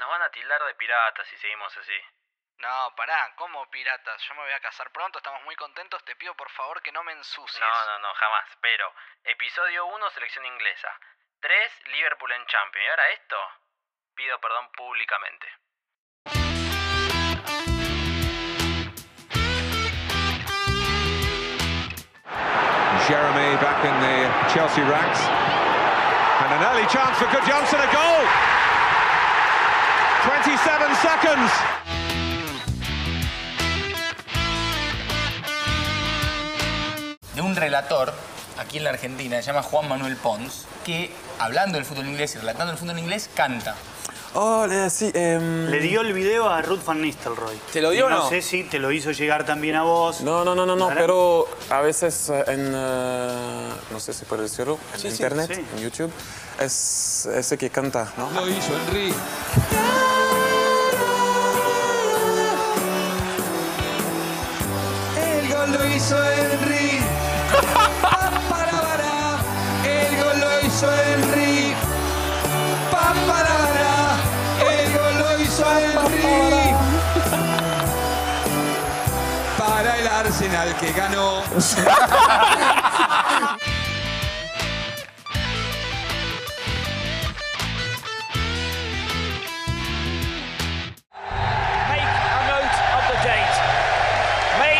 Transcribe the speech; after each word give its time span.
Nos 0.00 0.08
van 0.08 0.22
a 0.22 0.30
tildar 0.30 0.64
de 0.64 0.74
piratas 0.76 1.28
si 1.28 1.36
seguimos 1.36 1.76
así. 1.76 2.00
No, 2.56 2.94
pará, 2.96 3.34
¿cómo 3.36 3.68
piratas? 3.68 4.22
Yo 4.22 4.34
me 4.34 4.40
voy 4.44 4.52
a 4.52 4.60
casar 4.60 4.90
pronto, 4.92 5.18
estamos 5.18 5.42
muy 5.42 5.54
contentos, 5.56 6.02
te 6.06 6.16
pido 6.16 6.34
por 6.36 6.48
favor 6.52 6.80
que 6.80 6.90
no 6.90 7.04
me 7.04 7.12
ensucies. 7.12 7.60
No, 7.60 7.84
no, 7.84 7.98
no, 7.98 8.14
jamás. 8.14 8.46
Pero, 8.62 8.94
episodio 9.24 9.84
1, 9.84 10.10
selección 10.10 10.46
inglesa. 10.46 10.88
3, 11.40 11.88
Liverpool 11.88 12.32
en 12.32 12.46
Champions. 12.46 12.86
Y 12.86 12.88
ahora 12.88 13.10
esto, 13.10 13.36
pido 14.14 14.40
perdón 14.40 14.72
públicamente. 14.72 15.46
Jeremy 23.06 23.56
back 23.56 23.84
in 23.84 24.00
the 24.00 24.48
Chelsea 24.48 24.82
ranks. 24.82 25.20
And 25.20 26.54
an 26.54 26.62
early 26.72 26.86
chance 26.86 27.18
for 27.18 27.26
Good 27.26 27.44
Johnson, 27.44 27.80
a 27.80 27.92
goal! 27.92 28.59
27 30.26 30.94
seconds. 31.00 31.52
de 37.34 37.40
un 37.42 37.54
relator 37.56 38.12
aquí 38.58 38.78
en 38.78 38.84
la 38.84 38.90
Argentina, 38.90 39.36
se 39.36 39.44
llama 39.44 39.62
Juan 39.62 39.88
Manuel 39.88 40.16
Pons, 40.16 40.66
que 40.84 41.10
hablando 41.38 41.78
del 41.78 41.86
fútbol 41.86 42.06
inglés 42.06 42.34
y 42.34 42.38
relatando 42.38 42.72
el 42.72 42.78
fútbol 42.78 42.98
inglés, 42.98 43.30
canta. 43.34 43.76
Oh, 44.34 44.64
eh, 44.70 44.88
sí, 44.90 45.10
em, 45.12 45.66
Le 45.68 45.80
dio 45.80 46.02
el 46.02 46.12
video 46.12 46.48
a 46.48 46.62
Ruth 46.62 46.84
Van 46.84 47.02
Nistelrooy. 47.02 47.58
¿Te 47.72 47.80
lo 47.80 47.90
dio 47.90 48.06
o 48.06 48.10
no? 48.10 48.18
no? 48.18 48.28
sé 48.28 48.42
si 48.42 48.62
te 48.62 48.78
lo 48.78 48.92
hizo 48.92 49.10
llegar 49.10 49.44
también 49.44 49.74
a 49.74 49.82
vos. 49.82 50.20
No, 50.20 50.44
no, 50.44 50.54
no, 50.54 50.64
no, 50.64 50.76
no, 50.76 50.88
pero 50.94 51.48
a 51.68 51.80
veces 51.80 52.28
eh, 52.28 52.44
en, 52.46 52.72
eh, 52.72 53.68
no 53.90 53.98
sé 53.98 54.12
si 54.12 54.24
puedo 54.24 54.42
decirlo, 54.42 54.78
en 54.94 55.00
Sí, 55.00 55.08
internet, 55.08 55.50
sí. 55.52 55.64
en 55.76 55.82
YouTube, 55.82 56.12
es 56.60 57.26
ese 57.26 57.58
que 57.58 57.70
canta, 57.70 58.12
¿no? 58.16 58.30
Lo 58.30 58.48
hizo 58.48 58.72
Henry. 58.86 59.12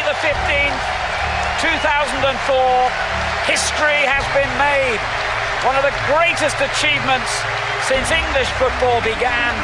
The 0.04 0.26
15th, 0.26 0.82
2004. 1.62 2.90
History 3.46 4.02
has 4.04 4.26
been 4.34 4.52
made. 4.58 5.00
One 5.62 5.76
of 5.78 5.84
the 5.86 5.94
greatest 6.10 6.58
achievements 6.58 7.30
since 7.86 8.10
English 8.10 8.50
football 8.58 9.00
began. 9.00 9.54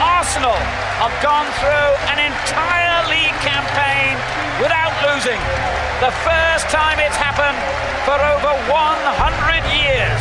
Arsenal 0.00 0.56
have 1.02 1.20
gone 1.20 1.50
through 1.58 1.90
an 2.14 2.18
entire 2.30 3.02
league 3.10 3.34
campaign 3.42 4.14
without 4.62 4.94
losing. 5.02 5.40
The 5.98 6.12
first 6.22 6.70
time 6.70 7.00
it's 7.00 7.16
happened 7.16 7.58
for 8.06 8.14
over 8.14 8.54
100 8.70 9.66
years. 9.74 10.20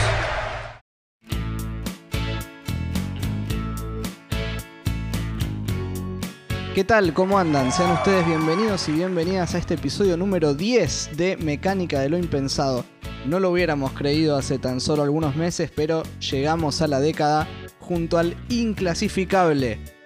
¿Qué 6.74 6.84
tal? 6.84 7.14
¿Cómo 7.14 7.38
andan? 7.38 7.72
Sean 7.72 7.92
ustedes 7.92 8.26
bienvenidos 8.26 8.90
y 8.90 8.94
bienvenidas 8.94 9.54
a 9.54 9.60
este 9.60 9.76
episodio 9.76 10.18
número 10.18 10.56
10 10.56 11.16
de 11.16 11.38
Mecánica 11.38 12.00
de 12.00 12.10
lo 12.10 12.18
Impensado. 12.18 12.86
No 13.28 13.40
lo 13.40 13.52
hubiéramos 13.52 13.92
creído 13.92 14.36
hace 14.36 14.58
tan 14.58 14.82
solo 14.82 15.04
algunos 15.04 15.36
meses, 15.36 15.72
pero 15.76 16.02
llegamos 16.32 16.82
a 16.82 16.88
la 16.88 17.00
década 17.00 17.48
junto 17.80 18.18
al 18.18 18.36
inclasificable 18.50 20.01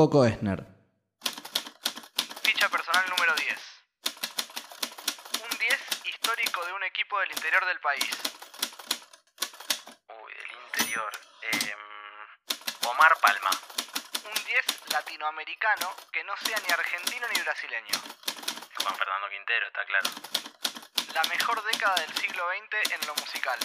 Coco 0.00 0.24
Esner. 0.24 0.64
Ficha 2.40 2.70
personal 2.70 3.04
número 3.10 3.34
10. 3.34 3.58
Un 5.44 5.58
10 5.58 5.80
histórico 6.06 6.64
de 6.64 6.72
un 6.72 6.82
equipo 6.84 7.20
del 7.20 7.30
interior 7.32 7.66
del 7.66 7.78
país. 7.80 8.10
Uy, 10.08 10.32
del 10.32 10.52
interior. 10.64 11.12
Em, 11.52 12.88
Omar 12.88 13.14
Palma. 13.20 13.50
Un 14.24 14.44
10 14.46 14.64
latinoamericano 14.90 15.94
que 16.10 16.24
no 16.24 16.34
sea 16.38 16.56
ni 16.66 16.72
argentino 16.72 17.26
ni 17.34 17.42
brasileño. 17.42 18.00
Juan 18.82 18.96
Fernando 18.96 19.28
Quintero, 19.28 19.66
está 19.66 19.84
claro. 19.84 20.08
La 21.12 21.24
mejor 21.24 21.62
década 21.64 21.96
del 21.96 22.14
siglo 22.14 22.42
XX 22.48 22.92
en 22.94 23.06
lo 23.06 23.14
musical. 23.16 23.58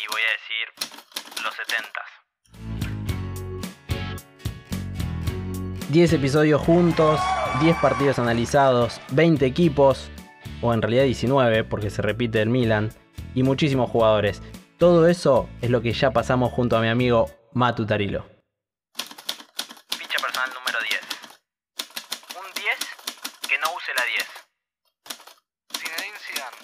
Y 0.00 0.06
voy 0.06 0.22
a 0.22 0.30
decir 0.30 0.72
los 1.42 1.54
70s. 1.54 2.07
10 5.88 6.12
episodios 6.12 6.60
juntos, 6.60 7.18
10 7.60 7.76
partidos 7.78 8.18
analizados, 8.18 9.00
20 9.12 9.46
equipos, 9.46 10.10
o 10.60 10.74
en 10.74 10.82
realidad 10.82 11.04
19 11.04 11.64
porque 11.64 11.90
se 11.90 12.02
repite 12.02 12.42
el 12.42 12.50
Milan, 12.50 12.90
y 13.34 13.42
muchísimos 13.42 13.90
jugadores. 13.90 14.42
Todo 14.78 15.08
eso 15.08 15.48
es 15.62 15.70
lo 15.70 15.80
que 15.80 15.92
ya 15.92 16.10
pasamos 16.10 16.52
junto 16.52 16.76
a 16.76 16.80
mi 16.80 16.88
amigo 16.88 17.30
Matu 17.52 17.86
Tarilo. 17.86 18.26
Ficha 18.94 20.18
personal 20.20 20.50
número 20.54 20.78
10. 20.80 21.00
Un 22.36 22.46
10 22.54 22.78
que 23.48 23.58
no 23.58 23.74
use 23.74 23.92
la 23.96 24.04
10. 24.04 24.28
Zinedine 25.78 26.18
Zidane. 26.18 26.56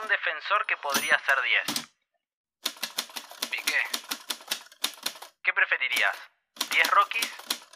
Un 0.00 0.08
defensor 0.08 0.64
que 0.66 0.76
podría 0.76 1.18
ser 1.26 1.36
10. 1.74 1.90
Piqué. 3.50 3.82
¿Qué 5.42 5.52
preferirías? 5.52 6.16
¿10 6.70 6.90
Rockies 6.90 7.30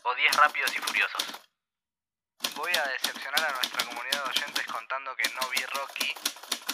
o 0.04 0.14
10 0.14 0.36
Rápidos 0.36 0.72
y 0.76 0.78
Furiosos? 0.78 1.24
Voy 2.56 2.72
a 2.72 2.88
decepcionar 2.92 3.44
a 3.44 3.52
nuestra 3.54 3.84
comunidad 3.84 4.24
de 4.24 4.30
oyentes 4.30 4.66
contando 4.66 5.16
que 5.16 5.28
no 5.34 5.48
vi 5.50 5.64
Rocky, 5.74 6.14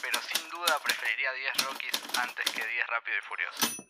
pero 0.02 0.20
sin 0.20 0.48
duda 0.50 0.78
preferiría 0.84 1.32
10 1.32 1.64
Rockies 1.64 2.18
antes 2.18 2.44
que 2.52 2.66
10 2.66 2.86
Rápido 2.86 3.16
y 3.16 3.22
Furioso. 3.22 3.80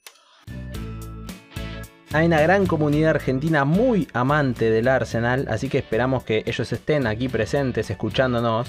Hay 2.13 2.27
una 2.27 2.41
gran 2.41 2.67
comunidad 2.67 3.11
argentina 3.11 3.65
muy 3.65 4.09
amante 4.13 4.69
del 4.69 4.89
Arsenal, 4.89 5.47
así 5.49 5.69
que 5.69 5.79
esperamos 5.79 6.25
que 6.25 6.43
ellos 6.45 6.73
estén 6.73 7.07
aquí 7.07 7.29
presentes 7.29 7.89
escuchándonos, 7.89 8.69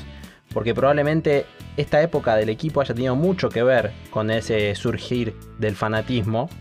porque 0.53 0.75
probablemente 0.75 1.47
esta 1.75 2.03
época 2.03 2.35
del 2.35 2.49
equipo 2.49 2.81
haya 2.81 2.93
tenido 2.93 3.15
mucho 3.15 3.49
que 3.49 3.63
ver 3.63 3.93
con 4.11 4.29
ese 4.29 4.75
surgir 4.75 5.35
del 5.57 5.75
fanatismo. 5.75 6.51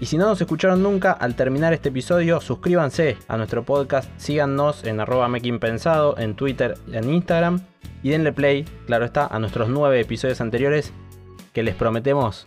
Y 0.00 0.06
si 0.06 0.18
no 0.18 0.26
nos 0.26 0.40
escucharon 0.40 0.82
nunca, 0.82 1.12
al 1.12 1.36
terminar 1.36 1.72
este 1.72 1.90
episodio, 1.90 2.40
suscríbanse 2.40 3.16
a 3.28 3.36
nuestro 3.36 3.62
podcast, 3.62 4.10
síganos 4.16 4.82
en 4.82 4.98
arroba 4.98 5.30
Pensado, 5.60 6.18
en 6.18 6.34
Twitter 6.34 6.74
y 6.88 6.96
en 6.96 7.14
Instagram, 7.14 7.60
y 8.02 8.10
denle 8.10 8.32
play, 8.32 8.64
claro 8.86 9.04
está, 9.04 9.28
a 9.28 9.38
nuestros 9.38 9.68
nueve 9.68 10.00
episodios 10.00 10.40
anteriores, 10.40 10.92
que 11.52 11.62
les 11.62 11.76
prometemos 11.76 12.44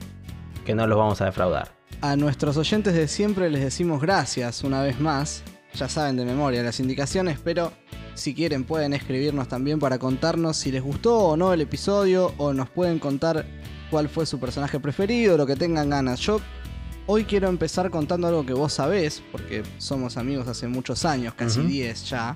que 0.66 0.76
no 0.76 0.88
los 0.88 0.98
vamos 0.98 1.22
a 1.22 1.26
defraudar. 1.26 1.85
A 2.06 2.16
nuestros 2.16 2.56
oyentes 2.58 2.94
de 2.94 3.08
siempre 3.08 3.50
les 3.50 3.64
decimos 3.64 4.00
gracias 4.00 4.64
una 4.64 4.84
vez 4.84 5.00
más. 5.00 5.42
Ya 5.74 5.90
saben 5.90 6.16
de 6.16 6.24
memoria 6.24 6.62
las 6.62 6.80
indicaciones, 6.80 7.40
pero 7.44 7.74
si 8.14 8.36
quieren 8.36 8.64
pueden 8.64 8.94
escribirnos 8.94 9.48
también 9.48 9.80
para 9.80 9.98
contarnos 9.98 10.56
si 10.56 10.72
les 10.72 10.84
gustó 10.84 11.18
o 11.18 11.36
no 11.36 11.52
el 11.52 11.62
episodio 11.62 12.32
o 12.38 12.54
nos 12.54 12.70
pueden 12.70 13.00
contar 13.00 13.48
cuál 13.90 14.08
fue 14.08 14.28
su 14.28 14.40
personaje 14.40 14.80
preferido, 14.80 15.36
lo 15.36 15.48
que 15.48 15.56
tengan 15.56 15.90
ganas. 15.90 16.20
Yo 16.20 16.40
hoy 17.08 17.24
quiero 17.24 17.50
empezar 17.50 17.90
contando 17.90 18.28
algo 18.28 18.46
que 18.46 18.54
vos 18.54 18.74
sabés, 18.74 19.24
porque 19.32 19.64
somos 19.80 20.16
amigos 20.16 20.48
hace 20.48 20.68
muchos 20.68 21.06
años, 21.06 21.34
casi 21.34 21.62
Ujú. 21.62 21.70
10 21.70 22.08
ya. 22.08 22.36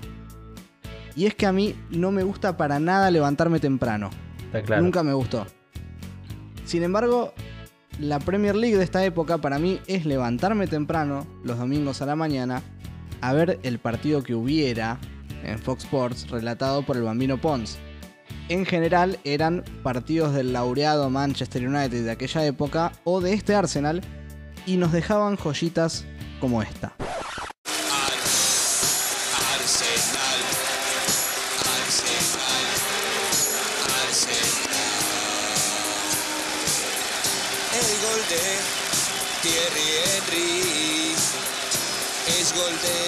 Y 1.14 1.26
es 1.26 1.36
que 1.36 1.46
a 1.46 1.52
mí 1.52 1.76
no 1.90 2.10
me 2.10 2.24
gusta 2.24 2.56
para 2.56 2.80
nada 2.80 3.08
levantarme 3.12 3.60
temprano. 3.60 4.10
Está 4.46 4.62
claro. 4.62 4.82
Nunca 4.82 5.04
me 5.04 5.12
gustó. 5.12 5.46
Sin 6.64 6.82
embargo, 6.82 7.34
la 8.00 8.18
Premier 8.18 8.56
League 8.56 8.76
de 8.76 8.84
esta 8.84 9.04
época 9.04 9.38
para 9.38 9.58
mí 9.58 9.78
es 9.86 10.06
levantarme 10.06 10.66
temprano, 10.66 11.26
los 11.44 11.58
domingos 11.58 12.00
a 12.00 12.06
la 12.06 12.16
mañana, 12.16 12.62
a 13.20 13.34
ver 13.34 13.60
el 13.62 13.78
partido 13.78 14.22
que 14.22 14.34
hubiera 14.34 14.98
en 15.44 15.58
Fox 15.58 15.84
Sports 15.84 16.30
relatado 16.30 16.82
por 16.82 16.96
el 16.96 17.02
Bambino 17.02 17.38
Pons. 17.38 17.78
En 18.48 18.64
general 18.64 19.18
eran 19.24 19.64
partidos 19.82 20.34
del 20.34 20.54
laureado 20.54 21.10
Manchester 21.10 21.68
United 21.68 22.04
de 22.04 22.10
aquella 22.10 22.46
época 22.46 22.92
o 23.04 23.20
de 23.20 23.34
este 23.34 23.54
Arsenal 23.54 24.00
y 24.66 24.78
nos 24.78 24.92
dejaban 24.92 25.36
joyitas 25.36 26.06
como 26.40 26.62
esta. 26.62 26.94
Thierry 39.50 39.88
Henry. 40.06 41.12
es 42.38 42.54
gol 42.54 42.74
de 42.82 42.98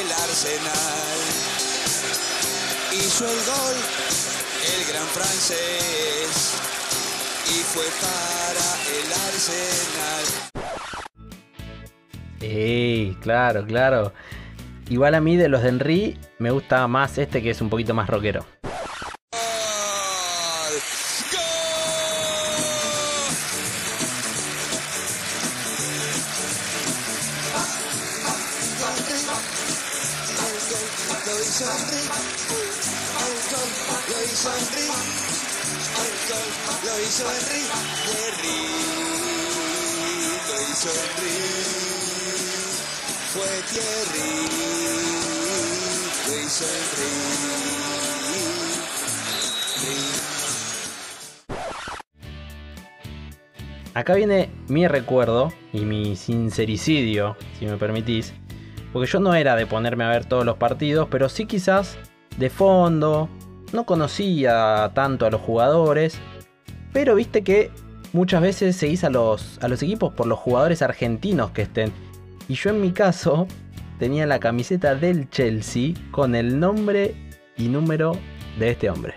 el 0.00 0.08
Arsenal. 0.10 1.20
Hizo 2.92 3.24
el 3.24 3.40
gol 3.46 3.76
el 4.66 4.82
gran 4.92 5.06
francés 5.06 6.56
y 7.46 7.62
fue 7.62 7.84
para 8.00 8.68
el 8.98 9.12
Arsenal. 9.28 10.26
¡Ey! 12.40 13.16
Claro, 13.20 13.64
claro. 13.64 14.12
Igual 14.88 15.14
a 15.14 15.20
mí 15.20 15.36
de 15.36 15.48
los 15.48 15.62
de 15.62 15.68
Henry 15.68 16.18
me 16.40 16.50
gusta 16.50 16.88
más 16.88 17.16
este 17.16 17.42
que 17.42 17.50
es 17.50 17.60
un 17.60 17.70
poquito 17.70 17.94
más 17.94 18.08
rockero. 18.08 18.44
Acá 53.92 54.14
viene 54.14 54.48
mi 54.68 54.88
recuerdo 54.88 55.52
y 55.72 55.80
mi 55.80 56.16
sincericidio, 56.16 57.36
si 57.58 57.66
me 57.66 57.76
permitís. 57.76 58.32
Porque 58.92 59.10
yo 59.10 59.20
no 59.20 59.34
era 59.34 59.56
de 59.56 59.66
ponerme 59.66 60.04
a 60.04 60.08
ver 60.08 60.24
todos 60.24 60.46
los 60.46 60.56
partidos, 60.56 61.08
pero 61.10 61.28
sí 61.28 61.44
quizás 61.44 61.98
de 62.38 62.48
fondo. 62.50 63.28
No 63.72 63.84
conocía 63.84 64.90
tanto 64.94 65.26
a 65.26 65.30
los 65.30 65.40
jugadores. 65.40 66.18
Pero 66.92 67.14
viste 67.14 67.42
que 67.42 67.70
muchas 68.12 68.42
veces 68.42 68.76
seguís 68.76 69.04
a 69.04 69.10
los, 69.10 69.58
a 69.62 69.68
los 69.68 69.82
equipos 69.82 70.12
por 70.12 70.26
los 70.26 70.38
jugadores 70.38 70.82
argentinos 70.82 71.50
que 71.52 71.62
estén. 71.62 71.92
Y 72.48 72.54
yo 72.54 72.70
en 72.70 72.80
mi 72.80 72.92
caso 72.92 73.46
tenía 73.98 74.26
la 74.26 74.40
camiseta 74.40 74.94
del 74.94 75.28
Chelsea 75.30 75.94
con 76.10 76.34
el 76.34 76.58
nombre 76.58 77.14
y 77.56 77.68
número 77.68 78.12
de 78.58 78.70
este 78.70 78.90
hombre. 78.90 79.14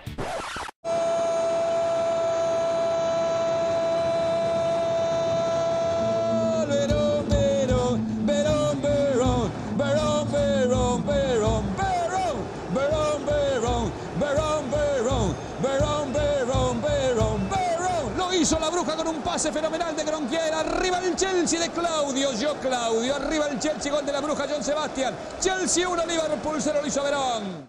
La 18.60 18.70
bruja 18.70 18.96
con 18.96 19.08
un 19.08 19.22
pase 19.22 19.52
fenomenal 19.52 19.96
de 19.96 20.04
Gronquier. 20.04 20.52
Arriba 20.54 20.98
el 21.00 21.16
Chelsea 21.16 21.60
de 21.60 21.70
Claudio. 21.70 22.32
Yo 22.38 22.54
Claudio. 22.60 23.16
Arriba 23.16 23.48
el 23.48 23.58
Chelsea, 23.58 23.92
gol 23.92 24.04
de 24.04 24.12
la 24.12 24.20
bruja 24.20 24.46
John 24.48 24.62
Sebastián. 24.62 25.14
Chelsea 25.40 25.88
1, 25.88 26.06
Liverpool 26.06 26.56
0, 26.58 26.78
lo 26.80 26.86
hizo 26.86 27.02
Verón. 27.02 27.68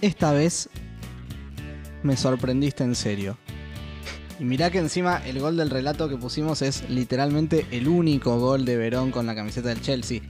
Esta 0.00 0.32
vez 0.32 0.68
me 2.02 2.16
sorprendiste 2.16 2.84
en 2.84 2.94
serio. 2.94 3.38
Y 4.38 4.44
mirá 4.44 4.70
que 4.70 4.78
encima 4.78 5.18
el 5.24 5.38
gol 5.38 5.56
del 5.56 5.70
relato 5.70 6.08
que 6.08 6.16
pusimos 6.16 6.60
es 6.62 6.88
literalmente 6.90 7.66
el 7.70 7.88
único 7.88 8.38
gol 8.38 8.64
de 8.64 8.76
Verón 8.76 9.10
con 9.10 9.26
la 9.26 9.34
camiseta 9.34 9.68
del 9.68 9.80
Chelsea. 9.80 10.20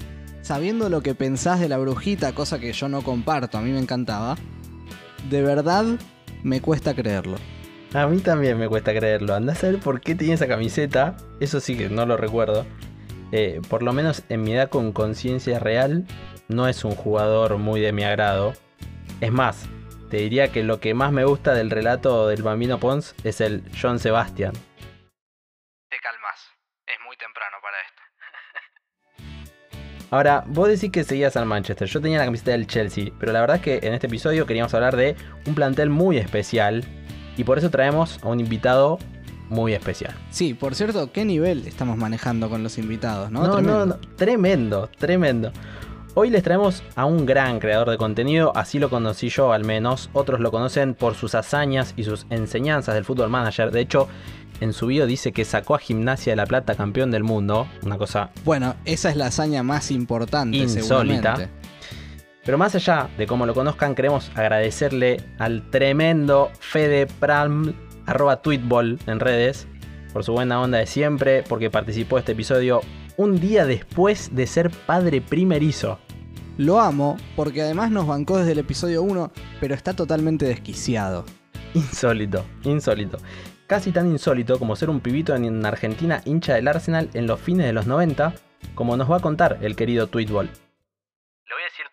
Sabiendo 0.43 0.91
lo 0.91 1.03
que 1.03 1.15
pensás 1.15 1.59
de 1.59 1.69
la 1.69 1.79
brujita, 1.79 2.35
cosa 2.35 2.59
que 2.59 2.73
yo 2.73 2.89
no 2.89 3.03
comparto, 3.03 3.57
a 3.57 3.63
mí 3.63 3.73
me 3.73 3.79
encantaba, 3.79 4.37
de 5.31 5.43
verdad 5.43 5.87
me 6.43 6.61
cuesta 6.61 6.95
creerlo. 6.95 7.39
A 7.95 8.09
mí 8.09 8.19
también 8.19 8.59
me 8.59 8.69
cuesta 8.69 8.93
creerlo. 8.93 9.37
Andá 9.37 9.53
a 9.53 9.57
saber 9.57 9.79
por 9.79 10.01
qué 10.01 10.17
tenía 10.17 10.35
esa 10.35 10.49
camiseta. 10.49 11.17
Eso 11.39 11.61
sí 11.61 11.79
que 11.79 11.89
no 11.89 12.05
lo 12.07 12.17
recuerdo. 12.17 12.67
Eh, 13.31 13.61
por 13.71 13.85
lo 13.85 13.93
menos 13.93 14.25
en 14.29 14.43
mi 14.43 14.53
edad 14.53 14.69
con 14.69 14.93
conciencia 14.93 15.61
real, 15.61 16.05
no 16.49 16.67
es 16.67 16.85
un 16.85 16.97
jugador 16.97 17.57
muy 17.59 17.81
de 17.81 17.93
mi 17.93 18.03
agrado. 18.03 18.55
Es 19.21 19.31
más, 19.31 19.69
te 20.11 20.17
diría 20.17 20.51
que 20.51 20.65
lo 20.65 20.81
que 20.81 20.93
más 20.93 21.13
me 21.13 21.25
gusta 21.25 21.55
del 21.55 21.71
relato 21.71 22.27
del 22.27 22.43
Bambino 22.43 22.81
Pons 22.81 23.15
es 23.23 23.41
el 23.41 23.63
John 23.81 24.01
Sebastian. 24.01 24.55
Te 25.89 25.99
calmas. 26.03 26.51
Es 26.89 26.97
muy 27.07 27.17
temprano 27.17 27.59
para 27.63 27.77
esto. 27.81 28.03
Ahora, 30.11 30.43
vos 30.49 30.69
decís 30.69 30.91
que 30.91 31.05
seguías 31.05 31.37
al 31.37 31.47
Manchester. 31.47 31.87
Yo 31.87 32.01
tenía 32.01 32.19
la 32.19 32.25
camiseta 32.25 32.51
del 32.51 32.67
Chelsea, 32.67 33.13
pero 33.21 33.33
la 33.33 33.41
verdad 33.41 33.59
es 33.59 33.63
que 33.63 33.87
en 33.87 33.95
este 33.95 34.09
episodio 34.09 34.47
queríamos 34.47 34.75
hablar 34.75 34.97
de 34.97 35.15
un 35.47 35.55
plantel 35.55 35.91
muy 35.91 36.19
especial 36.19 36.85
y 37.37 37.45
por 37.45 37.59
eso 37.59 37.71
traemos 37.71 38.19
a 38.23 38.29
un 38.29 38.41
invitado 38.41 38.99
muy 39.51 39.73
especial. 39.75 40.15
Sí, 40.31 40.55
por 40.55 40.75
cierto, 40.75 41.13
¿qué 41.13 41.25
nivel 41.25 41.67
estamos 41.67 41.97
manejando 41.97 42.49
con 42.49 42.63
los 42.63 42.79
invitados? 42.79 43.31
No, 43.31 43.43
No, 43.47 43.53
Tremendo. 43.57 43.79
no, 43.79 43.87
no, 43.87 44.01
tremendo, 44.17 44.91
tremendo. 44.99 45.53
Hoy 46.17 46.31
les 46.31 46.43
traemos 46.45 46.83
a 46.95 47.05
un 47.07 47.27
gran 47.27 47.59
creador 47.59 47.91
de 47.91 47.97
contenido, 47.97 48.53
así 48.57 48.79
lo 48.79 48.89
conocí 48.89 49.29
yo 49.29 49.53
al 49.53 49.65
menos. 49.65 50.11
Otros 50.13 50.39
lo 50.41 50.51
conocen 50.53 50.95
por 50.95 51.15
sus 51.17 51.35
hazañas 51.35 51.93
y 51.97 52.05
sus 52.05 52.27
enseñanzas 52.31 52.95
del 52.95 53.05
fútbol 53.05 53.31
manager. 53.31 53.73
De 53.73 53.81
hecho, 53.81 54.07
en 54.61 54.73
su 54.73 54.87
video 54.87 55.07
dice 55.07 55.33
que 55.33 55.45
sacó 55.45 55.75
a 55.75 55.79
Gimnasia 55.81 56.33
de 56.33 56.37
la 56.37 56.47
Plata 56.47 56.77
campeón 56.77 57.11
del 57.11 57.25
mundo. 57.25 57.67
Una 57.83 57.99
cosa 57.99 58.31
Bueno, 58.45 58.77
esa 58.85 59.11
es 59.11 59.17
la 59.17 59.27
hazaña 59.27 59.65
más 59.65 59.91
importante, 59.91 60.57
Insólita. 60.57 61.35
seguramente. 61.37 61.49
Pero 62.45 62.59
más 62.59 62.75
allá 62.75 63.09
de 63.17 63.27
cómo 63.27 63.47
lo 63.47 63.55
conozcan, 63.55 63.95
queremos 63.95 64.31
agradecerle 64.35 65.17
al 65.39 65.71
tremendo 65.71 66.51
Fede 66.61 67.07
Pram, 67.07 67.73
arroba 68.07 68.43
tweetball 68.43 68.99
en 69.07 69.21
redes, 69.21 69.67
por 70.13 70.25
su 70.25 70.33
buena 70.33 70.61
onda 70.61 70.79
de 70.79 70.87
siempre, 70.87 71.43
porque 71.43 71.71
participó 71.71 72.17
de 72.17 72.21
este 72.21 72.33
episodio 72.33 72.83
un 73.17 73.41
día 73.41 73.65
después 73.65 74.35
de 74.35 74.47
ser 74.47 74.71
padre 74.71 75.21
primerizo. 75.21 75.99
Lo 76.59 76.81
amo 76.81 77.17
porque 77.35 77.63
además 77.63 77.91
nos 77.91 78.07
bancó 78.07 78.39
desde 78.39 78.53
el 78.53 78.59
episodio 78.59 79.03
1, 79.03 79.33
pero 79.61 79.75
está 79.75 79.95
totalmente 79.95 80.45
desquiciado. 80.45 81.25
Insólito, 81.75 82.45
insólito. 82.63 83.19
Casi 83.67 83.91
tan 83.91 84.09
insólito 84.09 84.59
como 84.59 84.77
ser 84.77 84.91
un 84.91 85.01
pibito 85.01 85.35
en 85.35 85.67
Argentina 85.67 86.21
hincha 86.25 86.55
del 86.55 86.69
Arsenal 86.69 87.09
en 87.15 87.27
los 87.27 87.41
fines 87.41 87.67
de 87.67 87.73
los 87.73 87.87
90, 87.87 88.35
como 88.75 88.97
nos 88.97 89.11
va 89.11 89.17
a 89.17 89.21
contar 89.21 89.59
el 89.63 89.75
querido 89.75 90.07
Tweetball. 90.07 90.47
Le 90.47 91.55
voy 91.55 91.63
a 91.63 91.65
decir 91.65 91.87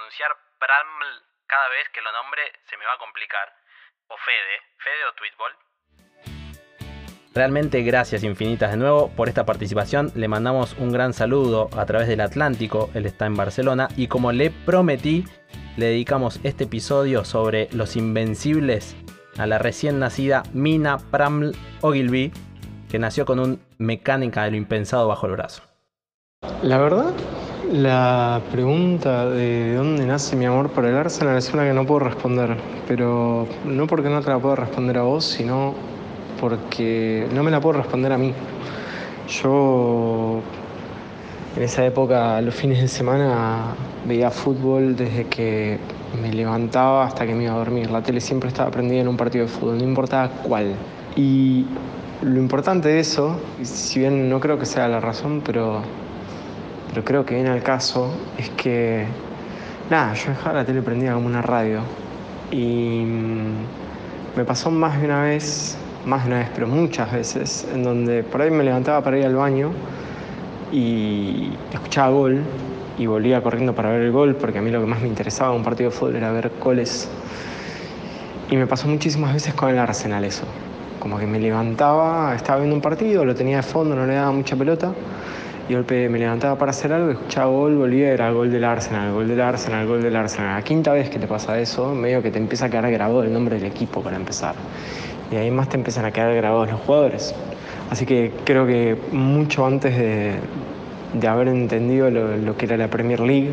pronunciar 0.00 0.30
Praml 0.58 1.04
cada 1.46 1.68
vez 1.68 1.88
que 1.92 2.00
lo 2.00 2.10
nombre 2.12 2.40
se 2.70 2.76
me 2.78 2.86
va 2.86 2.94
a 2.94 2.98
complicar. 2.98 3.52
O 4.08 4.16
Fede. 4.16 4.56
Fede 4.78 5.04
o 5.04 5.12
Tweetball. 5.14 5.52
Realmente 7.34 7.82
gracias 7.82 8.24
infinitas 8.24 8.70
de 8.70 8.76
nuevo 8.78 9.10
por 9.14 9.28
esta 9.28 9.44
participación. 9.44 10.10
Le 10.14 10.26
mandamos 10.26 10.72
un 10.78 10.90
gran 10.90 11.12
saludo 11.12 11.68
a 11.76 11.84
través 11.84 12.08
del 12.08 12.22
Atlántico. 12.22 12.90
Él 12.94 13.04
está 13.04 13.26
en 13.26 13.36
Barcelona. 13.36 13.88
Y 13.96 14.08
como 14.08 14.32
le 14.32 14.50
prometí, 14.50 15.24
le 15.76 15.86
dedicamos 15.86 16.40
este 16.44 16.64
episodio 16.64 17.24
sobre 17.24 17.68
los 17.72 17.94
invencibles 17.94 18.96
a 19.38 19.46
la 19.46 19.58
recién 19.58 19.98
nacida 19.98 20.44
Mina 20.54 20.96
Praml 21.10 21.52
Ogilvy, 21.82 22.32
que 22.90 22.98
nació 22.98 23.26
con 23.26 23.38
un 23.38 23.62
mecánica 23.78 24.44
de 24.44 24.52
lo 24.52 24.56
impensado 24.56 25.08
bajo 25.08 25.26
el 25.26 25.32
brazo. 25.32 25.62
La 26.62 26.78
verdad, 26.78 27.12
la 27.72 28.42
pregunta 28.50 29.26
de 29.26 29.74
dónde 29.74 30.04
nace 30.04 30.34
mi 30.34 30.44
amor 30.44 30.70
por 30.70 30.84
el 30.86 30.96
Arsenal 30.96 31.36
es 31.36 31.54
una 31.54 31.64
que 31.64 31.72
no 31.72 31.86
puedo 31.86 32.00
responder, 32.00 32.56
pero 32.88 33.46
no 33.64 33.86
porque 33.86 34.08
no 34.08 34.20
te 34.20 34.30
la 34.30 34.38
puedo 34.40 34.56
responder 34.56 34.98
a 34.98 35.02
vos, 35.02 35.24
sino 35.24 35.74
porque 36.40 37.28
no 37.32 37.44
me 37.44 37.50
la 37.50 37.60
puedo 37.60 37.78
responder 37.78 38.12
a 38.12 38.18
mí. 38.18 38.34
Yo 39.28 40.40
en 41.56 41.62
esa 41.62 41.86
época, 41.86 42.40
los 42.40 42.54
fines 42.54 42.80
de 42.80 42.88
semana, 42.88 43.74
veía 44.04 44.30
fútbol 44.32 44.96
desde 44.96 45.26
que 45.26 45.78
me 46.20 46.32
levantaba 46.32 47.04
hasta 47.04 47.24
que 47.24 47.34
me 47.34 47.44
iba 47.44 47.54
a 47.54 47.58
dormir. 47.58 47.90
La 47.90 48.02
tele 48.02 48.20
siempre 48.20 48.48
estaba 48.48 48.70
prendida 48.70 49.00
en 49.00 49.08
un 49.08 49.16
partido 49.16 49.44
de 49.44 49.50
fútbol, 49.50 49.78
no 49.78 49.84
importaba 49.84 50.28
cuál. 50.42 50.74
Y 51.14 51.66
lo 52.22 52.40
importante 52.40 52.88
de 52.88 52.98
eso, 52.98 53.38
si 53.62 54.00
bien 54.00 54.28
no 54.28 54.40
creo 54.40 54.58
que 54.58 54.66
sea 54.66 54.88
la 54.88 54.98
razón, 54.98 55.42
pero 55.44 55.82
pero 56.90 57.04
creo 57.04 57.24
que 57.24 57.34
viene 57.34 57.50
al 57.50 57.62
caso, 57.62 58.12
es 58.36 58.50
que, 58.50 59.06
nada, 59.88 60.12
yo 60.14 60.30
dejaba 60.30 60.56
la 60.56 60.64
tele 60.64 60.82
prendida 60.82 61.14
como 61.14 61.28
una 61.28 61.40
radio. 61.40 61.82
Y 62.50 63.04
mm, 63.06 64.36
me 64.36 64.44
pasó 64.44 64.72
más 64.72 64.98
de 64.98 65.06
una 65.06 65.22
vez, 65.22 65.78
más 66.04 66.24
de 66.24 66.30
una 66.30 66.38
vez, 66.40 66.48
pero 66.52 66.66
muchas 66.66 67.12
veces, 67.12 67.66
en 67.72 67.84
donde 67.84 68.24
por 68.24 68.42
ahí 68.42 68.50
me 68.50 68.64
levantaba 68.64 69.02
para 69.04 69.18
ir 69.18 69.24
al 69.24 69.36
baño 69.36 69.70
y 70.72 71.52
escuchaba 71.72 72.10
gol 72.10 72.42
y 72.98 73.06
volvía 73.06 73.40
corriendo 73.40 73.72
para 73.72 73.90
ver 73.90 74.02
el 74.02 74.10
gol, 74.10 74.34
porque 74.34 74.58
a 74.58 74.62
mí 74.62 74.70
lo 74.72 74.80
que 74.80 74.86
más 74.86 75.00
me 75.00 75.06
interesaba 75.06 75.52
en 75.52 75.58
un 75.58 75.64
partido 75.64 75.90
de 75.90 75.96
fútbol 75.96 76.16
era 76.16 76.32
ver 76.32 76.50
goles. 76.60 77.08
Y 78.50 78.56
me 78.56 78.66
pasó 78.66 78.88
muchísimas 78.88 79.32
veces 79.32 79.54
con 79.54 79.70
el 79.70 79.78
Arsenal 79.78 80.24
eso. 80.24 80.42
Como 80.98 81.20
que 81.20 81.26
me 81.26 81.38
levantaba, 81.38 82.34
estaba 82.34 82.58
viendo 82.58 82.74
un 82.74 82.82
partido, 82.82 83.24
lo 83.24 83.36
tenía 83.36 83.58
de 83.58 83.62
fondo, 83.62 83.94
no 83.94 84.06
le 84.06 84.14
daba 84.14 84.32
mucha 84.32 84.56
pelota 84.56 84.92
Y 85.70 85.74
golpe 85.74 86.08
me 86.08 86.18
levantaba 86.18 86.58
para 86.58 86.72
hacer 86.72 86.92
algo, 86.92 87.12
escuchaba 87.12 87.46
gol, 87.46 87.76
volvía, 87.76 88.10
era 88.10 88.32
gol 88.32 88.50
del 88.50 88.64
Arsenal, 88.64 89.12
gol 89.12 89.28
del 89.28 89.40
Arsenal, 89.40 89.86
gol 89.86 90.02
del 90.02 90.16
Arsenal. 90.16 90.56
La 90.56 90.62
quinta 90.62 90.92
vez 90.92 91.08
que 91.10 91.20
te 91.20 91.28
pasa 91.28 91.60
eso, 91.60 91.94
medio 91.94 92.20
que 92.20 92.32
te 92.32 92.40
empieza 92.40 92.64
a 92.64 92.70
quedar 92.70 92.90
grabado 92.90 93.22
el 93.22 93.32
nombre 93.32 93.54
del 93.54 93.66
equipo 93.66 94.02
para 94.02 94.16
empezar. 94.16 94.56
Y 95.30 95.36
ahí 95.36 95.48
más 95.52 95.68
te 95.68 95.76
empiezan 95.76 96.06
a 96.06 96.10
quedar 96.10 96.34
grabados 96.34 96.72
los 96.72 96.80
jugadores. 96.80 97.36
Así 97.88 98.04
que 98.04 98.32
creo 98.42 98.66
que 98.66 98.96
mucho 99.12 99.64
antes 99.64 99.96
de, 99.96 100.40
de 101.14 101.28
haber 101.28 101.46
entendido 101.46 102.10
lo, 102.10 102.56
que 102.56 102.66
era 102.66 102.76
la 102.76 102.88
Premier 102.88 103.20
League, 103.20 103.52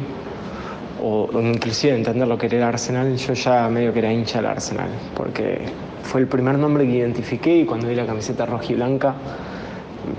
o, 0.99 1.29
o 1.31 1.39
inclusive 1.39 1.95
entender 1.95 2.27
lo 2.27 2.35
que 2.35 2.47
era 2.47 2.57
el 2.57 2.63
Arsenal, 2.63 3.15
yo 3.15 3.33
ya 3.33 3.69
medio 3.69 3.93
que 3.93 3.99
era 3.99 4.11
hincha 4.11 4.39
del 4.39 4.47
Arsenal, 4.47 4.89
porque 5.15 5.67
fue 6.01 6.21
el 6.21 6.25
primer 6.25 6.57
nombre 6.57 6.83
que 6.83 6.93
identifiqué 6.93 7.57
y 7.57 7.65
cuando 7.65 7.87
vi 7.87 7.93
la 7.93 8.07
camiseta 8.07 8.47
roja 8.47 8.65
y 8.69 8.73
blanca 8.73 9.13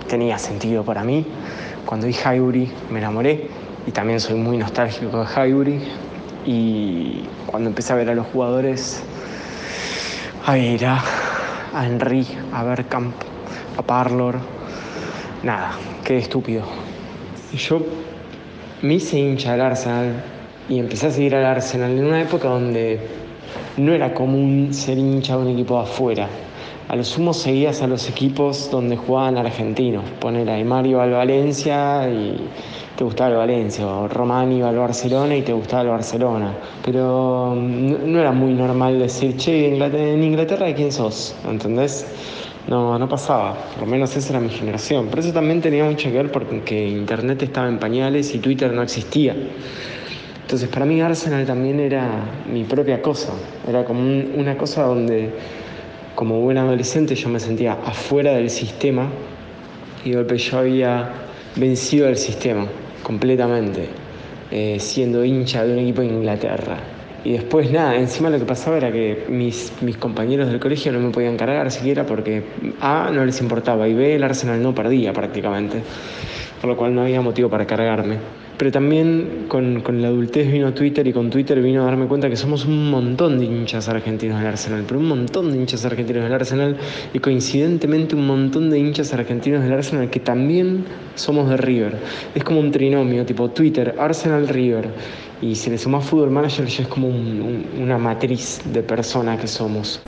tenía 0.09 0.38
sentido 0.38 0.85
para 0.85 1.02
mí. 1.02 1.26
Cuando 1.88 2.07
vi 2.07 2.12
Highbury 2.12 2.71
me 2.90 2.99
enamoré 2.99 3.49
y 3.87 3.92
también 3.92 4.21
soy 4.21 4.35
muy 4.35 4.59
nostálgico 4.59 5.21
de 5.21 5.25
Highbury. 5.25 5.80
Y 6.45 7.25
cuando 7.47 7.71
empecé 7.71 7.95
a 7.95 7.97
ver 7.97 8.11
a 8.11 8.14
los 8.14 8.26
jugadores, 8.26 9.02
a 10.45 10.52
Vera, 10.52 11.02
a 11.73 11.87
Henry, 11.87 12.26
a 12.52 12.62
Bergkamp, 12.62 13.14
a 13.78 13.80
Parlor, 13.80 14.37
nada, 15.42 15.71
qué 16.04 16.18
estúpido. 16.18 16.64
Y 17.54 17.57
yo 17.57 17.80
me 18.83 18.97
hice 18.97 19.18
hincha 19.18 19.52
del 19.52 19.62
Arsenal 19.62 20.23
y 20.68 20.80
empecé 20.80 21.07
a 21.07 21.11
seguir 21.11 21.37
al 21.37 21.47
Arsenal 21.47 21.92
en 21.92 22.04
una 22.04 22.21
época 22.21 22.49
donde 22.49 23.00
no 23.78 23.95
era 23.95 24.12
común 24.12 24.75
ser 24.75 24.99
hincha 24.99 25.38
de 25.38 25.42
un 25.42 25.49
equipo 25.49 25.78
de 25.78 25.88
afuera. 25.88 26.28
A 26.88 26.97
lo 26.97 27.04
sumo 27.04 27.35
seguías 27.35 27.83
a 27.83 27.87
los 27.87 28.09
equipos 28.09 28.71
donde 28.71 28.97
jugaban 28.97 29.37
argentinos. 29.37 30.04
Poner 30.21 30.49
a 30.49 30.64
Mario 30.64 31.02
al 31.02 31.11
Valencia 31.11 32.09
y 32.09 32.49
te 32.97 33.04
gustaba 33.04 33.30
el 33.30 33.37
Valencia, 33.37 33.87
o 33.87 34.09
Romani 34.09 34.57
iba 34.57 34.71
al 34.71 34.78
Barcelona 34.78 35.37
y 35.37 35.42
te 35.42 35.52
gustaba 35.52 35.83
el 35.83 35.88
Barcelona. 35.88 36.54
Pero 36.83 37.54
no, 37.54 37.99
no 37.99 38.18
era 38.18 38.33
muy 38.33 38.54
normal 38.54 38.99
decir, 38.99 39.37
che, 39.37 39.76
en 39.76 40.23
Inglaterra, 40.23 40.64
¿de 40.64 40.75
quién 40.75 40.90
sos? 40.90 41.37
¿Entendés? 41.47 42.07
No, 42.68 42.99
no 42.99 43.07
pasaba, 43.07 43.54
por 43.75 43.83
lo 43.83 43.87
menos 43.87 44.16
esa 44.16 44.30
era 44.30 44.40
mi 44.40 44.49
generación. 44.49 45.09
Pero 45.11 45.21
eso 45.21 45.33
también 45.35 45.61
tenía 45.61 45.85
mucho 45.85 46.11
que 46.11 46.16
ver 46.16 46.33
porque 46.33 46.88
Internet 46.88 47.42
estaba 47.42 47.68
en 47.68 47.78
pañales 47.78 48.35
y 48.35 48.38
Twitter 48.38 48.73
no 48.73 48.83
existía. 48.83 49.37
Entonces 50.40 50.71
para 50.71 50.87
mí 50.87 51.02
Arsenal 51.02 51.45
también 51.45 51.80
era 51.80 52.09
mi 52.50 52.64
propia 52.64 53.02
cosa, 53.02 53.35
era 53.68 53.85
como 53.85 54.00
un, 54.00 54.33
una 54.38 54.57
cosa 54.57 54.85
donde 54.85 55.30
como 56.18 56.40
buen 56.40 56.58
adolescente 56.58 57.14
yo 57.14 57.28
me 57.28 57.38
sentía 57.38 57.75
afuera 57.75 58.32
del 58.32 58.50
sistema 58.50 59.08
y 60.04 60.10
de 60.10 60.16
golpe 60.16 60.37
yo 60.37 60.58
había 60.58 61.12
vencido 61.54 62.08
el 62.08 62.16
sistema 62.16 62.66
completamente, 63.04 63.87
eh, 64.50 64.78
siendo 64.80 65.25
hincha 65.25 65.64
de 65.64 65.75
un 65.75 65.78
equipo 65.78 66.00
de 66.00 66.08
Inglaterra. 66.08 66.78
Y 67.22 67.34
después 67.34 67.70
nada, 67.70 67.94
encima 67.94 68.30
lo 68.30 68.38
que 68.40 68.46
pasaba 68.46 68.78
era 68.78 68.90
que 68.90 69.26
mis 69.28 69.70
compañeros 70.00 70.48
del 70.48 70.58
colegio 70.58 70.90
no 70.90 70.98
me 70.98 71.10
podían 71.10 71.37
cargar 71.37 71.70
siquiera 71.70 72.04
porque 72.04 72.42
A 72.80 73.12
no 73.14 73.25
les 73.25 73.40
importaba 73.40 73.87
y 73.87 73.94
B 73.94 74.16
el 74.16 74.25
Arsenal 74.25 74.60
no 74.60 74.75
perdía 74.75 75.12
prácticamente, 75.12 75.82
por 76.60 76.68
lo 76.68 76.76
cual 76.76 76.96
no 76.96 77.02
había 77.02 77.20
motivo 77.20 77.48
para 77.48 77.64
cargarme. 77.64 78.16
Pero 78.58 78.72
también 78.72 79.46
con, 79.46 79.82
con, 79.82 80.02
la 80.02 80.08
adultez 80.08 80.50
vino 80.50 80.74
Twitter 80.74 81.06
y 81.06 81.12
con 81.12 81.30
Twitter 81.30 81.62
vino 81.62 81.82
a 81.82 81.84
darme 81.84 82.06
cuenta 82.06 82.28
que 82.28 82.34
somos 82.34 82.64
un 82.64 82.90
montón 82.90 83.38
de 83.38 83.44
hinchas 83.44 83.88
argentinos 83.88 84.38
del 84.38 84.48
Arsenal, 84.48 84.84
pero 84.86 84.98
un 84.98 85.06
montón 85.06 85.52
de 85.52 85.58
hinchas 85.58 85.84
argentinos 85.84 86.24
del 86.24 86.32
Arsenal 86.32 86.76
y 87.14 87.20
coincidentemente 87.20 88.16
un 88.16 88.26
montón 88.26 88.68
de 88.68 88.80
hinchas 88.80 89.14
argentinos 89.14 89.62
del 89.62 89.72
Arsenal 89.72 90.10
que 90.10 90.18
también 90.18 90.84
somos 91.14 91.48
de 91.48 91.56
River. 91.56 91.98
Es 92.34 92.42
como 92.42 92.58
un 92.58 92.72
trinomio, 92.72 93.24
tipo 93.24 93.48
Twitter, 93.48 93.94
Arsenal, 93.96 94.48
River. 94.48 94.88
Y 95.40 95.54
si 95.54 95.70
le 95.70 95.78
sumás 95.78 96.04
Fútbol 96.04 96.30
Manager 96.30 96.66
ya 96.66 96.82
es 96.82 96.88
como 96.88 97.06
un, 97.06 97.64
un, 97.76 97.82
una 97.82 97.96
matriz 97.96 98.60
de 98.72 98.82
persona 98.82 99.38
que 99.38 99.46
somos. 99.46 100.02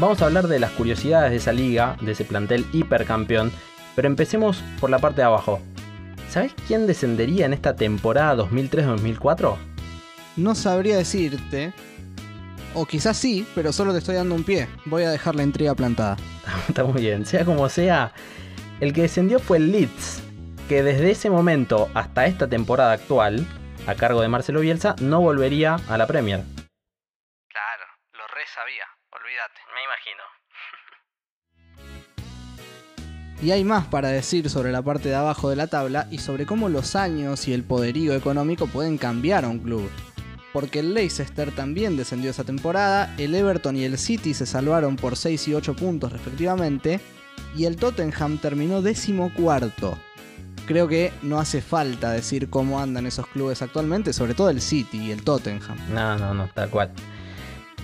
Vamos 0.00 0.22
a 0.22 0.26
hablar 0.26 0.46
de 0.46 0.60
las 0.60 0.70
curiosidades 0.70 1.32
de 1.32 1.38
esa 1.38 1.52
liga, 1.52 1.96
de 2.00 2.12
ese 2.12 2.24
plantel 2.24 2.64
hipercampeón, 2.72 3.50
pero 3.96 4.06
empecemos 4.06 4.62
por 4.80 4.90
la 4.90 5.00
parte 5.00 5.22
de 5.22 5.26
abajo. 5.26 5.58
¿Sabes 6.30 6.54
quién 6.68 6.86
descendería 6.86 7.46
en 7.46 7.52
esta 7.52 7.74
temporada 7.74 8.44
2003-2004? 8.44 9.56
No 10.36 10.54
sabría 10.54 10.96
decirte. 10.96 11.72
O 12.74 12.86
quizás 12.86 13.16
sí, 13.16 13.44
pero 13.56 13.72
solo 13.72 13.90
te 13.90 13.98
estoy 13.98 14.14
dando 14.14 14.36
un 14.36 14.44
pie. 14.44 14.68
Voy 14.84 15.02
a 15.02 15.10
dejar 15.10 15.34
la 15.34 15.42
intriga 15.42 15.74
plantada. 15.74 16.16
Está 16.68 16.84
muy 16.84 17.02
bien. 17.02 17.26
Sea 17.26 17.44
como 17.44 17.68
sea, 17.68 18.12
el 18.78 18.92
que 18.92 19.02
descendió 19.02 19.40
fue 19.40 19.56
el 19.56 19.72
Leeds, 19.72 20.22
que 20.68 20.84
desde 20.84 21.10
ese 21.10 21.28
momento 21.28 21.88
hasta 21.94 22.26
esta 22.26 22.46
temporada 22.46 22.92
actual, 22.92 23.44
a 23.88 23.96
cargo 23.96 24.20
de 24.20 24.28
Marcelo 24.28 24.60
Bielsa, 24.60 24.94
no 25.00 25.20
volvería 25.20 25.80
a 25.88 25.98
la 25.98 26.06
Premier. 26.06 26.44
Y 33.42 33.52
hay 33.52 33.62
más 33.62 33.86
para 33.86 34.08
decir 34.08 34.50
sobre 34.50 34.72
la 34.72 34.82
parte 34.82 35.08
de 35.08 35.14
abajo 35.14 35.48
de 35.48 35.56
la 35.56 35.68
tabla 35.68 36.08
y 36.10 36.18
sobre 36.18 36.44
cómo 36.44 36.68
los 36.68 36.96
años 36.96 37.46
y 37.46 37.52
el 37.52 37.62
poderío 37.62 38.14
económico 38.14 38.66
pueden 38.66 38.98
cambiar 38.98 39.44
a 39.44 39.48
un 39.48 39.60
club. 39.60 39.88
Porque 40.52 40.80
el 40.80 40.92
Leicester 40.92 41.52
también 41.52 41.96
descendió 41.96 42.30
esa 42.30 42.42
temporada, 42.42 43.14
el 43.16 43.34
Everton 43.34 43.76
y 43.76 43.84
el 43.84 43.96
City 43.96 44.34
se 44.34 44.46
salvaron 44.46 44.96
por 44.96 45.16
6 45.16 45.48
y 45.48 45.54
8 45.54 45.76
puntos 45.76 46.10
respectivamente, 46.12 47.00
y 47.56 47.66
el 47.66 47.76
Tottenham 47.76 48.38
terminó 48.38 48.82
décimo 48.82 49.32
cuarto. 49.34 49.96
Creo 50.66 50.88
que 50.88 51.12
no 51.22 51.38
hace 51.38 51.62
falta 51.62 52.10
decir 52.10 52.50
cómo 52.50 52.80
andan 52.80 53.06
esos 53.06 53.26
clubes 53.28 53.62
actualmente, 53.62 54.12
sobre 54.12 54.34
todo 54.34 54.50
el 54.50 54.60
City 54.60 54.98
y 54.98 55.10
el 55.12 55.22
Tottenham. 55.22 55.78
No, 55.92 56.18
no, 56.18 56.34
no, 56.34 56.48
tal 56.54 56.70
cual. 56.70 56.90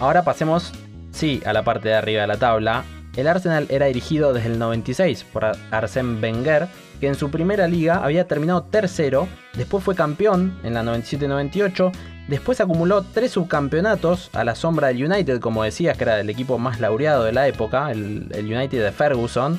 Ahora 0.00 0.24
pasemos 0.24 0.72
Sí, 1.14 1.40
a 1.46 1.52
la 1.52 1.62
parte 1.62 1.90
de 1.90 1.94
arriba 1.94 2.22
de 2.22 2.26
la 2.26 2.38
tabla, 2.38 2.84
el 3.16 3.28
Arsenal 3.28 3.66
era 3.68 3.86
dirigido 3.86 4.32
desde 4.32 4.48
el 4.48 4.58
96 4.58 5.24
por 5.32 5.44
Arsène 5.70 6.20
Wenger, 6.20 6.68
que 7.00 7.08
en 7.08 7.14
su 7.14 7.30
primera 7.30 7.68
liga 7.68 8.04
había 8.04 8.26
terminado 8.26 8.64
tercero, 8.64 9.28
después 9.54 9.84
fue 9.84 9.94
campeón 9.94 10.58
en 10.64 10.74
la 10.74 10.82
97-98, 10.82 11.92
después 12.28 12.60
acumuló 12.60 13.02
tres 13.02 13.32
subcampeonatos 13.32 14.30
a 14.32 14.44
la 14.44 14.54
sombra 14.54 14.88
del 14.88 15.04
United, 15.04 15.40
como 15.40 15.62
decías, 15.62 15.96
que 15.96 16.04
era 16.04 16.20
el 16.20 16.30
equipo 16.30 16.58
más 16.58 16.80
laureado 16.80 17.24
de 17.24 17.32
la 17.32 17.46
época, 17.46 17.90
el, 17.92 18.28
United 18.32 18.82
de 18.82 18.92
Ferguson, 18.92 19.58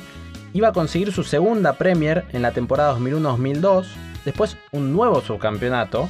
iba 0.54 0.70
a 0.70 0.74
conseguir 0.74 1.12
su 1.12 1.24
segunda 1.24 1.74
Premier 1.74 2.26
en 2.34 2.42
la 2.42 2.52
temporada 2.52 2.98
2001-2002, 2.98 3.86
después 4.26 4.58
un 4.72 4.94
nuevo 4.94 5.22
subcampeonato, 5.22 6.10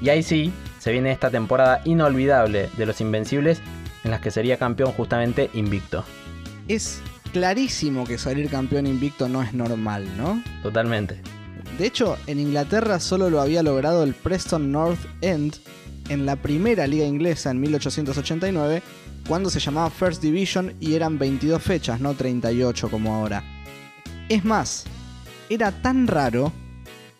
y 0.00 0.10
ahí 0.10 0.22
sí, 0.22 0.52
se 0.78 0.92
viene 0.92 1.10
esta 1.10 1.30
temporada 1.30 1.80
inolvidable 1.84 2.68
de 2.76 2.86
los 2.86 3.00
Invencibles 3.00 3.60
en 4.04 4.10
las 4.12 4.20
que 4.20 4.30
sería 4.30 4.56
campeón 4.56 4.92
justamente 4.92 5.50
invicto. 5.54 6.04
Es 6.68 7.00
clarísimo 7.32 8.04
que 8.04 8.18
salir 8.18 8.50
campeón 8.50 8.86
invicto 8.86 9.28
no 9.28 9.42
es 9.42 9.52
normal, 9.52 10.06
¿no? 10.16 10.42
Totalmente. 10.62 11.20
De 11.78 11.86
hecho, 11.86 12.16
en 12.26 12.40
Inglaterra 12.40 12.98
solo 12.98 13.30
lo 13.30 13.40
había 13.40 13.62
logrado 13.62 14.02
el 14.02 14.14
Preston 14.14 14.72
North 14.72 15.00
End 15.20 15.56
en 16.08 16.24
la 16.24 16.36
primera 16.36 16.86
liga 16.86 17.04
inglesa 17.04 17.50
en 17.50 17.60
1889, 17.60 18.82
cuando 19.28 19.50
se 19.50 19.60
llamaba 19.60 19.90
First 19.90 20.22
Division 20.22 20.74
y 20.80 20.94
eran 20.94 21.18
22 21.18 21.62
fechas, 21.62 22.00
no 22.00 22.14
38 22.14 22.88
como 22.88 23.14
ahora. 23.14 23.42
Es 24.28 24.44
más, 24.44 24.84
era 25.50 25.70
tan 25.70 26.06
raro 26.06 26.52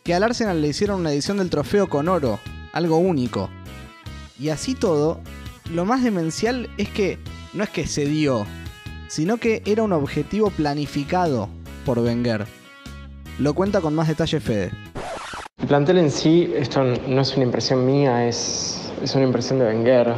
que 0.03 0.15
al 0.15 0.23
Arsenal 0.23 0.63
le 0.63 0.69
hicieron 0.69 1.01
una 1.01 1.13
edición 1.13 1.39
del 1.39 1.51
trofeo 1.51 1.89
con 1.89 2.09
oro, 2.09 2.41
algo 2.73 2.97
único. 2.99 3.51
Y 4.39 4.51
así 4.51 4.75
todo, 4.75 5.21
lo 5.73 5.85
más 5.85 6.03
demencial 6.03 6.71
es 6.79 6.89
que 6.89 7.19
no 7.55 7.65
es 7.65 7.71
que 7.71 7.87
se 7.87 8.07
dio, 8.07 8.47
sino 9.09 9.37
que 9.37 9.63
era 9.67 9.83
un 9.83 9.93
objetivo 9.93 10.51
planificado 10.51 11.49
por 11.85 11.99
Wenger. 11.99 12.47
Lo 13.39 13.55
cuenta 13.55 13.81
con 13.81 13.95
más 13.95 14.09
detalle 14.09 14.41
Fede. 14.41 14.71
El 15.59 15.69
plantel 15.69 15.99
en 15.99 16.11
sí, 16.11 16.53
esto 16.55 16.85
no 16.85 17.21
es 17.21 17.35
una 17.35 17.45
impresión 17.45 17.85
mía, 17.85 18.29
es, 18.29 18.93
es 19.03 19.15
una 19.15 19.25
impresión 19.25 19.59
de 19.59 19.67
Wenger. 19.67 20.15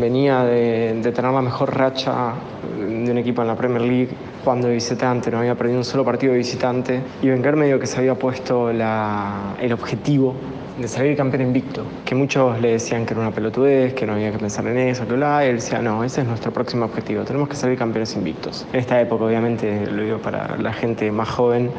Venía 0.00 0.44
de, 0.44 1.00
tener 1.14 1.32
la 1.32 1.42
mejor 1.42 1.76
racha 1.76 2.34
de 2.78 3.10
un 3.10 3.18
equipo 3.18 3.42
en 3.42 3.48
la 3.48 3.56
Premier 3.56 3.82
League 3.82 4.10
jugando 4.42 4.68
de 4.68 4.74
visitante, 4.74 5.30
no 5.30 5.38
había 5.38 5.54
perdido 5.54 5.78
un 5.78 5.84
solo 5.84 6.04
partido 6.04 6.32
de 6.32 6.38
visitante. 6.38 7.02
Y 7.22 7.30
Wenger 7.30 7.56
medio 7.56 7.78
que 7.78 7.86
se 7.86 7.98
había 7.98 8.14
puesto 8.14 8.70
el 8.70 9.72
objetivo 9.72 10.34
de 10.78 10.86
salir 10.86 11.16
campeón 11.16 11.42
invicto, 11.42 11.84
que 12.04 12.14
muchos 12.14 12.60
le 12.60 12.72
decían 12.72 13.04
que 13.04 13.12
era 13.12 13.20
una 13.20 13.32
pelotudez, 13.32 13.94
que 13.94 14.06
no 14.06 14.12
había 14.12 14.30
que 14.30 14.38
pensar 14.38 14.66
en 14.66 14.78
eso, 14.78 15.06
que 15.06 15.14
bla, 15.14 15.44
y 15.44 15.48
él 15.48 15.56
decía, 15.56 15.82
no, 15.82 16.04
ese 16.04 16.20
es 16.20 16.26
nuestro 16.26 16.52
próximo 16.52 16.84
objetivo, 16.84 17.24
tenemos 17.24 17.48
que 17.48 17.56
salir 17.56 17.76
campeones 17.76 18.14
invictos. 18.14 18.66
En 18.72 18.78
esta 18.78 19.00
época, 19.00 19.24
obviamente, 19.24 19.86
lo 19.86 20.02
digo 20.02 20.18
para 20.18 20.56
la 20.56 20.72
gente 20.72 21.10
más 21.10 21.28
joven, 21.28 21.70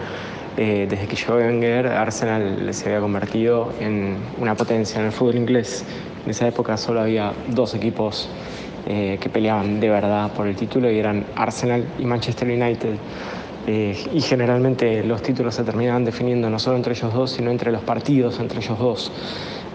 eh, 0.58 0.88
desde 0.90 1.08
que 1.08 1.16
llegó 1.16 1.36
Wenger, 1.36 1.88
Arsenal 1.88 2.74
se 2.74 2.90
había 2.90 3.00
convertido 3.00 3.72
en 3.80 4.18
una 4.40 4.56
potencia 4.56 5.00
en 5.00 5.06
el 5.06 5.12
fútbol 5.14 5.36
inglés. 5.36 5.86
En 6.26 6.32
esa 6.32 6.48
época 6.48 6.76
solo 6.76 7.00
había 7.00 7.32
dos 7.48 7.76
equipos 7.76 8.30
eh, 8.86 9.18
que 9.22 9.30
peleaban 9.30 9.80
de 9.80 9.90
verdad 9.90 10.32
por 10.34 10.48
el 10.48 10.58
título 10.58 10.92
y 10.92 11.00
eran 11.00 11.24
Arsenal 11.36 11.86
y 11.98 12.04
Manchester 12.04 12.48
United. 12.50 12.96
Eh, 13.68 13.96
y 14.14 14.22
generalmente 14.22 15.04
los 15.04 15.22
títulos 15.22 15.56
se 15.56 15.64
terminaban 15.64 16.06
definiendo 16.06 16.50
no 16.50 16.60
solo 16.60 16.78
entre 16.78 16.94
ellos 16.94 17.14
dos, 17.14 17.32
sino 17.32 17.52
entre 17.52 17.72
los 17.72 17.82
partidos 17.82 18.40
entre 18.40 18.60
ellos 18.60 18.80
dos. 18.80 19.12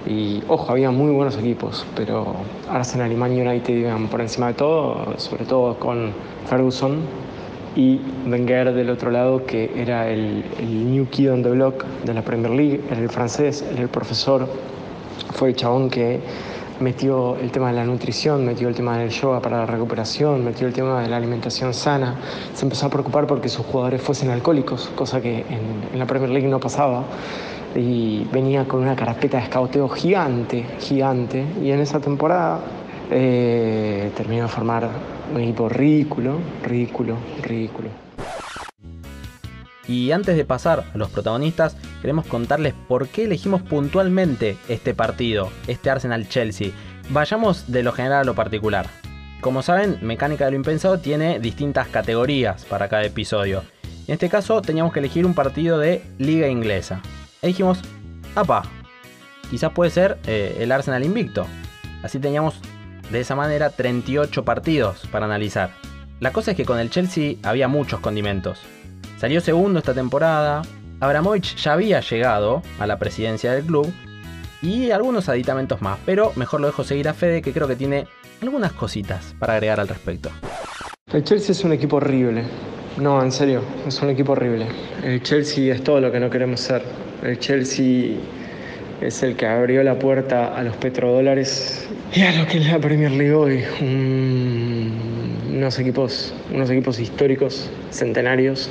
Y 0.07 0.43
ojo, 0.49 0.73
había 0.73 0.91
muy 0.91 1.13
buenos 1.13 1.39
equipos, 1.39 1.87
pero 1.97 2.35
Arsenal 2.69 3.11
y 3.11 3.15
Man 3.15 3.33
United 3.33 3.75
iban 3.75 4.09
por 4.09 4.21
encima 4.21 4.49
de 4.49 4.55
todo, 4.55 5.15
sobre 5.19 5.45
todo 5.45 5.79
con 5.79 6.13
Ferguson 6.49 6.99
y 7.75 8.01
Wenger 8.29 8.73
del 8.75 8.91
otro 8.91 9.11
lado, 9.11 9.45
que 9.47 9.71
era 9.75 10.11
el, 10.11 10.45
el 10.59 10.93
New 10.93 11.07
Kid 11.09 11.33
on 11.33 11.43
the 11.43 11.51
Block 11.51 11.85
de 12.05 12.15
la 12.15 12.23
Premier 12.23 12.51
League, 12.51 12.81
era 12.91 13.01
el 13.01 13.09
francés, 13.09 13.65
era 13.73 13.81
el 13.83 13.89
profesor, 13.89 14.47
fue 15.33 15.51
el 15.51 15.57
chabón 15.57 15.89
que 15.89 16.21
metió 16.81 17.37
el 17.37 17.51
tema 17.51 17.69
de 17.69 17.75
la 17.75 17.85
nutrición, 17.85 18.45
metió 18.45 18.69
el 18.69 18.75
tema 18.75 18.99
del 18.99 19.11
yoga 19.11 19.41
para 19.41 19.59
la 19.59 19.67
recuperación, 19.67 20.45
metió 20.45 20.67
el 20.67 20.73
tema 20.73 21.03
de 21.03 21.09
la 21.09 21.17
alimentación 21.17 21.75
sana, 21.75 22.17
se 22.55 22.65
empezó 22.65 22.87
a 22.87 22.91
preocupar 22.91 23.27
porque 23.27 23.49
sus 23.49 23.65
jugadores 23.67 24.03
fuesen 24.03 24.31
alcohólicos, 24.31 24.91
cosa 24.95 25.21
que 25.21 25.45
en, 25.49 25.99
la 25.99 26.07
Premier 26.07 26.31
League 26.31 26.49
no 26.49 26.61
pasaba. 26.61 27.05
Y 27.77 28.25
venía 28.33 28.67
con 28.67 28.83
una 28.83 28.95
carpeta 28.95 29.39
de 29.39 29.45
escauteo 29.45 29.89
gigante, 29.89 30.65
gigante, 30.79 31.45
y 31.61 31.73
en 31.73 31.81
esa 31.81 31.99
temporada 31.99 32.61
eh, 33.11 34.13
terminó 34.17 34.43
de 34.45 34.49
formar 34.49 34.89
un 35.35 35.41
equipo 35.41 35.69
ridículo, 35.69 36.39
ridículo, 36.63 37.17
ridículo. 37.43 38.04
Y 39.87 40.13
antes 40.13 40.37
de 40.37 40.45
pasar 40.45 40.85
a 40.95 40.99
los 40.99 41.11
protagonistas, 41.11 41.77
queremos 42.01 42.27
contarles 42.27 42.75
por 42.89 43.09
qué 43.09 43.25
elegimos 43.25 43.63
puntualmente 43.63 44.57
este 44.69 44.95
partido, 44.95 45.51
este 45.67 45.91
Arsenal-Chelsea. 45.91 46.71
Vayamos 47.11 47.71
de 47.71 47.83
lo 47.83 47.93
general 47.93 48.21
a 48.21 48.25
lo 48.25 48.35
particular. 48.35 48.87
Como 49.41 49.63
saben, 49.63 49.99
Mecánica 50.01 50.47
de 50.47 50.53
lo 50.53 50.57
Impensado 50.57 50.99
tiene 50.99 51.39
distintas 51.39 51.89
categorías 51.89 52.65
para 52.65 52.89
cada 52.89 53.05
episodio. 53.05 53.63
En 54.07 54.15
este 54.15 54.31
caso 54.31 54.63
teníamos 54.63 54.93
que 54.93 55.01
elegir 55.01 55.27
un 55.27 55.35
partido 55.35 55.79
de 55.79 56.03
Liga 56.19 56.49
Inglesa. 56.49 57.03
Y 57.43 57.49
dijimos, 57.49 57.81
apa, 58.35 58.63
quizás 59.51 59.73
puede 59.73 59.91
ser 59.91 60.19
eh, 60.27 60.57
el 60.61 60.73
Arsenal 60.73 61.05
invicto. 61.05 61.47
Así 62.03 62.19
teníamos 62.19 62.55
de 63.11 63.21
esa 63.21 63.37
manera 63.37 63.71
38 63.71 64.45
partidos 64.45 65.07
para 65.13 65.27
analizar. 65.27 65.71
La 66.21 66.33
cosa 66.33 66.53
es 66.53 66.57
que 66.57 66.65
con 66.65 66.79
el 66.79 66.91
Chelsea 66.91 67.37
había 67.43 67.69
muchos 67.69 68.01
condimentos. 68.01 68.61
Salió 69.19 69.41
segundo 69.41 69.79
esta 69.79 69.95
temporada, 69.95 70.63
Abramovich 71.01 71.57
ya 71.57 71.73
había 71.75 72.01
llegado 72.01 72.63
a 72.79 72.87
la 72.87 72.99
presidencia 72.99 73.53
del 73.53 73.65
club 73.65 73.93
y 74.63 74.91
algunos 74.91 75.29
aditamentos 75.29 75.81
más, 75.83 75.99
pero 76.05 76.33
mejor 76.37 76.61
lo 76.61 76.67
dejo 76.67 76.85
seguir 76.85 77.09
a 77.09 77.15
Fede 77.15 77.43
que 77.43 77.53
creo 77.53 77.69
que 77.69 77.77
tiene 77.77 78.07
algunas 78.43 78.73
cositas 78.73 79.35
para 79.39 79.55
agregar 79.55 79.81
al 79.81 79.89
respecto. 79.89 80.31
El 81.13 81.23
Chelsea 81.25 81.53
es 81.53 81.65
un 81.65 81.73
equipo 81.73 81.97
horrible. 81.97 82.45
No, 82.99 83.23
en 83.23 83.33
serio, 83.33 83.63
es 83.87 84.01
un 84.03 84.11
equipo 84.11 84.33
horrible. 84.33 84.67
El 85.03 85.23
Chelsea 85.23 85.75
es 85.75 85.83
todo 85.83 86.01
lo 86.01 86.13
que 86.13 86.21
no 86.21 86.31
queremos 86.31 86.61
ser. 86.61 86.83
El 87.23 87.39
Chelsea 87.39 88.17
es 89.01 89.23
el 89.23 89.37
que 89.37 89.47
abrió 89.47 89.83
la 89.83 89.99
puerta 89.99 90.55
a 90.57 90.63
los 90.63 90.77
petrodólares 90.77 91.89
y 92.15 92.23
a 92.23 92.33
lo 92.33 92.47
que 92.47 92.59
es 92.59 92.67
la 92.67 92.79
Premier 92.79 93.11
League 93.11 93.35
hoy. 93.35 93.65
Un- 93.81 95.39
unos, 95.57 95.79
equipos, 95.79 96.35
unos 96.53 96.71
equipos 96.71 96.99
históricos, 97.01 97.69
centenarios, 97.91 98.69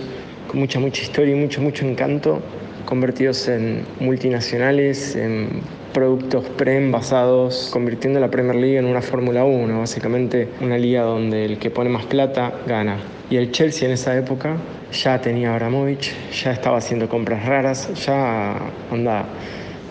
con 0.53 0.59
mucha, 0.59 0.79
mucha 0.79 1.01
historia 1.01 1.35
y 1.35 1.39
mucho, 1.39 1.61
mucho 1.61 1.83
encanto, 1.83 2.39
convertidos 2.85 3.47
en 3.47 3.83
multinacionales, 3.99 5.15
en 5.15 5.49
productos 5.95 6.45
pre-envasados, 6.45 7.71
convirtiendo 7.73 8.19
la 8.19 8.29
Premier 8.29 8.57
League 8.57 8.77
en 8.77 8.85
una 8.85 9.01
Fórmula 9.01 9.45
1, 9.45 9.79
básicamente 9.79 10.49
una 10.61 10.77
liga 10.77 11.01
donde 11.01 11.45
el 11.45 11.57
que 11.57 11.71
pone 11.71 11.89
más 11.89 12.05
plata 12.05 12.53
gana. 12.67 12.97
Y 13.31 13.37
el 13.37 13.51
Chelsea 13.51 13.87
en 13.87 13.95
esa 13.95 14.15
época 14.15 14.57
ya 14.91 15.19
tenía 15.19 15.55
Abramovich, 15.55 16.13
ya 16.31 16.51
estaba 16.51 16.77
haciendo 16.77 17.09
compras 17.09 17.43
raras, 17.47 17.89
ya 18.05 18.55
onda. 18.91 19.25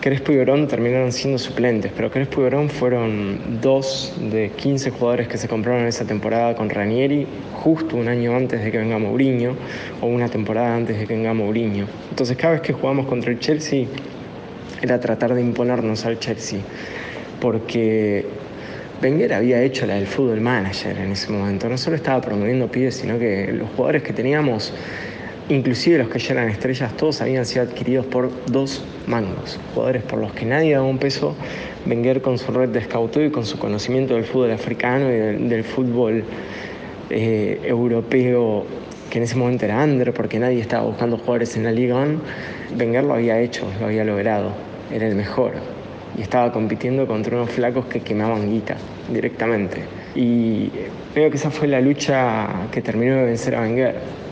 Crespo 0.03 0.33
y 0.33 0.35
Verón 0.35 0.67
terminaron 0.67 1.13
siendo 1.13 1.39
suplentes, 1.39 1.89
pero 1.95 2.11
Crespo 2.11 2.41
y 2.41 2.43
Verón 2.43 2.69
fueron 2.69 3.61
dos 3.61 4.13
de 4.19 4.49
15 4.49 4.89
jugadores 4.89 5.29
que 5.29 5.37
se 5.37 5.47
compraron 5.47 5.83
en 5.83 5.87
esa 5.87 6.03
temporada 6.03 6.55
con 6.55 6.69
Ranieri, 6.69 7.25
justo 7.53 7.95
un 7.95 8.09
año 8.09 8.35
antes 8.35 8.61
de 8.61 8.69
que 8.69 8.79
venga 8.79 8.99
Mourinho, 8.99 9.55
o 10.01 10.07
una 10.07 10.27
temporada 10.27 10.75
antes 10.75 10.99
de 10.99 11.05
que 11.07 11.13
venga 11.13 11.33
Mourinho. 11.33 11.85
Entonces 12.09 12.35
cada 12.35 12.55
vez 12.55 12.61
que 12.63 12.73
jugamos 12.73 13.05
contra 13.05 13.31
el 13.31 13.39
Chelsea 13.39 13.85
era 14.81 14.99
tratar 14.99 15.35
de 15.35 15.39
imponernos 15.39 16.05
al 16.05 16.19
Chelsea, 16.19 16.59
porque 17.39 18.25
Wenger 19.01 19.33
había 19.35 19.61
hecho 19.61 19.85
la 19.85 19.95
del 19.95 20.07
fútbol 20.07 20.41
manager 20.41 20.97
en 20.97 21.13
ese 21.13 21.31
momento, 21.31 21.69
no 21.69 21.77
solo 21.77 21.95
estaba 21.95 22.19
promoviendo 22.19 22.69
pibes, 22.69 22.95
sino 22.95 23.17
que 23.17 23.53
los 23.53 23.69
jugadores 23.69 24.03
que 24.03 24.11
teníamos 24.11 24.73
Inclusive 25.49 25.97
los 25.97 26.07
que 26.07 26.19
ya 26.19 26.33
eran 26.33 26.49
estrellas, 26.49 26.95
todos 26.95 27.21
habían 27.21 27.45
sido 27.45 27.63
adquiridos 27.63 28.05
por 28.05 28.31
dos 28.45 28.83
mangos. 29.07 29.59
Jugadores 29.73 30.03
por 30.03 30.19
los 30.19 30.31
que 30.31 30.45
nadie 30.45 30.73
daba 30.73 30.85
un 30.85 30.99
peso. 30.99 31.35
Wenger 31.85 32.21
con 32.21 32.37
su 32.37 32.51
red 32.53 32.69
de 32.69 32.81
scouteo 32.81 33.25
y 33.25 33.29
con 33.29 33.45
su 33.45 33.59
conocimiento 33.59 34.13
del 34.13 34.23
fútbol 34.23 34.51
africano 34.51 35.09
y 35.09 35.15
del, 35.15 35.49
del 35.49 35.63
fútbol 35.65 36.23
eh, 37.09 37.59
europeo, 37.65 38.65
que 39.09 39.17
en 39.17 39.25
ese 39.25 39.35
momento 39.35 39.65
era 39.65 39.83
under, 39.83 40.13
porque 40.13 40.39
nadie 40.39 40.61
estaba 40.61 40.83
buscando 40.85 41.17
jugadores 41.17 41.57
en 41.57 41.65
la 41.65 41.71
Liga 41.71 41.97
One. 41.97 42.19
Wenger 42.79 43.03
lo 43.03 43.15
había 43.15 43.37
hecho, 43.41 43.67
lo 43.81 43.87
había 43.87 44.05
logrado. 44.05 44.51
Era 44.93 45.07
el 45.07 45.15
mejor. 45.15 45.55
Y 46.17 46.21
estaba 46.21 46.53
compitiendo 46.53 47.05
contra 47.05 47.35
unos 47.35 47.49
flacos 47.49 47.85
que 47.87 47.99
quemaban 47.99 48.49
guita 48.49 48.77
directamente. 49.11 49.83
Y 50.15 50.69
creo 51.13 51.29
que 51.29 51.35
esa 51.35 51.51
fue 51.51 51.67
la 51.67 51.81
lucha 51.81 52.47
que 52.71 52.81
terminó 52.81 53.17
de 53.17 53.25
vencer 53.25 53.55
a 53.55 53.61
Wenger 53.61 54.22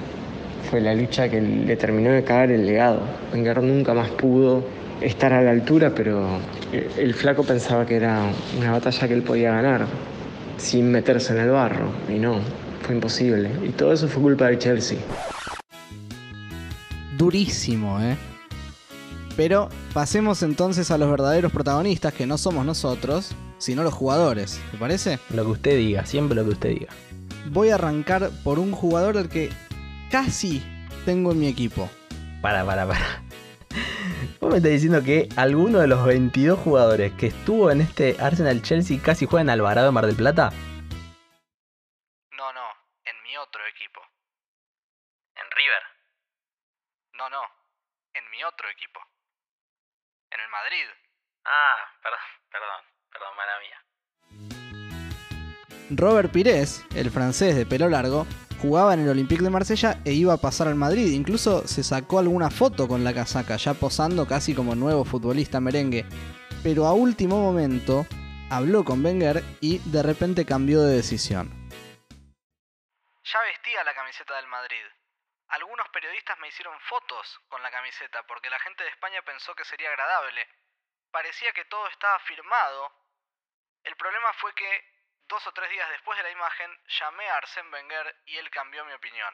fue 0.70 0.82
la 0.82 0.94
lucha 0.94 1.30
que 1.30 1.42
le 1.42 1.76
terminó 1.76 2.12
de 2.12 2.24
cagar 2.24 2.52
el 2.52 2.66
legado. 2.66 3.02
Wenger 3.34 3.62
nunca 3.62 3.94
más 3.94 4.10
pudo 4.12 4.64
estar 5.02 5.34
a 5.34 5.42
la 5.42 5.52
altura, 5.52 5.94
pero 5.96 6.26
el, 6.72 6.88
el 6.98 7.14
flaco 7.14 7.44
pensaba 7.44 7.86
que 7.86 7.96
era 7.96 8.24
una 8.58 8.72
batalla 8.72 9.08
que 9.08 9.14
él 9.14 9.24
podía 9.24 9.52
ganar 9.52 9.88
sin 10.58 10.92
meterse 10.92 11.34
en 11.34 11.40
el 11.40 11.50
barro, 11.50 11.92
y 12.08 12.20
no, 12.20 12.40
fue 12.84 12.96
imposible. 12.96 13.50
Y 13.64 13.70
todo 13.70 13.94
eso 13.94 14.08
fue 14.08 14.22
culpa 14.22 14.46
del 14.46 14.60
Chelsea. 14.60 15.00
Durísimo, 17.18 18.00
¿eh? 18.00 18.16
Pero 19.36 19.70
pasemos 19.94 20.44
entonces 20.44 20.92
a 20.92 20.98
los 20.98 21.10
verdaderos 21.10 21.52
protagonistas, 21.52 22.14
que 22.14 22.28
no 22.28 22.38
somos 22.38 22.66
nosotros, 22.66 23.32
sino 23.58 23.84
los 23.84 23.94
jugadores. 23.94 24.60
¿Te 24.72 24.78
parece? 24.78 25.20
Lo 25.34 25.46
que 25.46 25.52
usted 25.52 25.78
diga, 25.78 26.06
siempre 26.06 26.36
lo 26.36 26.44
que 26.44 26.52
usted 26.52 26.70
diga. 26.70 26.88
Voy 27.52 27.70
a 27.70 27.76
arrancar 27.76 28.30
por 28.44 28.60
un 28.60 28.72
jugador 28.72 29.18
al 29.18 29.30
que 29.30 29.50
casi 30.12 30.62
tengo 31.06 31.32
en 31.32 31.40
mi 31.40 31.48
equipo. 31.48 31.90
Para, 32.42 32.66
para, 32.66 32.86
para. 32.86 33.24
¿Vos 34.40 34.52
me 34.52 34.58
estás 34.58 34.72
diciendo 34.72 35.02
que 35.04 35.30
alguno 35.38 35.80
de 35.80 35.88
los 35.88 36.06
22 36.06 36.60
jugadores 36.60 37.14
que 37.14 37.28
estuvo 37.28 37.72
en 37.72 37.82
este 37.82 38.18
Arsenal 38.20 38.62
Chelsea 38.62 39.02
casi 39.02 39.26
juega 39.26 39.42
en 39.42 39.50
Alvarado 39.50 39.88
en 39.88 39.94
Mar 39.94 40.06
del 40.06 40.16
Plata? 40.16 40.52
No, 42.32 42.54
no, 42.54 42.68
en 43.06 43.16
mi 43.24 43.38
otro 43.38 43.62
equipo. 43.68 44.02
En 45.36 45.46
River. 45.52 45.84
No, 47.14 47.30
no, 47.30 47.42
en 48.14 48.30
mi 48.32 48.44
otro 48.44 48.70
equipo. 48.70 49.00
En 50.32 50.40
el 50.42 50.50
Madrid. 50.50 50.88
Ah, 51.46 51.78
perdón, 52.04 52.20
perdón, 52.52 52.82
perdón, 53.12 53.36
mala 53.38 53.60
mía. 53.60 53.91
Robert 55.94 56.32
Pires, 56.32 56.86
el 56.96 57.12
francés 57.12 57.54
de 57.54 57.66
pelo 57.66 57.90
largo, 57.90 58.26
jugaba 58.62 58.94
en 58.94 59.02
el 59.02 59.10
Olympique 59.10 59.44
de 59.44 59.50
Marsella 59.50 60.00
e 60.06 60.14
iba 60.14 60.34
a 60.34 60.38
pasar 60.38 60.70
al 60.70 60.76
Madrid. 60.76 61.12
Incluso 61.12 61.68
se 61.68 61.84
sacó 61.84 62.20
alguna 62.20 62.50
foto 62.50 62.88
con 62.88 63.04
la 63.04 63.14
casaca, 63.14 63.58
ya 63.58 63.74
posando 63.74 64.26
casi 64.26 64.56
como 64.56 64.74
nuevo 64.74 65.04
futbolista 65.04 65.60
merengue. 65.60 66.06
Pero 66.64 66.86
a 66.86 66.94
último 66.94 67.42
momento 67.42 68.06
habló 68.50 68.86
con 68.86 69.04
Wenger 69.04 69.44
y 69.60 69.80
de 69.92 70.02
repente 70.02 70.46
cambió 70.46 70.82
de 70.82 70.96
decisión. 70.96 71.52
Ya 71.68 73.40
vestía 73.42 73.84
la 73.84 73.94
camiseta 73.94 74.36
del 74.38 74.48
Madrid. 74.48 74.86
Algunos 75.50 75.90
periodistas 75.90 76.40
me 76.40 76.48
hicieron 76.48 76.80
fotos 76.88 77.42
con 77.50 77.62
la 77.62 77.70
camiseta 77.70 78.24
porque 78.28 78.50
la 78.50 78.60
gente 78.60 78.84
de 78.84 78.90
España 78.92 79.22
pensó 79.24 79.54
que 79.56 79.66
sería 79.66 79.90
agradable. 79.90 80.48
Parecía 81.12 81.52
que 81.52 81.66
todo 81.66 81.86
estaba 81.90 82.18
firmado. 82.20 82.92
El 83.84 83.96
problema 83.98 84.32
fue 84.40 84.54
que 84.56 84.91
dos 85.32 85.48
o 85.48 85.52
tres 85.54 85.70
días 85.72 85.88
después 85.90 86.18
de 86.18 86.24
la 86.24 86.32
imagen 86.32 86.70
llamé 87.00 87.24
a 87.30 87.38
Arsène 87.38 87.72
Wenger 87.72 88.16
y 88.26 88.36
él 88.36 88.50
cambió 88.50 88.84
mi 88.84 88.92
opinión. 88.92 89.34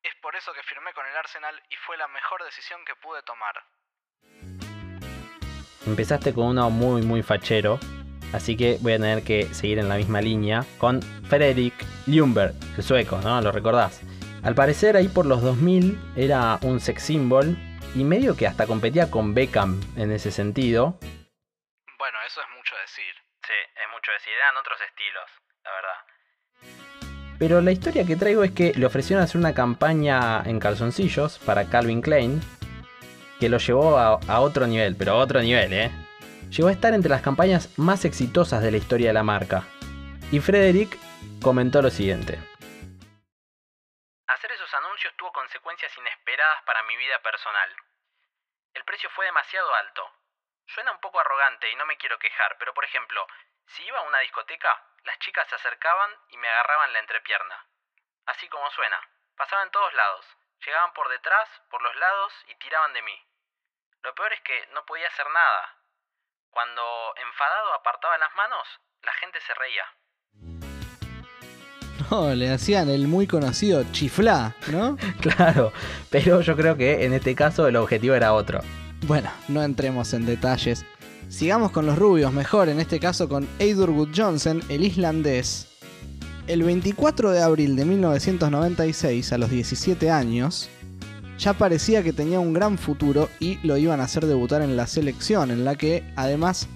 Es 0.00 0.14
por 0.22 0.36
eso 0.36 0.52
que 0.54 0.62
firmé 0.62 0.94
con 0.94 1.04
el 1.04 1.16
Arsenal 1.16 1.60
y 1.68 1.74
fue 1.84 1.96
la 1.96 2.06
mejor 2.06 2.44
decisión 2.44 2.80
que 2.84 2.94
pude 2.94 3.20
tomar. 3.24 3.54
Empezaste 5.84 6.32
con 6.32 6.46
uno 6.46 6.70
muy 6.70 7.02
muy 7.02 7.24
fachero, 7.24 7.80
así 8.32 8.56
que 8.56 8.78
voy 8.82 8.92
a 8.92 8.98
tener 8.98 9.24
que 9.24 9.52
seguir 9.52 9.80
en 9.80 9.88
la 9.88 9.96
misma 9.96 10.20
línea 10.20 10.64
con 10.78 11.02
Fredrik 11.28 11.74
Ljungberg, 12.06 12.54
el 12.76 12.84
sueco, 12.84 13.16
¿no? 13.16 13.40
Lo 13.40 13.50
recordás. 13.50 14.00
Al 14.44 14.54
parecer 14.54 14.96
ahí 14.96 15.08
por 15.08 15.26
los 15.26 15.42
2000 15.42 16.14
era 16.16 16.60
un 16.62 16.78
sex 16.78 17.02
symbol 17.02 17.56
y 17.96 18.04
medio 18.04 18.36
que 18.36 18.46
hasta 18.46 18.68
competía 18.68 19.10
con 19.10 19.34
Beckham 19.34 19.80
en 19.96 20.12
ese 20.12 20.30
sentido. 20.30 21.00
Bueno, 21.98 22.18
eso 22.24 22.40
es 22.40 22.48
mucho 22.56 22.76
decir. 22.76 23.21
Mucho 24.02 24.30
eran 24.36 24.56
otros 24.56 24.80
estilos, 24.80 25.30
la 25.62 25.70
verdad. 25.70 27.38
Pero 27.38 27.60
la 27.60 27.70
historia 27.70 28.04
que 28.04 28.16
traigo 28.16 28.42
es 28.42 28.50
que 28.50 28.72
le 28.74 28.84
ofrecieron 28.84 29.22
hacer 29.22 29.38
una 29.38 29.54
campaña 29.54 30.42
en 30.44 30.58
calzoncillos 30.58 31.38
para 31.38 31.70
Calvin 31.70 32.02
Klein, 32.02 32.40
que 33.38 33.48
lo 33.48 33.58
llevó 33.58 33.96
a, 33.98 34.18
a 34.26 34.40
otro 34.40 34.66
nivel, 34.66 34.96
pero 34.98 35.12
a 35.12 35.16
otro 35.18 35.40
nivel, 35.40 35.72
¿eh? 35.72 35.92
Llegó 36.50 36.66
a 36.66 36.72
estar 36.72 36.94
entre 36.94 37.10
las 37.10 37.22
campañas 37.22 37.78
más 37.78 38.04
exitosas 38.04 38.60
de 38.60 38.72
la 38.72 38.78
historia 38.78 39.06
de 39.06 39.14
la 39.14 39.22
marca. 39.22 39.62
Y 40.32 40.40
Frederick 40.40 40.98
comentó 41.40 41.80
lo 41.80 41.90
siguiente. 41.90 42.40
Hacer 44.26 44.50
esos 44.50 44.74
anuncios 44.74 45.14
tuvo 45.16 45.30
consecuencias 45.30 45.96
inesperadas 45.96 46.60
para 46.66 46.82
mi 46.90 46.96
vida 46.96 47.22
personal. 47.22 47.70
El 48.74 48.82
precio 48.82 49.08
fue 49.14 49.26
demasiado 49.26 49.72
alto. 49.76 50.02
Suena 50.66 50.90
un 50.90 50.98
poco 50.98 51.20
arrogante 51.20 51.70
y 51.70 51.76
no 51.76 51.86
me 51.86 51.96
quiero 51.98 52.18
quejar, 52.18 52.56
pero 52.58 52.74
por 52.74 52.84
ejemplo, 52.84 53.26
si 53.66 53.84
iba 53.84 53.98
a 53.98 54.02
una 54.02 54.18
discoteca, 54.18 54.82
las 55.04 55.18
chicas 55.18 55.48
se 55.48 55.54
acercaban 55.54 56.10
y 56.28 56.36
me 56.36 56.48
agarraban 56.48 56.92
la 56.92 57.00
entrepierna. 57.00 57.66
Así 58.26 58.48
como 58.48 58.70
suena. 58.70 59.00
Pasaban 59.36 59.66
en 59.66 59.72
todos 59.72 59.92
lados. 59.94 60.26
Llegaban 60.64 60.92
por 60.92 61.08
detrás, 61.08 61.48
por 61.70 61.82
los 61.82 61.94
lados 61.96 62.32
y 62.48 62.54
tiraban 62.56 62.92
de 62.92 63.02
mí. 63.02 63.26
Lo 64.02 64.14
peor 64.14 64.32
es 64.32 64.40
que 64.42 64.66
no 64.74 64.84
podía 64.84 65.08
hacer 65.08 65.26
nada. 65.30 65.76
Cuando 66.50 67.14
enfadado 67.16 67.72
apartaba 67.74 68.18
las 68.18 68.34
manos, 68.34 68.68
la 69.02 69.12
gente 69.14 69.40
se 69.40 69.54
reía. 69.54 69.84
No, 72.10 72.34
le 72.34 72.52
hacían 72.52 72.90
el 72.90 73.06
muy 73.06 73.26
conocido 73.26 73.84
chiflá, 73.92 74.54
¿no? 74.66 74.96
Claro, 75.22 75.72
pero 76.10 76.40
yo 76.40 76.56
creo 76.56 76.76
que 76.76 77.04
en 77.04 77.14
este 77.14 77.34
caso 77.34 77.66
el 77.68 77.76
objetivo 77.76 78.14
era 78.14 78.34
otro. 78.34 78.60
Bueno, 79.04 79.32
no 79.48 79.62
entremos 79.62 80.12
en 80.12 80.26
detalles. 80.26 80.84
Sigamos 81.32 81.70
con 81.70 81.86
los 81.86 81.98
rubios, 81.98 82.30
mejor 82.30 82.68
en 82.68 82.78
este 82.78 83.00
caso 83.00 83.26
con 83.26 83.48
Eidur 83.58 83.88
Wood 83.88 84.10
Johnson, 84.14 84.62
el 84.68 84.84
islandés. 84.84 85.66
El 86.46 86.62
24 86.62 87.30
de 87.30 87.40
abril 87.40 87.74
de 87.74 87.86
1996, 87.86 89.32
a 89.32 89.38
los 89.38 89.48
17 89.48 90.10
años, 90.10 90.68
ya 91.38 91.54
parecía 91.54 92.02
que 92.02 92.12
tenía 92.12 92.38
un 92.38 92.52
gran 92.52 92.76
futuro 92.76 93.30
y 93.40 93.58
lo 93.66 93.78
iban 93.78 94.00
a 94.00 94.04
hacer 94.04 94.26
debutar 94.26 94.60
en 94.60 94.76
la 94.76 94.86
selección, 94.86 95.50
en 95.50 95.64
la 95.64 95.74
que 95.74 96.04
además 96.16 96.68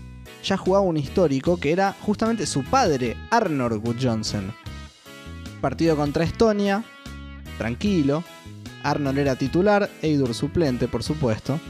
ya 0.42 0.56
jugaba 0.56 0.86
un 0.86 0.96
histórico 0.96 1.58
que 1.58 1.72
era 1.72 1.94
justamente 2.00 2.46
su 2.46 2.64
padre, 2.64 3.14
Wood 3.30 3.96
Johnson. 4.00 4.54
Partido 5.60 5.96
contra 5.96 6.24
Estonia, 6.24 6.82
tranquilo. 7.58 8.24
Arnold 8.84 9.18
era 9.18 9.36
titular, 9.36 9.90
Eidur 10.00 10.32
suplente, 10.32 10.88
por 10.88 11.02
supuesto. 11.02 11.60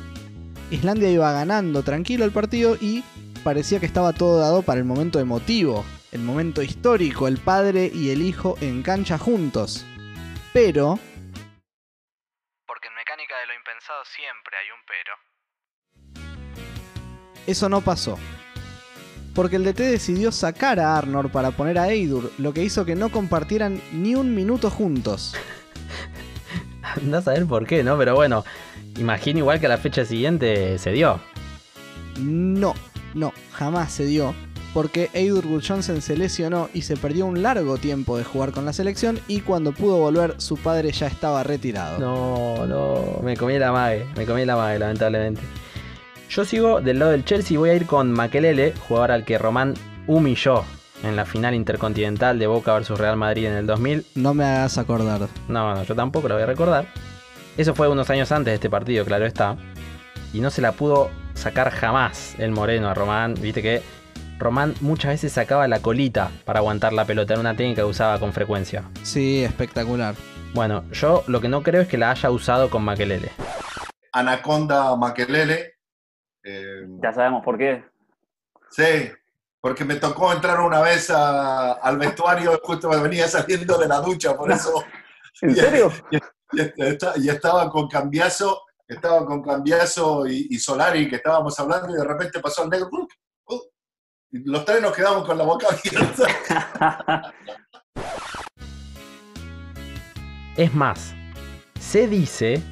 Islandia 0.71 1.11
iba 1.11 1.31
ganando 1.33 1.85
tranquilo 1.85 2.25
el 2.25 2.33
partido 2.33 2.77
y 2.81 3.05
parecía 3.45 3.79
que 3.79 3.87
estaba 3.87 4.13
todo 4.13 4.41
dado 4.41 4.63
para 4.63 4.81
el 4.81 4.85
momento 4.85 5.21
emotivo, 5.21 5.85
el 6.11 6.23
momento 6.23 6.61
histórico, 6.61 7.29
el 7.29 7.39
padre 7.39 7.89
y 7.95 8.11
el 8.11 8.21
hijo 8.21 8.57
en 8.61 8.83
cancha 8.83 9.17
juntos. 9.17 9.87
Pero... 10.53 10.99
Porque 12.67 12.89
en 12.89 12.95
mecánica 12.97 13.39
de 13.39 13.47
lo 13.47 13.55
impensado 13.55 14.03
siempre 14.17 14.57
hay 14.57 14.67
un 14.73 14.81
pero. 14.89 15.13
Eso 17.47 17.69
no 17.69 17.81
pasó. 17.81 18.19
Porque 19.37 19.57
el 19.57 19.65
DT 19.65 19.79
decidió 19.79 20.33
sacar 20.33 20.81
a 20.81 20.97
Arnold 20.97 21.31
para 21.31 21.53
poner 21.53 21.79
a 21.79 21.91
Eidur, 21.91 22.33
lo 22.39 22.53
que 22.53 22.65
hizo 22.65 22.85
que 22.85 22.97
no 22.97 23.11
compartieran 23.11 23.81
ni 23.93 24.17
un 24.17 24.35
minuto 24.35 24.71
juntos. 24.71 25.37
Andás 26.83 27.29
a 27.29 27.35
ver 27.35 27.47
por 27.47 27.67
qué, 27.67 27.85
¿no? 27.85 27.97
Pero 27.97 28.17
bueno, 28.17 28.45
imagino 28.99 29.39
igual 29.41 29.61
que 29.61 29.67
a 29.67 29.71
la 29.71 29.79
fecha 29.79 30.05
siguiente 30.05 30.79
se 30.79 30.93
dio. 30.93 31.21
No, 32.19 32.75
no, 33.15 33.33
jamás 33.53 33.93
se 33.93 34.05
dio. 34.05 34.35
Porque 34.75 35.09
Eidur 35.15 35.47
Johnson 35.67 36.03
se 36.03 36.19
lesionó 36.19 36.69
y 36.75 36.83
se 36.83 36.99
perdió 36.99 37.25
un 37.25 37.43
largo 37.43 37.79
tiempo 37.79 38.19
de 38.19 38.25
jugar 38.25 38.53
con 38.53 38.67
la 38.67 38.75
selección 38.75 39.19
y 39.27 39.41
cuando 39.41 39.73
pudo 39.73 39.97
volver 39.97 40.35
su 40.37 40.59
padre 40.59 40.93
ya 40.93 41.07
estaba 41.07 41.43
retirado. 41.43 41.99
No, 41.99 42.67
no, 42.67 43.23
me 43.23 43.39
comí 43.39 43.59
la 43.59 43.73
mague, 43.73 44.07
me 44.17 44.27
comí 44.27 44.45
la 44.45 44.55
mague, 44.55 44.79
lamentablemente. 44.79 45.41
Yo 46.29 46.45
sigo 46.45 46.83
del 46.83 46.99
lado 46.99 47.13
del 47.13 47.25
Chelsea 47.25 47.55
y 47.55 47.57
voy 47.57 47.71
a 47.71 47.75
ir 47.75 47.87
con 47.87 48.13
Makelele, 48.13 48.75
jugador 48.87 49.13
al 49.13 49.25
que 49.25 49.39
Román 49.39 49.73
humilló 50.07 50.65
en 51.03 51.17
la 51.17 51.25
final 51.25 51.55
intercontinental 51.55 52.39
de 52.39 52.47
Boca 52.47 52.79
vs 52.79 52.91
Real 52.99 53.17
Madrid 53.17 53.47
en 53.47 53.55
el 53.55 53.67
2000. 53.67 54.05
No 54.17 54.35
me 54.35 54.45
hagas 54.45 54.77
acordar. 54.77 55.29
No, 55.49 55.75
no, 55.75 55.83
yo 55.85 55.95
tampoco 55.95 56.29
lo 56.29 56.35
voy 56.35 56.43
a 56.43 56.47
recordar. 56.47 56.87
Eso 57.57 57.75
fue 57.75 57.89
unos 57.89 58.11
años 58.11 58.31
antes 58.33 58.51
de 58.53 58.55
este 58.57 58.71
partido, 58.71 59.05
claro 59.05 59.25
está. 59.27 59.57
Y 60.33 60.41
no 60.41 60.51
se 60.51 60.61
la 60.61 60.73
pudo 60.73 61.11
sacar 61.35 61.71
jamás 61.71 62.35
el 62.39 62.51
Moreno 62.51 62.89
a 62.91 62.95
Román. 62.95 63.35
Viste 63.41 63.63
que 63.63 63.83
Román 64.39 64.75
muchas 64.81 65.13
veces 65.13 65.33
sacaba 65.33 65.67
la 65.67 65.81
colita 65.81 66.31
para 66.45 66.59
aguantar 66.59 66.93
la 66.93 67.05
pelota. 67.07 67.33
Era 67.33 67.41
una 67.41 67.57
técnica 67.57 67.83
que 67.83 67.87
usaba 67.87 68.19
con 68.19 68.33
frecuencia. 68.35 68.85
Sí, 69.03 69.43
espectacular. 69.43 70.15
Bueno, 70.53 70.85
yo 70.93 71.25
lo 71.27 71.41
que 71.41 71.49
no 71.49 71.63
creo 71.63 71.83
es 71.83 71.89
que 71.89 71.97
la 71.99 72.11
haya 72.11 72.31
usado 72.31 72.69
con 72.69 72.83
Makelele. 72.85 73.31
Anaconda 74.13 74.95
Makelele. 74.97 75.75
Eh, 76.45 76.87
Ya 77.03 77.13
sabemos 77.13 77.43
por 77.45 77.57
qué. 77.59 77.85
sí, 78.71 79.11
porque 79.61 79.85
me 79.85 79.97
tocó 79.97 80.33
entrar 80.33 80.61
una 80.61 80.81
vez 80.81 81.11
a- 81.11 81.73
al 81.73 81.97
vestuario, 81.99 82.61
justo 82.63 82.89
me 82.89 82.99
venía 82.99 83.27
saliendo 83.27 83.77
de 83.79 83.89
la 83.89 84.01
ducha, 84.01 84.37
por 84.37 84.51
eso. 84.53 84.85
¿En 85.41 85.55
serio? 85.57 85.91
Y, 86.11 86.17
y 86.17 86.19
esta- 86.19 86.36
y 87.17 87.29
estaba 87.29 87.69
con 87.71 87.89
Cambiazo, 87.89 88.63
estaba 88.87 89.25
con 89.27 89.43
Cambiazo 89.43 90.27
y, 90.27 90.47
y 90.51 90.59
Solari, 90.59 91.09
que 91.09 91.17
estábamos 91.17 91.59
hablando, 91.59 91.91
y 91.93 91.97
de 91.99 92.05
repente 92.05 92.41
pasó 92.41 92.65
el 92.65 92.71
negro. 92.71 93.09
Y 94.31 94.39
los 94.45 94.65
tres 94.65 94.83
nos 94.83 94.93
quedamos 94.95 95.25
con 95.25 95.39
la 95.39 95.45
boca 95.45 95.69
abierta. 95.71 97.33
Es 100.57 100.75
más, 100.75 101.15
se 101.79 102.09
dice 102.09 102.63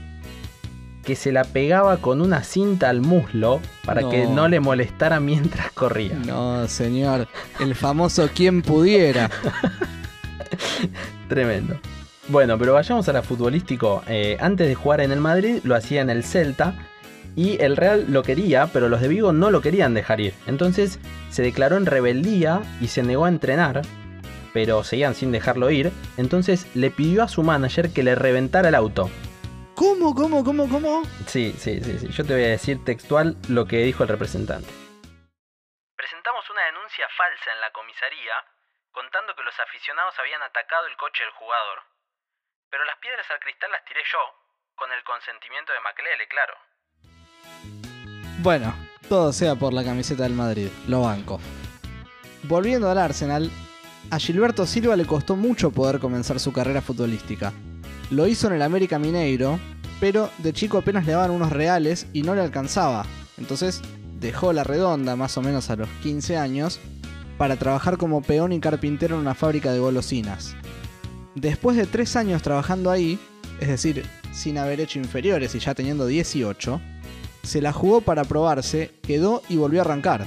que 1.04 1.16
se 1.16 1.32
la 1.32 1.44
pegaba 1.44 1.98
con 1.98 2.22
una 2.22 2.42
cinta 2.42 2.88
al 2.88 3.02
muslo 3.02 3.60
para 3.84 4.00
No. 4.00 4.10
que 4.10 4.26
no 4.26 4.48
le 4.48 4.58
molestara 4.58 5.20
mientras 5.20 5.70
corría. 5.72 6.14
No, 6.14 6.66
señor. 6.66 7.28
El 7.60 7.74
famoso 7.74 8.30
quien 8.34 8.62
pudiera. 8.62 9.30
Tremendo. 11.28 11.78
Bueno, 12.28 12.56
pero 12.58 12.72
vayamos 12.72 13.06
a 13.08 13.12
la 13.12 13.22
futbolístico. 13.22 14.02
Eh, 14.08 14.38
antes 14.40 14.66
de 14.66 14.74
jugar 14.74 15.02
en 15.02 15.12
el 15.12 15.20
Madrid, 15.20 15.60
lo 15.62 15.74
hacía 15.74 16.00
en 16.00 16.08
el 16.08 16.24
Celta. 16.24 16.74
Y 17.36 17.60
el 17.60 17.76
Real 17.76 18.06
lo 18.08 18.22
quería, 18.22 18.68
pero 18.72 18.88
los 18.88 19.00
de 19.00 19.08
Vigo 19.08 19.32
no 19.32 19.50
lo 19.50 19.60
querían 19.60 19.92
dejar 19.92 20.20
ir. 20.20 20.34
Entonces 20.46 21.00
se 21.30 21.42
declaró 21.42 21.76
en 21.76 21.84
rebeldía 21.84 22.62
y 22.80 22.88
se 22.88 23.02
negó 23.02 23.26
a 23.26 23.28
entrenar. 23.28 23.82
Pero 24.54 24.84
seguían 24.84 25.14
sin 25.14 25.32
dejarlo 25.32 25.70
ir. 25.70 25.92
Entonces 26.16 26.66
le 26.74 26.90
pidió 26.90 27.24
a 27.24 27.28
su 27.28 27.42
manager 27.42 27.92
que 27.92 28.04
le 28.04 28.14
reventara 28.14 28.68
el 28.68 28.74
auto. 28.74 29.10
¿Cómo, 29.74 30.14
cómo, 30.14 30.44
cómo, 30.44 30.68
cómo? 30.68 31.02
Sí, 31.26 31.54
sí, 31.58 31.80
sí, 31.82 31.98
sí. 31.98 32.08
Yo 32.08 32.24
te 32.24 32.34
voy 32.34 32.44
a 32.44 32.56
decir 32.56 32.82
textual 32.84 33.36
lo 33.48 33.66
que 33.66 33.78
dijo 33.78 34.04
el 34.04 34.08
representante. 34.08 34.70
Presentamos 35.96 36.48
una 36.48 36.64
denuncia 36.66 37.04
falsa 37.18 37.52
en 37.52 37.60
la 37.60 37.70
comisaría 37.72 38.32
contando 38.92 39.34
que 39.34 39.42
los 39.42 39.58
aficionados 39.58 40.14
habían 40.20 40.40
atacado 40.42 40.86
el 40.86 40.96
coche 40.96 41.24
del 41.24 41.32
jugador. 41.32 41.93
Pero 42.74 42.86
las 42.86 42.98
piedras 42.98 43.24
al 43.30 43.38
cristal 43.38 43.70
las 43.70 43.84
tiré 43.84 44.00
yo, 44.12 44.18
con 44.74 44.90
el 44.90 45.04
consentimiento 45.04 45.72
de 45.72 45.78
Maclele, 45.78 46.26
claro. 46.26 46.54
Bueno, 48.40 48.74
todo 49.08 49.32
sea 49.32 49.54
por 49.54 49.72
la 49.72 49.84
camiseta 49.84 50.24
del 50.24 50.32
Madrid, 50.32 50.70
lo 50.88 51.02
banco. 51.02 51.38
Volviendo 52.42 52.90
al 52.90 52.98
Arsenal, 52.98 53.48
a 54.10 54.18
Gilberto 54.18 54.66
Silva 54.66 54.96
le 54.96 55.06
costó 55.06 55.36
mucho 55.36 55.70
poder 55.70 56.00
comenzar 56.00 56.40
su 56.40 56.52
carrera 56.52 56.82
futbolística. 56.82 57.52
Lo 58.10 58.26
hizo 58.26 58.48
en 58.48 58.54
el 58.54 58.62
América 58.62 58.98
Mineiro, 58.98 59.60
pero 60.00 60.30
de 60.38 60.52
chico 60.52 60.78
apenas 60.78 61.06
le 61.06 61.12
daban 61.12 61.30
unos 61.30 61.52
reales 61.52 62.08
y 62.12 62.22
no 62.22 62.34
le 62.34 62.40
alcanzaba. 62.40 63.06
Entonces 63.38 63.82
dejó 64.18 64.52
la 64.52 64.64
redonda 64.64 65.14
más 65.14 65.38
o 65.38 65.42
menos 65.42 65.70
a 65.70 65.76
los 65.76 65.88
15 66.02 66.38
años 66.38 66.80
para 67.38 67.54
trabajar 67.54 67.98
como 67.98 68.20
peón 68.20 68.52
y 68.52 68.58
carpintero 68.58 69.14
en 69.14 69.20
una 69.20 69.36
fábrica 69.36 69.70
de 69.70 69.78
golosinas. 69.78 70.56
Después 71.34 71.76
de 71.76 71.86
3 71.86 72.16
años 72.16 72.42
trabajando 72.42 72.90
ahí, 72.90 73.18
es 73.60 73.68
decir, 73.68 74.04
sin 74.32 74.58
haber 74.58 74.80
hecho 74.80 74.98
inferiores 74.98 75.54
y 75.54 75.58
ya 75.58 75.74
teniendo 75.74 76.06
18, 76.06 76.80
se 77.42 77.60
la 77.60 77.72
jugó 77.72 78.00
para 78.00 78.24
probarse, 78.24 78.92
quedó 79.02 79.42
y 79.48 79.56
volvió 79.56 79.80
a 79.80 79.84
arrancar. 79.84 80.24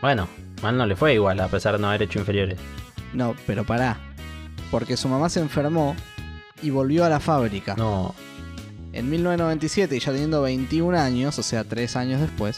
Bueno, 0.00 0.28
mal 0.62 0.76
no 0.76 0.86
le 0.86 0.96
fue 0.96 1.14
igual, 1.14 1.40
a 1.40 1.48
pesar 1.48 1.74
de 1.74 1.80
no 1.80 1.88
haber 1.88 2.02
hecho 2.02 2.18
inferiores. 2.18 2.58
No, 3.12 3.34
pero 3.46 3.64
pará. 3.64 3.98
Porque 4.70 4.96
su 4.96 5.08
mamá 5.08 5.28
se 5.28 5.40
enfermó 5.40 5.94
y 6.62 6.70
volvió 6.70 7.04
a 7.04 7.08
la 7.08 7.20
fábrica. 7.20 7.74
No. 7.76 8.14
En 8.92 9.08
1997, 9.10 9.96
y 9.96 10.00
ya 10.00 10.12
teniendo 10.12 10.42
21 10.42 10.98
años, 10.98 11.38
o 11.38 11.42
sea, 11.42 11.64
3 11.64 11.96
años 11.96 12.20
después, 12.20 12.56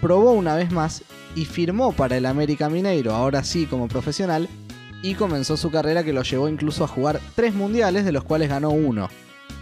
probó 0.00 0.32
una 0.32 0.54
vez 0.54 0.70
más 0.70 1.02
y 1.34 1.44
firmó 1.44 1.92
para 1.92 2.16
el 2.16 2.26
América 2.26 2.68
Mineiro, 2.68 3.14
ahora 3.14 3.42
sí 3.42 3.66
como 3.66 3.88
profesional, 3.88 4.48
y 5.02 5.14
comenzó 5.14 5.56
su 5.56 5.70
carrera 5.70 6.04
que 6.04 6.12
lo 6.12 6.22
llevó 6.22 6.48
incluso 6.48 6.84
a 6.84 6.88
jugar 6.88 7.20
3 7.36 7.54
mundiales, 7.54 8.04
de 8.04 8.12
los 8.12 8.24
cuales 8.24 8.48
ganó 8.48 8.70
uno. 8.70 9.08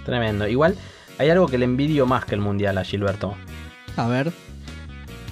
Tremendo. 0.05 0.47
Igual 0.47 0.77
hay 1.19 1.31
algo 1.31 1.49
que 1.49 1.59
le 1.59 1.65
envidio 1.65 2.07
más 2.07 2.25
que 2.25 2.35
el 2.35 2.41
mundial 2.41 2.79
a 2.79 2.85
Gilberto. 2.85 3.37
A 3.97 4.07
ver. 4.09 4.33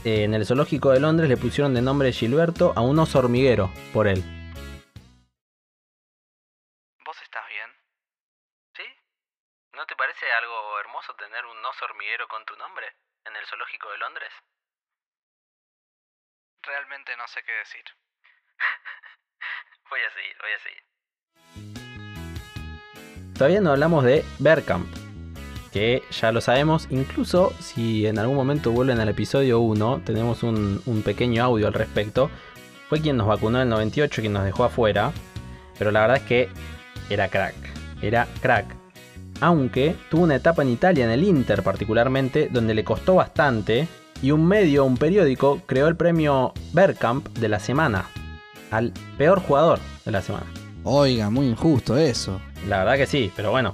Eh, 0.04 0.24
en 0.24 0.34
el 0.34 0.46
zoológico 0.46 0.90
de 0.90 1.00
Londres 1.00 1.28
le 1.28 1.36
pusieron 1.36 1.74
de 1.74 1.82
nombre 1.82 2.12
Gilberto 2.12 2.72
a 2.76 2.80
un 2.80 2.98
oso 2.98 3.18
hormiguero 3.18 3.72
por 3.92 4.06
él. 4.06 4.24
¿No 9.76 9.84
te 9.84 9.94
parece 9.94 10.32
algo 10.32 10.80
hermoso 10.80 11.14
tener 11.16 11.44
un 11.44 11.64
oso 11.64 11.84
hormiguero 11.84 12.26
con 12.28 12.44
tu 12.46 12.56
nombre 12.56 12.96
en 13.24 13.36
el 13.36 13.46
zoológico 13.46 13.90
de 13.90 13.98
Londres? 13.98 14.32
Realmente 16.62 17.14
no 17.16 17.28
sé 17.28 17.42
qué 17.44 17.52
decir. 17.52 17.84
Voy 19.90 20.00
a 20.00 20.10
voy. 20.14 20.72
Todavía 23.34 23.60
no 23.60 23.70
hablamos 23.70 24.04
de 24.04 24.24
Bergkamp, 24.38 24.86
que 25.72 26.02
ya 26.10 26.32
lo 26.32 26.40
sabemos, 26.40 26.88
incluso 26.90 27.52
si 27.60 28.06
en 28.06 28.18
algún 28.18 28.34
momento 28.36 28.72
vuelven 28.72 28.98
al 28.98 29.08
episodio 29.08 29.60
1, 29.60 30.02
tenemos 30.04 30.42
un, 30.42 30.82
un 30.86 31.02
pequeño 31.02 31.44
audio 31.44 31.66
al 31.66 31.74
respecto. 31.74 32.30
Fue 32.88 33.00
quien 33.00 33.16
nos 33.16 33.26
vacunó 33.26 33.58
en 33.58 33.64
el 33.64 33.68
98, 33.68 34.22
quien 34.22 34.32
nos 34.32 34.44
dejó 34.44 34.64
afuera, 34.64 35.12
pero 35.78 35.90
la 35.90 36.00
verdad 36.00 36.16
es 36.16 36.22
que 36.24 36.48
era 37.10 37.28
crack, 37.28 37.54
era 38.02 38.26
crack. 38.40 38.74
Aunque 39.40 39.94
tuvo 40.10 40.24
una 40.24 40.36
etapa 40.36 40.62
en 40.62 40.70
Italia, 40.70 41.04
en 41.04 41.10
el 41.10 41.22
Inter 41.22 41.62
particularmente, 41.62 42.48
donde 42.50 42.74
le 42.74 42.84
costó 42.84 43.16
bastante, 43.16 43.86
y 44.22 44.30
un 44.30 44.48
medio, 44.48 44.84
un 44.84 44.96
periódico, 44.96 45.60
creó 45.66 45.88
el 45.88 45.96
premio 45.96 46.54
Bergkamp 46.72 47.28
de 47.38 47.48
la 47.50 47.60
semana, 47.60 48.06
al 48.70 48.92
peor 49.18 49.40
jugador 49.40 49.78
de 50.04 50.12
la 50.12 50.22
semana. 50.22 50.46
Oiga, 50.84 51.30
muy 51.30 51.46
injusto 51.46 51.96
eso. 51.96 52.40
La 52.68 52.78
verdad 52.78 52.96
que 52.96 53.06
sí, 53.06 53.32
pero 53.34 53.50
bueno, 53.50 53.72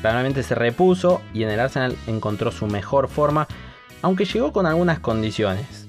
claramente 0.00 0.42
se 0.42 0.54
repuso 0.54 1.22
y 1.32 1.42
en 1.42 1.50
el 1.50 1.60
Arsenal 1.60 1.96
encontró 2.06 2.52
su 2.52 2.66
mejor 2.66 3.08
forma, 3.08 3.48
aunque 4.02 4.24
llegó 4.24 4.52
con 4.52 4.66
algunas 4.66 4.98
condiciones. 4.98 5.86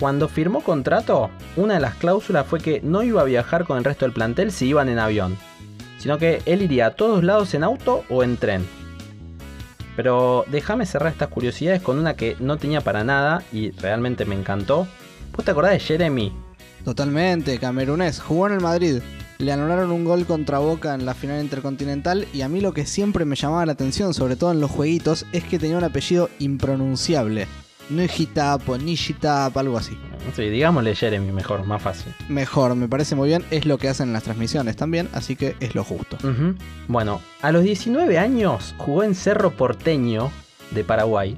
Cuando 0.00 0.28
firmó 0.28 0.62
contrato, 0.62 1.30
una 1.56 1.74
de 1.74 1.80
las 1.80 1.94
cláusulas 1.94 2.46
fue 2.46 2.60
que 2.60 2.80
no 2.82 3.02
iba 3.02 3.20
a 3.20 3.24
viajar 3.24 3.64
con 3.64 3.76
el 3.76 3.84
resto 3.84 4.04
del 4.04 4.14
plantel 4.14 4.50
si 4.50 4.66
iban 4.66 4.88
en 4.88 4.98
avión, 4.98 5.36
sino 5.98 6.16
que 6.16 6.42
él 6.46 6.62
iría 6.62 6.86
a 6.86 6.94
todos 6.94 7.22
lados 7.22 7.52
en 7.54 7.64
auto 7.64 8.04
o 8.08 8.24
en 8.24 8.36
tren. 8.36 8.66
Pero 9.96 10.46
déjame 10.48 10.86
cerrar 10.86 11.12
estas 11.12 11.28
curiosidades 11.28 11.82
con 11.82 11.98
una 11.98 12.14
que 12.14 12.34
no 12.40 12.56
tenía 12.56 12.80
para 12.80 13.04
nada 13.04 13.42
y 13.52 13.72
realmente 13.72 14.24
me 14.24 14.34
encantó. 14.34 14.86
¿Vos 15.36 15.44
te 15.44 15.50
acordás 15.50 15.72
de 15.72 15.80
Jeremy? 15.80 16.32
Totalmente, 16.84 17.58
camerunés. 17.58 18.20
Jugó 18.20 18.46
en 18.46 18.54
el 18.54 18.60
Madrid. 18.60 19.00
Le 19.38 19.52
anularon 19.52 19.90
un 19.90 20.04
gol 20.04 20.26
contra 20.26 20.58
Boca 20.58 20.94
en 20.94 21.06
la 21.06 21.14
final 21.14 21.40
intercontinental 21.42 22.26
y 22.34 22.42
a 22.42 22.48
mí 22.48 22.60
lo 22.60 22.74
que 22.74 22.84
siempre 22.84 23.24
me 23.24 23.36
llamaba 23.36 23.64
la 23.64 23.72
atención, 23.72 24.12
sobre 24.12 24.36
todo 24.36 24.52
en 24.52 24.60
los 24.60 24.70
jueguitos, 24.70 25.24
es 25.32 25.44
que 25.44 25.58
tenía 25.58 25.78
un 25.78 25.84
apellido 25.84 26.28
impronunciable. 26.40 27.46
Gitap 28.08 28.68
o 28.68 28.78
Nishitap, 28.78 29.56
algo 29.56 29.76
así. 29.76 29.98
Sí, 30.36 30.42
digámosle 30.48 30.94
Jeremy 30.94 31.32
mejor, 31.32 31.64
más 31.64 31.82
fácil. 31.82 32.14
Mejor, 32.28 32.76
me 32.76 32.86
parece 32.86 33.16
muy 33.16 33.28
bien, 33.28 33.44
es 33.50 33.66
lo 33.66 33.78
que 33.78 33.88
hacen 33.88 34.08
en 34.08 34.12
las 34.12 34.22
transmisiones 34.22 34.76
también, 34.76 35.08
así 35.12 35.34
que 35.34 35.56
es 35.58 35.74
lo 35.74 35.82
justo. 35.82 36.16
Bueno, 36.86 37.20
a 37.42 37.50
los 37.50 37.64
19 37.64 38.18
años 38.18 38.74
jugó 38.78 39.02
en 39.02 39.14
Cerro 39.14 39.50
Porteño 39.50 40.30
de 40.70 40.84
Paraguay. 40.84 41.36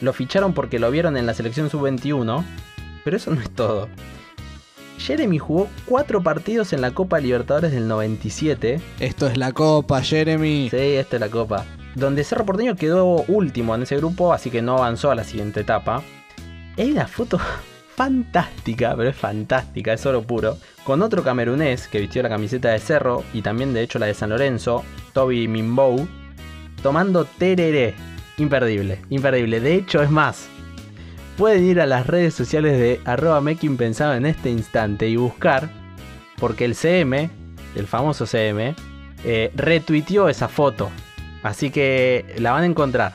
Lo 0.00 0.12
ficharon 0.12 0.54
porque 0.54 0.78
lo 0.78 0.90
vieron 0.90 1.16
en 1.16 1.26
la 1.26 1.34
selección 1.34 1.68
sub-21, 1.68 2.44
pero 3.04 3.16
eso 3.16 3.34
no 3.34 3.40
es 3.40 3.50
todo. 3.50 3.88
Jeremy 4.98 5.38
jugó 5.38 5.68
4 5.86 6.22
partidos 6.22 6.72
en 6.72 6.80
la 6.80 6.90
Copa 6.90 7.20
Libertadores 7.20 7.72
del 7.72 7.88
97. 7.88 8.80
Esto 9.00 9.26
es 9.26 9.36
la 9.36 9.52
Copa, 9.52 10.02
Jeremy. 10.02 10.68
Sí, 10.70 10.76
esta 10.76 11.16
es 11.16 11.20
la 11.20 11.28
Copa. 11.28 11.64
Donde 11.94 12.24
Cerro 12.24 12.44
Porteño 12.44 12.76
quedó 12.76 13.24
último 13.28 13.74
en 13.74 13.82
ese 13.82 13.96
grupo, 13.96 14.32
así 14.32 14.50
que 14.50 14.62
no 14.62 14.78
avanzó 14.78 15.10
a 15.10 15.14
la 15.14 15.24
siguiente 15.24 15.60
etapa. 15.60 16.02
Hay 16.76 16.90
una 16.90 17.06
foto 17.06 17.38
fantástica, 17.96 18.94
pero 18.96 19.10
es 19.10 19.16
fantástica, 19.16 19.92
es 19.92 20.04
oro 20.04 20.22
puro, 20.22 20.58
con 20.84 21.02
otro 21.02 21.22
camerunés 21.22 21.88
que 21.88 22.00
vistió 22.00 22.22
la 22.22 22.28
camiseta 22.28 22.70
de 22.70 22.78
Cerro 22.78 23.24
y 23.32 23.42
también 23.42 23.72
de 23.72 23.82
hecho 23.82 23.98
la 23.98 24.06
de 24.06 24.14
San 24.14 24.30
Lorenzo, 24.30 24.84
Toby 25.12 25.48
Mimbou, 25.48 26.06
tomando 26.82 27.24
tereré. 27.24 27.94
Imperdible, 28.36 29.00
imperdible. 29.10 29.58
De 29.58 29.74
hecho, 29.74 30.00
es 30.00 30.10
más, 30.10 30.48
pueden 31.38 31.62
ir 31.62 31.80
a 31.80 31.86
las 31.86 32.08
redes 32.08 32.34
sociales 32.34 32.76
de 32.78 33.00
arroba 33.04 33.40
making 33.40 33.76
pensado 33.76 34.14
en 34.14 34.26
este 34.26 34.50
instante 34.50 35.08
y 35.08 35.16
buscar, 35.16 35.70
porque 36.40 36.64
el 36.64 36.74
CM, 36.74 37.30
el 37.76 37.86
famoso 37.86 38.26
CM, 38.26 38.74
eh, 39.24 39.52
retuiteó 39.54 40.28
esa 40.28 40.48
foto. 40.48 40.90
Así 41.44 41.70
que 41.70 42.34
la 42.38 42.50
van 42.50 42.64
a 42.64 42.66
encontrar. 42.66 43.12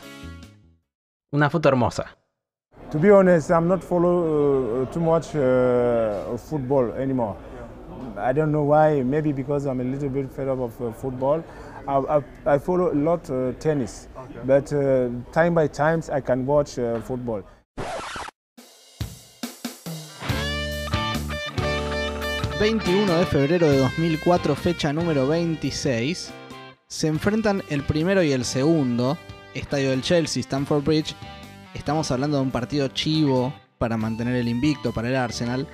Una 1.34 1.50
foto 1.50 1.68
hermosa. 1.68 2.16
To 2.92 3.00
be 3.00 3.12
honest, 3.12 3.50
I'm 3.50 3.68
not 3.68 3.84
follow 3.84 4.84
uh, 4.84 4.86
too 4.94 5.02
much 5.02 5.36
uh, 5.36 6.38
football 6.38 6.94
anymore. 6.98 7.36
I 8.18 8.32
don't 8.32 8.52
know 8.52 8.64
why. 8.64 9.04
Maybe 9.04 9.34
because 9.34 9.66
I'm 9.66 9.82
a 9.82 9.84
little 9.84 10.10
bit 10.10 10.32
fed 10.32 10.48
up 10.48 10.60
of 10.60 10.80
uh, 10.80 10.92
football. 10.94 11.44
I, 11.88 11.98
I, 11.98 12.24
I 12.46 12.58
follow 12.60 12.94
a 12.94 12.96
lot 12.96 13.30
uh, 13.30 13.52
tennis, 13.60 14.08
but 14.46 14.72
uh, 14.72 15.10
time 15.34 15.56
by 15.56 15.68
times 15.68 16.10
I 16.10 16.22
can 16.22 16.46
watch 16.46 16.80
uh, 16.80 17.02
football. 17.02 17.44
21 22.64 23.20
de 23.20 23.26
febrero 23.26 23.70
de 23.70 23.78
2004, 23.78 24.56
fecha 24.56 24.94
número 24.94 25.28
26, 25.28 26.32
se 26.88 27.08
enfrentan 27.08 27.62
el 27.68 27.84
primero 27.84 28.24
y 28.24 28.32
el 28.32 28.46
segundo, 28.46 29.18
estadio 29.54 29.90
del 29.90 30.02
Chelsea, 30.02 30.40
Stamford 30.40 30.82
Bridge. 30.82 31.14
Estamos 31.74 32.10
hablando 32.10 32.38
de 32.38 32.44
un 32.44 32.52
partido 32.52 32.88
chivo 32.88 33.54
para 33.78 33.98
mantener 33.98 34.38
el 34.38 34.48
invicto 34.48 34.94
para 34.94 35.10
el 35.10 35.18
Arsenal. 35.18 35.68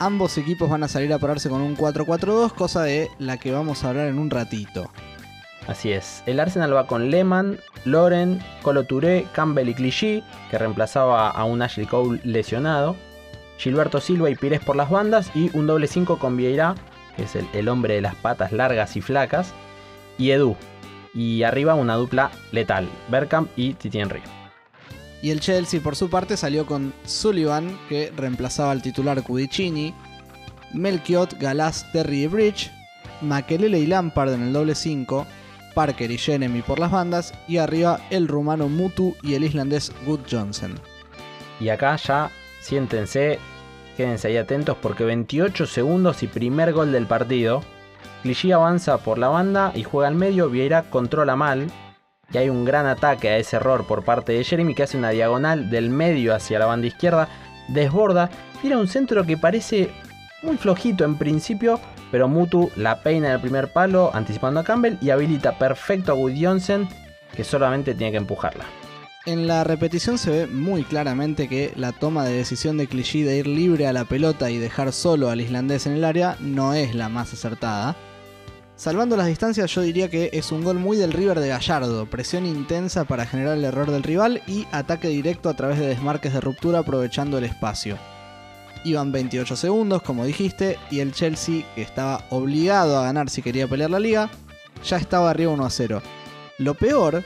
Ambos 0.00 0.36
equipos 0.36 0.68
van 0.68 0.82
a 0.82 0.88
salir 0.88 1.12
a 1.12 1.20
pararse 1.20 1.48
con 1.48 1.60
un 1.60 1.76
4-4-2, 1.76 2.54
cosa 2.54 2.82
de 2.82 3.08
la 3.20 3.36
que 3.36 3.52
vamos 3.52 3.84
a 3.84 3.90
hablar 3.90 4.08
en 4.08 4.18
un 4.18 4.30
ratito. 4.30 4.90
Así 5.68 5.92
es, 5.92 6.24
el 6.26 6.40
Arsenal 6.40 6.74
va 6.74 6.88
con 6.88 7.08
Lehmann, 7.12 7.60
Loren, 7.84 8.42
Colo 8.62 8.82
Touré, 8.82 9.28
Campbell 9.32 9.68
y 9.68 9.74
Clichy, 9.74 10.24
que 10.50 10.58
reemplazaba 10.58 11.30
a 11.30 11.44
un 11.44 11.62
Ashley 11.62 11.86
Cole 11.86 12.20
lesionado. 12.24 12.96
Gilberto 13.60 14.00
Silva 14.00 14.30
y 14.30 14.36
Pires 14.36 14.60
por 14.60 14.74
las 14.74 14.88
bandas 14.88 15.30
y 15.34 15.54
un 15.54 15.66
doble 15.66 15.86
5 15.86 16.18
con 16.18 16.34
Vieira, 16.34 16.74
que 17.14 17.24
es 17.24 17.36
el, 17.36 17.46
el 17.52 17.68
hombre 17.68 17.94
de 17.94 18.00
las 18.00 18.14
patas 18.14 18.52
largas 18.52 18.96
y 18.96 19.02
flacas, 19.02 19.52
y 20.16 20.30
Edu. 20.30 20.56
Y 21.12 21.42
arriba 21.42 21.74
una 21.74 21.96
dupla 21.96 22.30
letal, 22.52 22.88
Bergkamp 23.08 23.50
y 23.56 23.74
Titi 23.74 24.00
Henry. 24.00 24.22
Y 25.22 25.30
el 25.30 25.40
Chelsea 25.40 25.80
por 25.82 25.94
su 25.94 26.08
parte 26.08 26.38
salió 26.38 26.64
con 26.64 26.94
Sullivan, 27.04 27.78
que 27.90 28.10
reemplazaba 28.16 28.70
al 28.70 28.80
titular 28.80 29.22
Cudicini, 29.22 29.94
Melchiot, 30.72 31.38
Galás, 31.38 31.84
Terry 31.92 32.22
y 32.22 32.26
Bridge, 32.28 32.70
Makelele 33.20 33.78
y 33.78 33.86
Lampard 33.86 34.32
en 34.32 34.42
el 34.44 34.52
doble 34.54 34.74
5, 34.74 35.26
Parker 35.74 36.10
y 36.10 36.16
Jeremy 36.16 36.62
por 36.62 36.78
las 36.78 36.90
bandas, 36.90 37.34
y 37.46 37.58
arriba 37.58 38.00
el 38.08 38.26
rumano 38.26 38.70
Mutu 38.70 39.14
y 39.22 39.34
el 39.34 39.44
islandés 39.44 39.92
Good 40.06 40.20
Johnson. 40.30 40.80
Y 41.60 41.68
acá 41.68 41.96
ya 41.96 42.30
siéntense, 42.70 43.40
quédense 43.96 44.28
ahí 44.28 44.36
atentos 44.36 44.76
porque 44.80 45.02
28 45.02 45.66
segundos 45.66 46.22
y 46.22 46.28
primer 46.28 46.72
gol 46.72 46.92
del 46.92 47.06
partido. 47.06 47.64
Clichy 48.22 48.52
avanza 48.52 48.98
por 48.98 49.18
la 49.18 49.26
banda 49.26 49.72
y 49.74 49.82
juega 49.82 50.06
al 50.06 50.14
medio, 50.14 50.48
Vieira 50.48 50.82
controla 50.82 51.34
mal. 51.34 51.66
Y 52.32 52.38
hay 52.38 52.48
un 52.48 52.64
gran 52.64 52.86
ataque 52.86 53.28
a 53.28 53.38
ese 53.38 53.56
error 53.56 53.88
por 53.88 54.04
parte 54.04 54.30
de 54.30 54.44
Jeremy 54.44 54.76
que 54.76 54.84
hace 54.84 54.96
una 54.96 55.10
diagonal 55.10 55.68
del 55.68 55.90
medio 55.90 56.32
hacia 56.32 56.60
la 56.60 56.66
banda 56.66 56.86
izquierda, 56.86 57.28
desborda, 57.66 58.30
tira 58.62 58.78
un 58.78 58.86
centro 58.86 59.24
que 59.24 59.36
parece 59.36 59.90
muy 60.42 60.56
flojito 60.56 61.04
en 61.04 61.18
principio, 61.18 61.80
pero 62.12 62.28
Mutu 62.28 62.70
la 62.76 63.02
peina 63.02 63.26
en 63.26 63.34
el 63.34 63.40
primer 63.40 63.72
palo 63.72 64.12
anticipando 64.14 64.60
a 64.60 64.64
Campbell 64.64 64.96
y 65.00 65.10
habilita 65.10 65.58
perfecto 65.58 66.12
a 66.12 66.14
Wood 66.14 66.34
Johnson 66.40 66.88
que 67.34 67.42
solamente 67.42 67.96
tiene 67.96 68.12
que 68.12 68.18
empujarla. 68.18 68.64
En 69.26 69.46
la 69.46 69.64
repetición 69.64 70.16
se 70.16 70.30
ve 70.30 70.46
muy 70.46 70.82
claramente 70.82 71.46
que 71.46 71.74
la 71.76 71.92
toma 71.92 72.24
de 72.24 72.32
decisión 72.32 72.78
de 72.78 72.86
Clichy 72.86 73.22
de 73.22 73.36
ir 73.36 73.46
libre 73.46 73.86
a 73.86 73.92
la 73.92 74.06
pelota 74.06 74.50
y 74.50 74.56
dejar 74.56 74.94
solo 74.94 75.28
al 75.28 75.42
islandés 75.42 75.86
en 75.86 75.92
el 75.92 76.04
área 76.04 76.38
no 76.40 76.72
es 76.72 76.94
la 76.94 77.10
más 77.10 77.34
acertada. 77.34 77.96
Salvando 78.76 79.18
las 79.18 79.26
distancias 79.26 79.70
yo 79.74 79.82
diría 79.82 80.08
que 80.08 80.30
es 80.32 80.50
un 80.52 80.64
gol 80.64 80.78
muy 80.78 80.96
del 80.96 81.12
River 81.12 81.38
de 81.38 81.48
Gallardo, 81.48 82.06
presión 82.06 82.46
intensa 82.46 83.04
para 83.04 83.26
generar 83.26 83.58
el 83.58 83.64
error 83.64 83.90
del 83.90 84.02
rival 84.02 84.40
y 84.46 84.66
ataque 84.72 85.08
directo 85.08 85.50
a 85.50 85.54
través 85.54 85.78
de 85.78 85.88
desmarques 85.88 86.32
de 86.32 86.40
ruptura 86.40 86.78
aprovechando 86.78 87.36
el 87.36 87.44
espacio. 87.44 87.98
Iban 88.84 89.12
28 89.12 89.54
segundos, 89.54 90.00
como 90.00 90.24
dijiste, 90.24 90.78
y 90.90 91.00
el 91.00 91.12
Chelsea, 91.12 91.66
que 91.74 91.82
estaba 91.82 92.24
obligado 92.30 92.98
a 92.98 93.02
ganar 93.02 93.28
si 93.28 93.42
quería 93.42 93.68
pelear 93.68 93.90
la 93.90 94.00
liga, 94.00 94.30
ya 94.82 94.96
estaba 94.96 95.28
arriba 95.28 95.52
1 95.52 95.66
a 95.66 95.68
0. 95.68 96.02
Lo 96.56 96.72
peor 96.72 97.22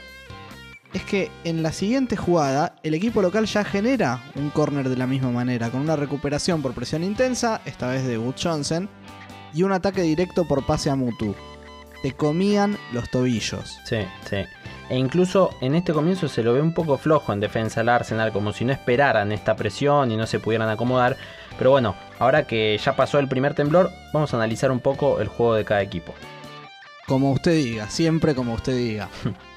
es 0.95 1.03
que 1.03 1.29
en 1.43 1.61
la 1.61 1.73
siguiente 1.73 2.15
jugada 2.15 2.75
el 2.81 2.93
equipo 2.93 3.21
local 3.21 3.45
ya 3.47 3.65
genera 3.65 4.23
un 4.35 4.49
córner 4.49 4.87
de 4.87 4.95
la 4.95 5.05
misma 5.05 5.29
manera, 5.29 5.69
con 5.69 5.81
una 5.81 5.97
recuperación 5.97 6.61
por 6.61 6.73
presión 6.73 7.03
intensa, 7.03 7.59
esta 7.65 7.89
vez 7.89 8.07
de 8.07 8.17
Wood 8.17 8.35
Johnson, 8.41 8.87
y 9.53 9.63
un 9.63 9.73
ataque 9.73 10.03
directo 10.03 10.47
por 10.47 10.65
pase 10.65 10.89
a 10.89 10.95
Mutu. 10.95 11.35
Te 12.01 12.13
comían 12.13 12.77
los 12.93 13.09
tobillos. 13.09 13.77
Sí, 13.83 13.97
sí. 14.29 14.37
E 14.89 14.97
incluso 14.97 15.49
en 15.59 15.75
este 15.75 15.91
comienzo 15.91 16.29
se 16.29 16.43
lo 16.43 16.53
ve 16.53 16.61
un 16.61 16.73
poco 16.73 16.97
flojo 16.97 17.33
en 17.33 17.41
defensa 17.41 17.81
al 17.81 17.89
Arsenal, 17.89 18.31
como 18.31 18.53
si 18.53 18.63
no 18.63 18.71
esperaran 18.71 19.33
esta 19.33 19.57
presión 19.57 20.11
y 20.11 20.17
no 20.17 20.27
se 20.27 20.39
pudieran 20.39 20.69
acomodar. 20.69 21.17
Pero 21.57 21.71
bueno, 21.71 21.95
ahora 22.19 22.47
que 22.47 22.79
ya 22.81 22.95
pasó 22.95 23.19
el 23.19 23.27
primer 23.27 23.53
temblor, 23.53 23.91
vamos 24.13 24.33
a 24.33 24.37
analizar 24.37 24.71
un 24.71 24.79
poco 24.79 25.19
el 25.19 25.27
juego 25.27 25.55
de 25.55 25.65
cada 25.65 25.81
equipo. 25.81 26.13
Como 27.05 27.33
usted 27.33 27.51
diga, 27.51 27.89
siempre 27.89 28.33
como 28.33 28.53
usted 28.53 28.77
diga. 28.77 29.09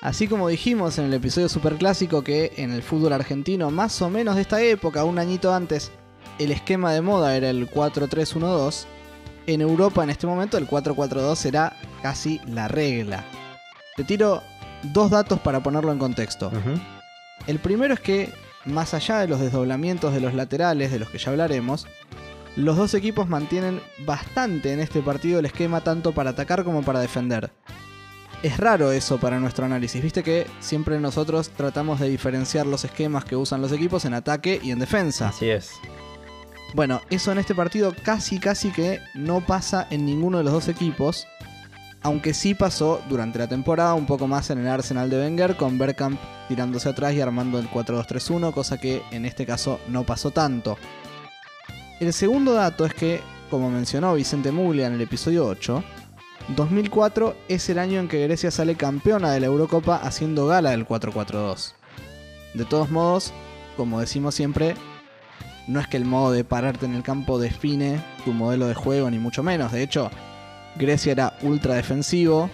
Así 0.00 0.28
como 0.28 0.48
dijimos 0.48 0.98
en 0.98 1.04
el 1.06 1.14
episodio 1.14 1.50
superclásico 1.50 2.24
que 2.24 2.54
en 2.56 2.72
el 2.72 2.82
fútbol 2.82 3.12
argentino, 3.12 3.70
más 3.70 4.00
o 4.00 4.08
menos 4.08 4.36
de 4.36 4.40
esta 4.40 4.62
época, 4.62 5.04
un 5.04 5.18
añito 5.18 5.52
antes, 5.52 5.92
el 6.38 6.52
esquema 6.52 6.94
de 6.94 7.02
moda 7.02 7.36
era 7.36 7.50
el 7.50 7.70
4-3-1-2, 7.70 8.86
en 9.46 9.60
Europa 9.60 10.02
en 10.02 10.08
este 10.08 10.26
momento 10.26 10.56
el 10.56 10.66
4-4-2 10.66 11.34
será 11.34 11.76
casi 12.02 12.40
la 12.46 12.66
regla. 12.66 13.26
Te 13.94 14.04
tiro 14.04 14.42
dos 14.84 15.10
datos 15.10 15.38
para 15.40 15.62
ponerlo 15.62 15.92
en 15.92 15.98
contexto. 15.98 16.50
El 17.46 17.58
primero 17.58 17.92
es 17.92 18.00
que, 18.00 18.32
más 18.64 18.94
allá 18.94 19.18
de 19.18 19.28
los 19.28 19.38
desdoblamientos 19.40 20.14
de 20.14 20.20
los 20.20 20.32
laterales, 20.32 20.92
de 20.92 20.98
los 20.98 21.10
que 21.10 21.18
ya 21.18 21.30
hablaremos, 21.30 21.86
los 22.56 22.78
dos 22.78 22.94
equipos 22.94 23.28
mantienen 23.28 23.82
bastante 24.06 24.72
en 24.72 24.80
este 24.80 25.02
partido 25.02 25.40
el 25.40 25.46
esquema 25.46 25.82
tanto 25.82 26.12
para 26.12 26.30
atacar 26.30 26.64
como 26.64 26.82
para 26.82 27.00
defender. 27.00 27.52
Es 28.42 28.56
raro 28.56 28.90
eso 28.90 29.20
para 29.20 29.38
nuestro 29.38 29.66
análisis, 29.66 30.02
viste 30.02 30.22
que 30.22 30.46
siempre 30.60 30.98
nosotros 30.98 31.50
tratamos 31.50 32.00
de 32.00 32.08
diferenciar 32.08 32.66
los 32.66 32.86
esquemas 32.86 33.26
que 33.26 33.36
usan 33.36 33.60
los 33.60 33.70
equipos 33.70 34.06
en 34.06 34.14
ataque 34.14 34.58
y 34.62 34.70
en 34.70 34.78
defensa. 34.78 35.28
Así 35.28 35.50
es. 35.50 35.72
Bueno, 36.72 37.02
eso 37.10 37.32
en 37.32 37.38
este 37.38 37.54
partido 37.54 37.94
casi 38.02 38.38
casi 38.38 38.70
que 38.70 39.00
no 39.14 39.44
pasa 39.44 39.86
en 39.90 40.06
ninguno 40.06 40.38
de 40.38 40.44
los 40.44 40.54
dos 40.54 40.68
equipos, 40.68 41.26
aunque 42.00 42.32
sí 42.32 42.54
pasó 42.54 43.02
durante 43.10 43.38
la 43.38 43.46
temporada 43.46 43.92
un 43.92 44.06
poco 44.06 44.26
más 44.26 44.48
en 44.48 44.60
el 44.60 44.68
Arsenal 44.68 45.10
de 45.10 45.18
Wenger 45.18 45.56
con 45.56 45.76
Bergkamp 45.76 46.18
tirándose 46.48 46.88
atrás 46.88 47.12
y 47.12 47.20
armando 47.20 47.58
el 47.58 47.68
4-2-3-1, 47.68 48.54
cosa 48.54 48.78
que 48.78 49.02
en 49.10 49.26
este 49.26 49.44
caso 49.44 49.80
no 49.88 50.04
pasó 50.04 50.30
tanto. 50.30 50.78
El 52.00 52.14
segundo 52.14 52.54
dato 52.54 52.86
es 52.86 52.94
que, 52.94 53.20
como 53.50 53.68
mencionó 53.70 54.14
Vicente 54.14 54.50
Muglia 54.50 54.86
en 54.86 54.94
el 54.94 55.02
episodio 55.02 55.46
8, 55.46 55.84
2004 56.48 57.36
es 57.48 57.68
el 57.70 57.78
año 57.78 58.00
en 58.00 58.08
que 58.08 58.22
Grecia 58.24 58.50
sale 58.50 58.74
campeona 58.74 59.32
de 59.32 59.40
la 59.40 59.46
Eurocopa 59.46 59.96
haciendo 59.96 60.46
gala 60.46 60.70
del 60.70 60.86
4-4-2. 60.86 61.74
De 62.54 62.64
todos 62.64 62.90
modos, 62.90 63.32
como 63.76 64.00
decimos 64.00 64.34
siempre, 64.34 64.74
no 65.68 65.78
es 65.78 65.86
que 65.86 65.96
el 65.96 66.04
modo 66.04 66.32
de 66.32 66.42
pararte 66.42 66.86
en 66.86 66.94
el 66.94 67.02
campo 67.02 67.38
define 67.38 68.02
tu 68.24 68.32
modelo 68.32 68.66
de 68.66 68.74
juego, 68.74 69.10
ni 69.10 69.18
mucho 69.18 69.42
menos. 69.42 69.70
De 69.70 69.82
hecho, 69.82 70.10
Grecia 70.76 71.12
era 71.12 71.38
ultra 71.42 71.74
defensivo 71.74 72.50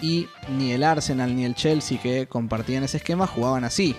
y 0.00 0.28
ni 0.48 0.72
el 0.72 0.82
Arsenal 0.82 1.36
ni 1.36 1.44
el 1.44 1.54
Chelsea 1.54 2.00
que 2.00 2.26
compartían 2.26 2.84
ese 2.84 2.96
esquema 2.96 3.26
jugaban 3.26 3.64
así. 3.64 3.94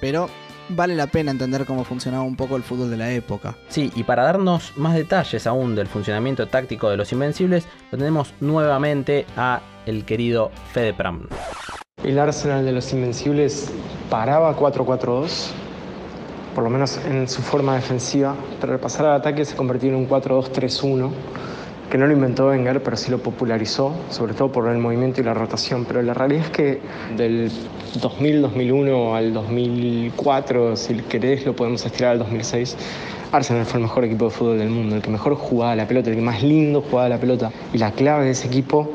Pero 0.00 0.28
vale 0.74 0.94
la 0.94 1.06
pena 1.06 1.30
entender 1.30 1.64
cómo 1.64 1.84
funcionaba 1.84 2.22
un 2.22 2.36
poco 2.36 2.56
el 2.56 2.62
fútbol 2.62 2.90
de 2.90 2.96
la 2.96 3.10
época. 3.10 3.56
Sí, 3.68 3.90
y 3.94 4.02
para 4.04 4.24
darnos 4.24 4.72
más 4.76 4.94
detalles 4.94 5.46
aún 5.46 5.74
del 5.74 5.86
funcionamiento 5.86 6.48
táctico 6.48 6.90
de 6.90 6.96
los 6.96 7.12
Invencibles, 7.12 7.66
lo 7.90 7.98
tenemos 7.98 8.34
nuevamente 8.40 9.26
a 9.36 9.60
el 9.86 10.04
querido 10.04 10.50
Fede 10.72 10.94
Pram. 10.94 11.28
El 12.02 12.18
Arsenal 12.18 12.64
de 12.64 12.72
los 12.72 12.92
Invencibles 12.92 13.70
paraba 14.10 14.56
4-4-2, 14.56 15.50
por 16.54 16.64
lo 16.64 16.70
menos 16.70 16.98
en 17.06 17.28
su 17.28 17.42
forma 17.42 17.76
defensiva, 17.76 18.34
pero 18.60 18.72
al 18.72 18.80
pasar 18.80 19.06
al 19.06 19.14
ataque 19.14 19.44
se 19.44 19.56
convirtió 19.56 19.88
en 19.90 19.96
un 19.96 20.08
4-2-3-1 20.08 21.10
que 21.92 21.98
no 21.98 22.06
lo 22.06 22.14
inventó 22.14 22.46
Wenger, 22.46 22.82
pero 22.82 22.96
sí 22.96 23.10
lo 23.10 23.18
popularizó, 23.18 23.92
sobre 24.08 24.32
todo 24.32 24.50
por 24.50 24.66
el 24.66 24.78
movimiento 24.78 25.20
y 25.20 25.24
la 25.24 25.34
rotación. 25.34 25.84
Pero 25.84 26.00
la 26.00 26.14
realidad 26.14 26.46
es 26.46 26.50
que 26.50 26.80
del 27.18 27.50
2000-2001 28.00 29.14
al 29.14 29.34
2004, 29.34 30.74
si 30.76 30.94
querés, 30.94 31.44
lo 31.44 31.54
podemos 31.54 31.84
estirar 31.84 32.12
al 32.12 32.20
2006, 32.20 32.78
Arsenal 33.30 33.66
fue 33.66 33.76
el 33.76 33.82
mejor 33.82 34.06
equipo 34.06 34.24
de 34.24 34.30
fútbol 34.30 34.58
del 34.58 34.70
mundo, 34.70 34.96
el 34.96 35.02
que 35.02 35.10
mejor 35.10 35.34
jugaba 35.34 35.76
la 35.76 35.86
pelota, 35.86 36.08
el 36.08 36.16
que 36.16 36.22
más 36.22 36.42
lindo 36.42 36.80
jugaba 36.80 37.10
la 37.10 37.18
pelota. 37.18 37.52
Y 37.74 37.76
la 37.76 37.92
clave 37.92 38.24
de 38.24 38.30
ese 38.30 38.46
equipo 38.46 38.90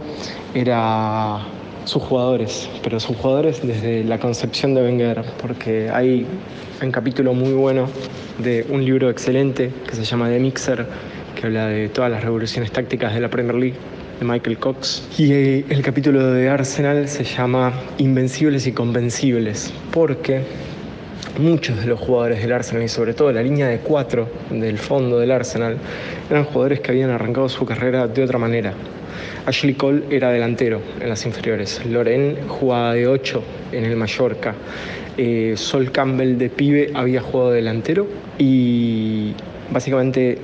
era 0.55 1.41
sus 1.85 2.01
jugadores, 2.01 2.67
pero 2.81 2.99
sus 2.99 3.15
jugadores 3.15 3.61
desde 3.61 4.05
la 4.05 4.17
concepción 4.19 4.73
de 4.73 4.81
Wenger, 4.81 5.23
porque 5.39 5.91
hay 5.91 6.25
un 6.81 6.91
capítulo 6.91 7.35
muy 7.35 7.53
bueno 7.53 7.89
de 8.39 8.65
un 8.69 8.83
libro 8.83 9.11
excelente 9.11 9.71
que 9.87 9.95
se 9.95 10.03
llama 10.03 10.29
The 10.29 10.39
Mixer, 10.39 10.87
que 11.39 11.45
habla 11.45 11.67
de 11.67 11.87
todas 11.89 12.09
las 12.09 12.23
revoluciones 12.23 12.71
tácticas 12.71 13.13
de 13.13 13.19
la 13.19 13.29
Premier 13.29 13.55
League 13.55 13.75
de 14.19 14.25
Michael 14.25 14.57
Cox. 14.57 15.07
Y 15.17 15.31
eh, 15.31 15.65
el 15.69 15.83
capítulo 15.83 16.31
de 16.31 16.49
Arsenal 16.49 17.07
se 17.07 17.23
llama 17.23 17.73
Invencibles 17.99 18.65
y 18.65 18.71
Convencibles, 18.71 19.71
porque 19.91 20.41
muchos 21.39 21.79
de 21.79 21.85
los 21.85 21.99
jugadores 21.99 22.41
del 22.41 22.51
Arsenal 22.51 22.83
y 22.83 22.87
sobre 22.87 23.13
todo 23.13 23.31
la 23.31 23.43
línea 23.43 23.67
de 23.67 23.77
cuatro 23.77 24.27
del 24.49 24.79
fondo 24.79 25.19
del 25.19 25.29
Arsenal 25.29 25.77
eran 26.29 26.45
jugadores 26.45 26.79
que 26.79 26.89
habían 26.91 27.11
arrancado 27.11 27.47
su 27.49 27.65
carrera 27.65 28.07
de 28.07 28.23
otra 28.23 28.39
manera. 28.39 28.73
Ashley 29.45 29.75
Cole 29.75 30.03
era 30.09 30.31
delantero 30.31 30.81
en 30.99 31.09
las 31.09 31.23
inferiores, 31.25 31.85
Loren 31.85 32.47
jugaba 32.47 32.95
de 32.95 33.07
8 33.07 33.43
en 33.73 33.85
el 33.85 33.95
Mallorca, 33.95 34.55
eh, 35.17 35.53
Sol 35.55 35.91
Campbell 35.91 36.37
de 36.37 36.49
pibe 36.49 36.91
había 36.95 37.21
jugado 37.21 37.51
delantero 37.51 38.07
y 38.39 39.33
básicamente 39.71 40.39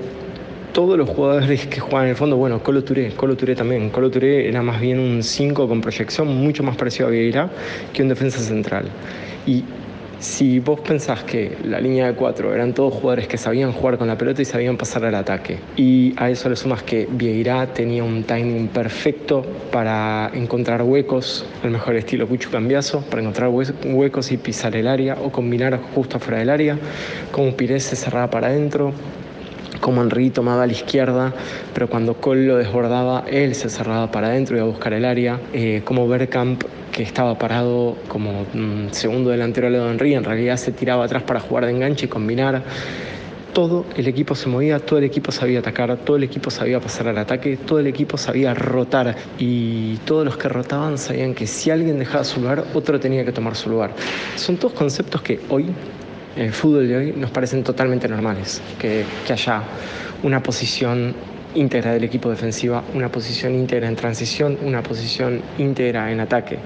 todos 0.73 0.97
los 0.97 1.07
jugadores 1.07 1.67
que 1.67 1.79
juegan 1.79 2.05
en 2.05 2.09
el 2.09 2.15
fondo, 2.15 2.35
bueno, 2.35 2.61
Colo 2.63 2.83
Touré, 2.83 3.11
Colo 3.11 3.37
Touré 3.37 3.55
también. 3.55 3.91
Colo 3.91 4.09
Touré 4.09 4.49
era 4.49 4.63
más 4.63 4.81
bien 4.81 4.99
un 4.99 5.21
5 5.21 5.67
con 5.67 5.81
proyección, 5.81 6.27
mucho 6.27 6.63
más 6.63 6.75
parecido 6.75 7.07
a 7.07 7.11
Vieira 7.11 7.49
que 7.93 8.01
un 8.01 8.09
defensa 8.09 8.39
central. 8.39 8.85
Y 9.45 9.63
si 10.17 10.59
vos 10.59 10.79
pensás 10.79 11.23
que 11.25 11.57
la 11.63 11.79
línea 11.79 12.07
de 12.07 12.15
4 12.15 12.55
eran 12.55 12.73
todos 12.73 12.93
jugadores 12.93 13.27
que 13.27 13.37
sabían 13.37 13.71
jugar 13.71 13.99
con 13.99 14.07
la 14.07 14.17
pelota 14.17 14.41
y 14.41 14.45
sabían 14.45 14.77
pasar 14.77 15.05
al 15.05 15.13
ataque, 15.13 15.59
y 15.75 16.15
a 16.17 16.31
eso 16.31 16.49
le 16.49 16.55
sumas 16.55 16.81
que 16.81 17.07
Vieira 17.11 17.67
tenía 17.73 18.03
un 18.03 18.23
timing 18.23 18.69
perfecto 18.69 19.45
para 19.71 20.31
encontrar 20.33 20.81
huecos, 20.81 21.45
el 21.63 21.69
mejor 21.69 21.97
estilo 21.97 22.27
Cucho 22.27 22.49
Cambiazo, 22.49 23.01
para 23.01 23.21
encontrar 23.21 23.49
huecos 23.49 24.31
y 24.31 24.37
pisar 24.37 24.75
el 24.75 24.87
área 24.87 25.17
o 25.21 25.31
combinar 25.31 25.79
justo 25.93 26.17
afuera 26.17 26.39
del 26.39 26.49
área, 26.49 26.79
como 27.31 27.55
Pires 27.55 27.83
se 27.83 27.95
cerraba 27.95 28.29
para 28.31 28.47
adentro, 28.47 28.93
como 29.83 30.01
Henry 30.01 30.29
tomaba 30.29 30.63
a 30.63 30.65
la 30.65 30.71
izquierda, 30.71 31.33
pero 31.73 31.89
cuando 31.89 32.13
Cole 32.15 32.45
lo 32.47 32.55
desbordaba, 32.55 33.25
él 33.27 33.53
se 33.53 33.69
cerraba 33.69 34.09
para 34.09 34.27
adentro 34.27 34.55
y 34.55 34.59
iba 34.59 34.65
a 34.65 34.69
buscar 34.69 34.93
el 34.93 35.03
área, 35.03 35.41
eh, 35.51 35.81
como 35.83 36.07
Bergkamp 36.07 36.63
que 36.93 37.03
estaba 37.03 37.37
parado 37.37 37.97
como 38.07 38.45
segundo 38.91 39.31
delantero 39.31 39.67
al 39.67 39.73
lado 39.73 39.85
de 39.85 39.91
Henry, 39.91 40.13
en 40.13 40.23
realidad 40.23 40.55
se 40.55 40.71
tiraba 40.71 41.03
atrás 41.03 41.23
para 41.23 41.41
jugar 41.41 41.65
de 41.65 41.71
enganche 41.71 42.05
y 42.05 42.09
combinar. 42.09 42.63
Todo 43.51 43.85
el 43.97 44.07
equipo 44.07 44.35
se 44.35 44.47
movía, 44.47 44.79
todo 44.79 44.99
el 44.99 45.05
equipo 45.05 45.31
sabía 45.31 45.59
atacar, 45.59 45.97
todo 45.97 46.15
el 46.15 46.23
equipo 46.23 46.49
sabía 46.49 46.79
pasar 46.79 47.09
al 47.09 47.17
ataque, 47.17 47.57
todo 47.57 47.79
el 47.79 47.87
equipo 47.87 48.17
sabía 48.17 48.53
rotar 48.53 49.15
y 49.37 49.97
todos 50.05 50.23
los 50.23 50.37
que 50.37 50.47
rotaban 50.47 50.97
sabían 50.97 51.33
que 51.33 51.45
si 51.45 51.71
alguien 51.71 51.99
dejaba 51.99 52.23
su 52.23 52.39
lugar, 52.39 52.63
otro 52.73 52.99
tenía 53.01 53.25
que 53.25 53.33
tomar 53.33 53.55
su 53.55 53.69
lugar. 53.69 53.91
Son 54.37 54.55
todos 54.55 54.73
conceptos 54.73 55.21
que 55.21 55.41
hoy 55.49 55.65
el 56.35 56.51
fútbol 56.51 56.87
de 56.87 56.97
hoy 56.97 57.13
nos 57.15 57.31
parecen 57.31 57.63
totalmente 57.63 58.07
normales, 58.07 58.61
que, 58.79 59.05
que, 59.25 59.33
haya 59.33 59.63
una 60.23 60.41
posición 60.41 61.13
íntegra 61.55 61.93
del 61.93 62.03
equipo 62.03 62.29
defensiva, 62.29 62.83
una 62.93 63.09
posición 63.09 63.53
íntegra 63.53 63.87
en 63.87 63.95
transición, 63.95 64.57
una 64.63 64.81
posición 64.81 65.41
íntegra 65.57 66.11
en 66.11 66.19
ataque, 66.19 66.57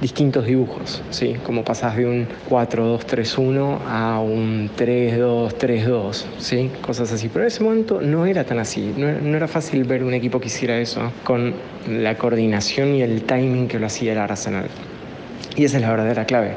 distintos 0.00 0.46
dibujos, 0.46 1.02
¿sí? 1.10 1.36
como 1.44 1.64
pasás 1.64 1.96
de 1.96 2.06
un 2.06 2.28
4-2-3-1 2.48 3.78
a 3.86 4.20
un 4.20 4.70
3-2-3-2, 4.76 6.24
¿sí? 6.38 6.70
cosas 6.80 7.12
así. 7.12 7.28
Pero 7.28 7.42
en 7.42 7.48
ese 7.48 7.62
momento 7.62 8.00
no 8.00 8.26
era 8.26 8.44
tan 8.44 8.58
así, 8.58 8.94
no, 8.96 9.10
no 9.12 9.36
era 9.36 9.48
fácil 9.48 9.84
ver 9.84 10.04
un 10.04 10.14
equipo 10.14 10.40
que 10.40 10.46
hiciera 10.46 10.78
eso 10.78 11.12
con 11.24 11.54
la 11.88 12.16
coordinación 12.16 12.94
y 12.94 13.02
el 13.02 13.22
timing 13.22 13.68
que 13.68 13.78
lo 13.78 13.86
hacía 13.86 14.12
el 14.12 14.18
Arsenal. 14.18 14.68
Y 15.56 15.64
esa 15.64 15.76
es 15.76 15.82
la 15.82 15.90
verdadera 15.90 16.26
clave. 16.26 16.54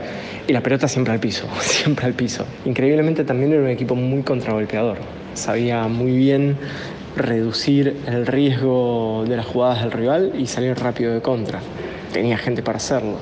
Y 0.48 0.54
la 0.54 0.62
pelota 0.62 0.88
siempre 0.88 1.14
al 1.14 1.20
piso, 1.20 1.48
siempre 1.62 2.06
al 2.06 2.14
piso. 2.14 2.46
Increíblemente 2.66 3.24
también 3.24 3.54
era 3.54 3.62
un 3.62 3.70
equipo 3.70 3.96
muy 3.96 4.24
contragolpeador. 4.24 4.98
Sabía 5.34 5.88
muy 5.88 6.18
bien 6.18 6.58
reducir 7.16 7.98
el 8.08 8.26
riesgo 8.26 9.26
de 9.28 9.38
las 9.38 9.46
jugadas 9.46 9.82
del 9.84 9.92
rival 9.92 10.34
y 10.38 10.48
salir 10.48 10.78
rápido 10.78 11.14
de 11.14 11.22
contra. 11.22 11.62
Tenía 12.12 12.38
gente 12.38 12.62
para 12.62 12.78
hacerlo. 12.78 13.18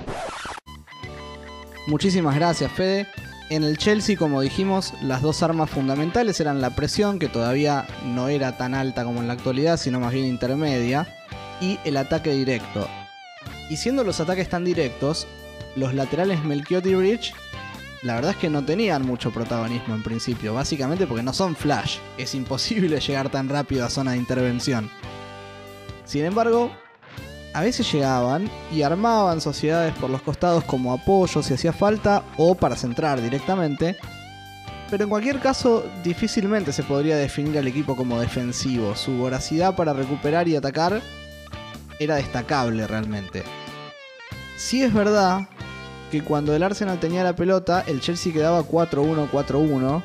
Muchísimas 1.87 2.35
gracias, 2.35 2.71
Fede. 2.71 3.07
En 3.49 3.63
el 3.63 3.77
Chelsea, 3.77 4.17
como 4.17 4.41
dijimos, 4.41 4.93
las 5.01 5.21
dos 5.21 5.41
armas 5.41 5.69
fundamentales 5.69 6.39
eran 6.41 6.59
la 6.59 6.75
presión, 6.75 7.17
que 7.17 7.29
todavía 7.29 7.85
no 8.03 8.27
era 8.27 8.57
tan 8.57 8.73
alta 8.73 9.05
como 9.05 9.21
en 9.21 9.27
la 9.27 9.33
actualidad, 9.33 9.77
sino 9.77 10.01
más 10.01 10.11
bien 10.11 10.25
intermedia, 10.25 11.07
y 11.61 11.79
el 11.85 11.95
ataque 11.95 12.31
directo. 12.31 12.87
Y 13.69 13.77
siendo 13.77 14.03
los 14.03 14.19
ataques 14.19 14.49
tan 14.49 14.65
directos, 14.65 15.27
los 15.77 15.93
laterales 15.93 16.43
Melchiot 16.43 16.85
y 16.87 16.95
Rich, 16.95 17.33
la 18.01 18.15
verdad 18.15 18.31
es 18.31 18.37
que 18.37 18.49
no 18.49 18.65
tenían 18.65 19.05
mucho 19.05 19.31
protagonismo 19.31 19.95
en 19.95 20.03
principio, 20.03 20.53
básicamente 20.53 21.07
porque 21.07 21.23
no 21.23 21.33
son 21.33 21.55
Flash, 21.55 21.97
es 22.17 22.35
imposible 22.35 22.99
llegar 23.07 23.29
tan 23.29 23.47
rápido 23.47 23.85
a 23.85 23.89
zona 23.89 24.11
de 24.11 24.17
intervención. 24.17 24.89
Sin 26.03 26.25
embargo, 26.25 26.71
a 27.53 27.61
veces 27.61 27.91
llegaban 27.91 28.49
y 28.71 28.81
armaban 28.81 29.41
sociedades 29.41 29.93
por 29.95 30.09
los 30.09 30.21
costados 30.21 30.63
como 30.63 30.93
apoyo 30.93 31.41
si 31.41 31.53
hacía 31.53 31.73
falta 31.73 32.23
o 32.37 32.55
para 32.55 32.75
centrar 32.75 33.21
directamente, 33.21 33.97
pero 34.89 35.03
en 35.03 35.09
cualquier 35.09 35.39
caso 35.39 35.85
difícilmente 36.03 36.71
se 36.71 36.83
podría 36.83 37.17
definir 37.17 37.57
al 37.57 37.67
equipo 37.67 37.95
como 37.95 38.19
defensivo, 38.19 38.95
su 38.95 39.13
voracidad 39.13 39.75
para 39.75 39.93
recuperar 39.93 40.47
y 40.47 40.55
atacar 40.55 41.01
era 41.99 42.15
destacable 42.15 42.87
realmente. 42.87 43.43
Sí 44.55 44.81
es 44.81 44.93
verdad 44.93 45.47
que 46.11 46.23
cuando 46.23 46.55
el 46.55 46.63
Arsenal 46.63 46.99
tenía 46.99 47.23
la 47.23 47.35
pelota, 47.35 47.83
el 47.87 48.01
Chelsea 48.01 48.33
quedaba 48.33 48.63
4-1-4-1, 48.63 50.01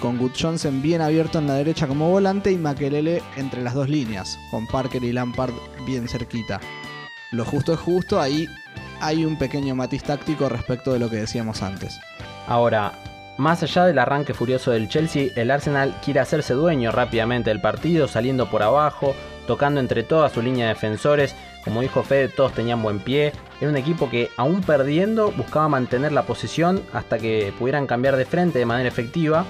con 0.00 0.18
Good 0.18 0.32
Johnson 0.38 0.82
bien 0.82 1.00
abierto 1.00 1.38
en 1.38 1.46
la 1.46 1.54
derecha 1.54 1.86
como 1.86 2.10
volante 2.10 2.50
y 2.50 2.58
Makelele 2.58 3.22
entre 3.36 3.62
las 3.62 3.74
dos 3.74 3.88
líneas, 3.88 4.38
con 4.50 4.66
Parker 4.66 5.04
y 5.04 5.12
Lampard 5.12 5.52
bien 5.86 6.08
cerquita. 6.08 6.60
Lo 7.30 7.44
justo 7.44 7.72
es 7.72 7.80
justo, 7.80 8.20
ahí 8.20 8.46
hay 9.00 9.24
un 9.24 9.38
pequeño 9.38 9.74
matiz 9.74 10.02
táctico 10.02 10.48
respecto 10.48 10.92
de 10.92 10.98
lo 10.98 11.08
que 11.08 11.16
decíamos 11.16 11.62
antes. 11.62 11.98
Ahora, 12.46 12.92
más 13.38 13.62
allá 13.62 13.86
del 13.86 13.98
arranque 13.98 14.34
furioso 14.34 14.70
del 14.70 14.88
Chelsea, 14.88 15.30
el 15.36 15.50
Arsenal 15.50 15.94
quiere 16.04 16.20
hacerse 16.20 16.54
dueño 16.54 16.92
rápidamente 16.92 17.50
del 17.50 17.60
partido, 17.60 18.06
saliendo 18.06 18.50
por 18.50 18.62
abajo, 18.62 19.14
tocando 19.46 19.80
entre 19.80 20.02
toda 20.02 20.28
su 20.28 20.42
línea 20.42 20.66
de 20.66 20.74
defensores. 20.74 21.34
Como 21.64 21.80
dijo 21.80 22.02
Fede, 22.02 22.28
todos 22.28 22.52
tenían 22.52 22.82
buen 22.82 22.98
pie. 22.98 23.32
Era 23.60 23.70
un 23.70 23.76
equipo 23.76 24.10
que, 24.10 24.30
aún 24.36 24.62
perdiendo, 24.62 25.30
buscaba 25.32 25.68
mantener 25.68 26.12
la 26.12 26.24
posición 26.24 26.82
hasta 26.92 27.18
que 27.18 27.52
pudieran 27.58 27.86
cambiar 27.86 28.16
de 28.16 28.24
frente 28.24 28.58
de 28.58 28.66
manera 28.66 28.88
efectiva. 28.88 29.44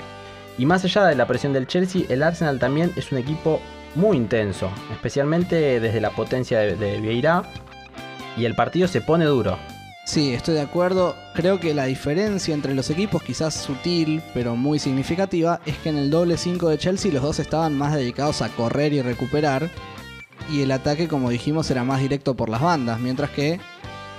Y 0.59 0.67
más 0.67 0.85
allá 0.85 1.05
de 1.05 1.15
la 1.15 1.27
presión 1.27 1.53
del 1.53 1.67
Chelsea, 1.67 2.03
el 2.09 2.23
Arsenal 2.23 2.59
también 2.59 2.93
es 2.97 3.11
un 3.13 3.19
equipo 3.19 3.61
muy 3.95 4.17
intenso, 4.17 4.71
especialmente 4.91 5.81
desde 5.81 6.01
la 6.01 6.11
potencia 6.11 6.59
de, 6.59 7.01
Vieira. 7.01 7.45
Y 8.37 8.45
el 8.45 8.55
partido 8.55 8.89
se 8.89 9.01
pone 9.01 9.25
duro. 9.25 9.59
Sí, 10.05 10.35
estoy 10.35 10.55
de 10.55 10.63
acuerdo. 10.63 11.15
Creo 11.35 11.61
que 11.61 11.75
la 11.75 11.85
diferencia 11.85 12.55
entre 12.55 12.75
los 12.75 12.91
equipos, 12.91 13.23
quizás 13.23 13.55
sutil, 13.55 14.21
pero 14.35 14.57
muy 14.57 14.79
significativa, 14.79 15.61
es 15.65 15.77
que 15.79 15.91
en 15.91 15.97
el 15.97 16.11
doble 16.11 16.37
5 16.37 16.69
de 16.69 16.79
Chelsea 16.79 17.13
los 17.13 17.23
dos 17.23 17.39
estaban 17.39 17.75
más 17.75 17.95
dedicados 17.95 18.43
a 18.43 18.49
correr 18.49 18.93
y 18.93 19.01
recuperar. 19.01 19.71
Y 20.51 20.63
el 20.63 20.71
ataque, 20.73 21.09
como 21.09 21.31
dijimos, 21.31 21.71
era 21.71 21.85
más 21.85 22.01
directo 22.01 22.35
por 22.35 22.49
las 22.49 22.61
bandas. 22.61 23.01
Mientras 23.01 23.31
que 23.31 23.61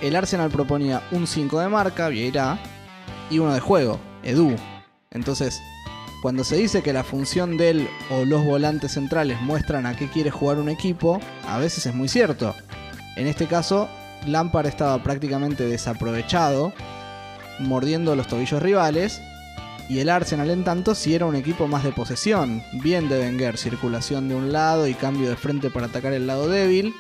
el 0.02 0.16
Arsenal 0.16 0.50
proponía 0.50 1.02
un 1.12 1.28
5 1.28 1.60
de 1.60 1.70
marca, 1.70 2.10
Vieira, 2.10 2.60
y 3.30 3.40
uno 3.40 3.54
de 3.54 3.60
juego, 3.60 4.00
Edu. 4.24 4.56
Entonces, 5.12 5.62
cuando 6.22 6.44
se 6.44 6.56
dice 6.56 6.82
que 6.82 6.94
la 6.94 7.04
función 7.04 7.58
de 7.58 7.70
él 7.70 7.90
o 8.10 8.26
los 8.26 8.46
volantes 8.46 8.94
centrales 8.94 9.42
muestran 9.42 9.86
a 9.86 9.96
qué 9.96 10.08
quiere 10.10 10.32
jugar 10.32 10.58
un 10.58 10.70
equipo, 10.70 11.20
a 11.48 11.58
veces 11.58 11.86
es 11.86 11.94
muy 11.94 12.08
cierto. 12.08 12.56
En 13.16 13.28
este 13.28 13.46
caso, 13.46 13.90
Lampard 14.26 14.68
estaba 14.68 15.02
prácticamente 15.04 15.66
desaprovechado, 15.66 16.74
mordiendo 17.60 18.16
los 18.16 18.28
tobillos 18.28 18.62
rivales, 18.62 19.22
y 19.90 20.00
el 20.00 20.10
Arsenal 20.10 20.50
en 20.50 20.64
tanto 20.64 20.96
sí 20.96 21.14
era 21.14 21.26
un 21.26 21.36
equipo 21.36 21.68
más 21.68 21.84
de 21.84 21.92
posesión, 21.92 22.64
bien 22.74 23.10
de 23.10 23.20
Wenger, 23.20 23.58
circulación 23.58 24.30
de 24.30 24.36
un 24.36 24.52
lado 24.52 24.88
y 24.88 24.94
cambio 24.94 25.30
de 25.30 25.36
frente 25.36 25.70
para 25.70 25.88
atacar 25.88 26.14
el 26.14 26.28
lado 26.28 26.48
débil, 26.48 26.94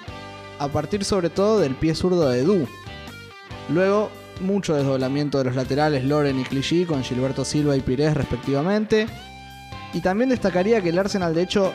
a 0.59 0.67
partir 0.67 1.03
sobre 1.03 1.29
todo 1.29 1.59
del 1.59 1.75
pie 1.75 1.95
zurdo 1.95 2.29
de 2.29 2.41
Edu. 2.41 2.67
Luego, 3.69 4.11
mucho 4.41 4.75
desdoblamiento 4.75 5.38
de 5.38 5.45
los 5.45 5.55
laterales 5.55 6.03
Loren 6.03 6.39
y 6.39 6.43
Clichy 6.43 6.86
con 6.86 7.03
Gilberto 7.03 7.45
Silva 7.45 7.77
y 7.77 7.81
Pires 7.81 8.13
respectivamente, 8.13 9.07
y 9.93 10.01
también 10.01 10.29
destacaría 10.29 10.81
que 10.81 10.89
el 10.89 10.99
Arsenal 10.99 11.34
de 11.34 11.43
hecho 11.43 11.73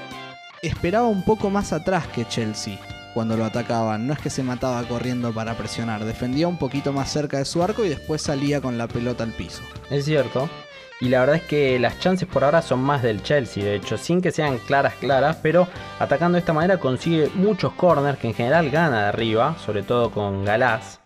esperaba 0.63 1.07
un 1.07 1.25
poco 1.25 1.51
más 1.51 1.73
atrás 1.73 2.07
que 2.09 2.27
Chelsea 2.27 2.79
cuando 3.15 3.37
lo 3.37 3.45
atacaban. 3.45 4.07
No 4.07 4.13
es 4.13 4.19
que 4.19 4.31
se 4.31 4.43
mataba 4.43 4.83
corriendo 4.87 5.33
para 5.33 5.57
presionar, 5.57 6.05
defendía 6.05 6.49
un 6.49 6.59
poquito 6.59 6.93
más 6.93 7.11
cerca 7.11 7.39
de 7.39 7.45
su 7.45 7.63
arco 7.63 7.85
y 7.85 7.89
después 7.89 8.23
salía 8.23 8.61
con 8.61 8.77
la 8.77 8.89
pelota 8.89 9.25
al 9.25 9.33
piso. 9.33 9.63
Es 9.91 10.05
cierto. 10.05 10.49
Y 11.01 11.09
la 11.09 11.21
verdad 11.21 11.37
es 11.37 11.43
que 11.43 11.79
las 11.79 12.01
chances 12.01 12.29
por 12.29 12.43
ahora 12.43 12.61
son 12.61 12.81
más 12.81 13.03
del 13.03 13.23
Chelsea, 13.23 13.65
de 13.65 13.77
hecho, 13.77 13.97
sin 13.97 14.21
que 14.21 14.33
sean 14.33 14.59
claras, 14.59 14.95
claras, 14.95 15.37
pero 15.43 15.69
atacando 16.01 16.37
de 16.37 16.41
esta 16.41 16.53
manera 16.53 16.79
consigue 16.79 17.31
muchos 17.35 17.73
corners 17.75 18.19
que 18.19 18.29
en 18.29 18.35
general 18.35 18.71
gana 18.71 19.03
de 19.03 19.09
arriba, 19.09 19.57
sobre 19.65 19.83
todo 19.83 20.11
con 20.11 20.45
Galás, 20.45 21.01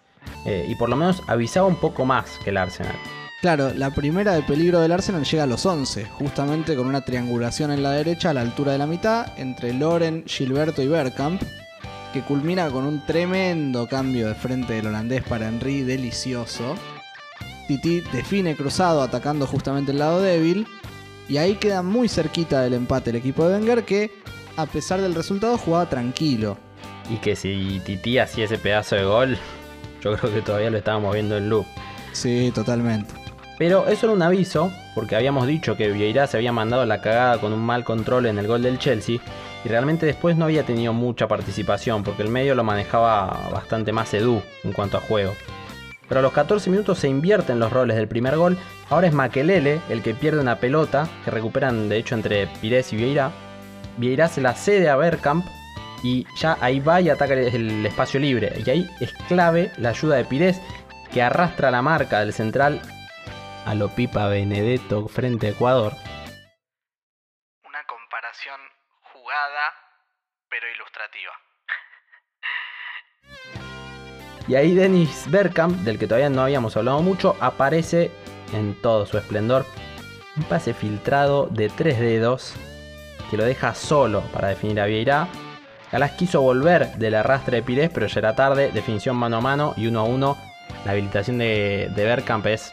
eh, 0.47 0.67
y 0.69 0.75
por 0.77 0.89
lo 0.89 0.97
menos 0.97 1.23
avisaba 1.27 1.67
un 1.67 1.77
poco 1.77 2.07
más 2.07 2.39
que 2.43 2.51
el 2.51 2.57
Arsenal. 2.57 2.97
Claro, 3.43 3.75
la 3.75 3.91
primera 3.91 4.35
de 4.35 4.43
peligro 4.43 4.81
del 4.81 4.93
Arsenal 4.93 5.25
llega 5.25 5.43
a 5.43 5.49
los 5.49 5.67
11, 5.67 6.05
justamente 6.07 6.77
con 6.77 6.87
una 6.87 7.01
triangulación 7.01 7.73
en 7.73 7.83
la 7.83 7.91
derecha 7.91 8.31
a 8.31 8.35
la 8.35 8.41
altura 8.41 8.73
de 8.73 8.79
la 8.79 8.87
mitad 8.87 9.27
entre 9.37 9.75
Loren, 9.75 10.25
Gilberto 10.27 10.81
y 10.81 10.87
Bergkamp, 10.87 11.43
que 12.13 12.21
culmina 12.23 12.71
con 12.71 12.85
un 12.85 13.05
tremendo 13.05 13.89
cambio 13.89 14.29
de 14.29 14.37
frente 14.37 14.75
del 14.75 14.87
holandés 14.87 15.25
para 15.25 15.49
Henry 15.49 15.83
delicioso. 15.83 16.77
Titi 17.69 18.01
define 18.13 18.57
cruzado 18.57 19.03
atacando 19.03 19.47
justamente 19.47 19.93
el 19.93 19.99
lado 19.99 20.21
débil 20.21 20.67
y 21.29 21.37
ahí 21.37 21.55
queda 21.55 21.83
muy 21.83 22.09
cerquita 22.09 22.61
del 22.61 22.75
empate 22.75 23.11
el 23.11 23.17
equipo 23.17 23.49
de 23.49 23.57
Wenger 23.57 23.85
que 23.85 24.11
a 24.57 24.67
pesar 24.67 25.01
del 25.01 25.15
resultado 25.15 25.57
jugaba 25.59 25.89
tranquilo. 25.89 26.57
Y 27.11 27.17
que 27.17 27.37
si 27.37 27.81
Titi 27.85 28.19
hacía 28.19 28.45
ese 28.45 28.59
pedazo 28.59 28.97
de 28.97 29.05
gol, 29.05 29.39
yo 30.03 30.17
creo 30.17 30.33
que 30.33 30.43
todavía 30.43 30.71
lo 30.71 30.79
estábamos 30.79 31.15
viendo 31.15 31.37
en 31.37 31.49
loop. 31.49 31.67
Sí, 32.13 32.53
totalmente. 32.55 33.15
Pero 33.59 33.87
eso 33.87 34.07
era 34.07 34.15
un 34.15 34.23
aviso, 34.23 34.73
porque 34.95 35.15
habíamos 35.15 35.47
dicho 35.47 35.77
que 35.77 35.91
Vieira 35.91 36.27
se 36.27 36.37
había 36.37 36.53
mandado 36.53 36.85
la 36.85 37.01
cagada 37.01 37.41
con 37.41 37.53
un 37.53 37.61
mal 37.61 37.85
control 37.85 38.27
en 38.27 38.39
el 38.39 38.47
gol 38.47 38.63
del 38.63 38.79
Chelsea, 38.79 39.21
y 39.65 39.69
realmente 39.69 40.07
después 40.07 40.37
no 40.37 40.47
había 40.47 40.65
tenido 40.65 40.93
mucha 40.93 41.29
participación, 41.29 42.03
porque 42.03 42.23
el 42.23 42.29
medio 42.29 42.55
lo 42.55 42.65
manejaba 42.65 43.51
bastante 43.53 43.93
más 43.93 44.13
Edu 44.15 44.43
en 44.65 44.73
cuanto 44.73 44.97
a 44.97 45.01
juego. 45.01 45.35
Pero 46.13 46.19
a 46.19 46.23
los 46.25 46.35
14 46.35 46.69
minutos 46.69 46.99
se 46.99 47.09
invierten 47.09 47.59
los 47.59 47.73
roles 47.73 47.97
del 47.97 48.07
primer 48.07 48.37
gol, 48.37 48.59
ahora 48.91 49.07
es 49.07 49.15
Makelele 49.15 49.81
el 49.89 50.03
que 50.03 50.13
pierde 50.13 50.43
una 50.43 50.57
pelota, 50.57 51.09
que 51.25 51.31
recuperan 51.31 51.89
de 51.89 51.97
hecho 51.97 52.15
entre 52.15 52.49
Pires 52.61 52.93
y 52.93 52.97
Vieira. 52.97 53.31
Vieira 53.97 54.29
se 54.29 54.43
la 54.43 54.53
cede 54.53 54.91
a 54.91 54.97
Bergkamp 54.97 55.47
y 56.03 56.27
ya 56.37 56.59
ahí 56.61 56.81
va 56.81 57.01
y 57.01 57.09
ataca 57.09 57.33
el 57.33 57.87
espacio 57.87 58.21
libre. 58.21 58.53
Y 58.63 58.69
ahí 58.69 58.91
es 59.01 59.15
clave 59.27 59.73
la 59.79 59.89
ayuda 59.89 60.17
de 60.17 60.27
Pires, 60.27 60.61
que 61.15 61.23
arrastra 61.23 61.71
la 61.71 61.81
marca 61.81 62.21
del 62.21 62.35
central 62.35 62.83
a 63.65 63.75
lo 63.75 63.89
Pipa 63.89 64.29
Benedetto 64.29 65.09
frente 65.09 65.47
a 65.47 65.51
Ecuador. 65.53 65.95
Y 74.49 74.55
ahí 74.55 74.75
Dennis 74.75 75.27
Bergkamp, 75.31 75.79
del 75.79 75.99
que 75.99 76.07
todavía 76.07 76.31
no 76.31 76.43
habíamos 76.43 76.77
hablado 76.77 77.01
mucho, 77.01 77.37
aparece 77.41 78.11
en 78.53 78.75
todo 78.81 79.07
su 79.07 79.19
esplendor. 79.19 79.65
Un 80.37 80.43
pase 80.45 80.75
filtrado 80.75 81.47
de 81.47 81.69
tres 81.69 82.01
dedos 82.01 82.55
que 83.31 83.37
lo 83.37 83.45
deja 83.45 83.75
solo 83.75 84.23
para 84.33 84.49
definir 84.49 84.81
a 84.81 84.87
Vieira. 84.87 85.29
Galás 85.91 86.13
quiso 86.13 86.41
volver 86.41 86.95
del 86.97 87.15
arrastre 87.15 87.59
de 87.59 87.63
Pires, 87.63 87.91
pero 87.93 88.07
ya 88.07 88.19
era 88.19 88.35
tarde. 88.35 88.71
Definición 88.73 89.17
mano 89.17 89.37
a 89.37 89.41
mano 89.41 89.75
y 89.77 89.87
uno 89.87 90.01
a 90.01 90.05
uno. 90.05 90.37
La 90.85 90.93
habilitación 90.93 91.39
de, 91.39 91.91
de 91.95 92.05
Bergkamp 92.05 92.47
es 92.47 92.73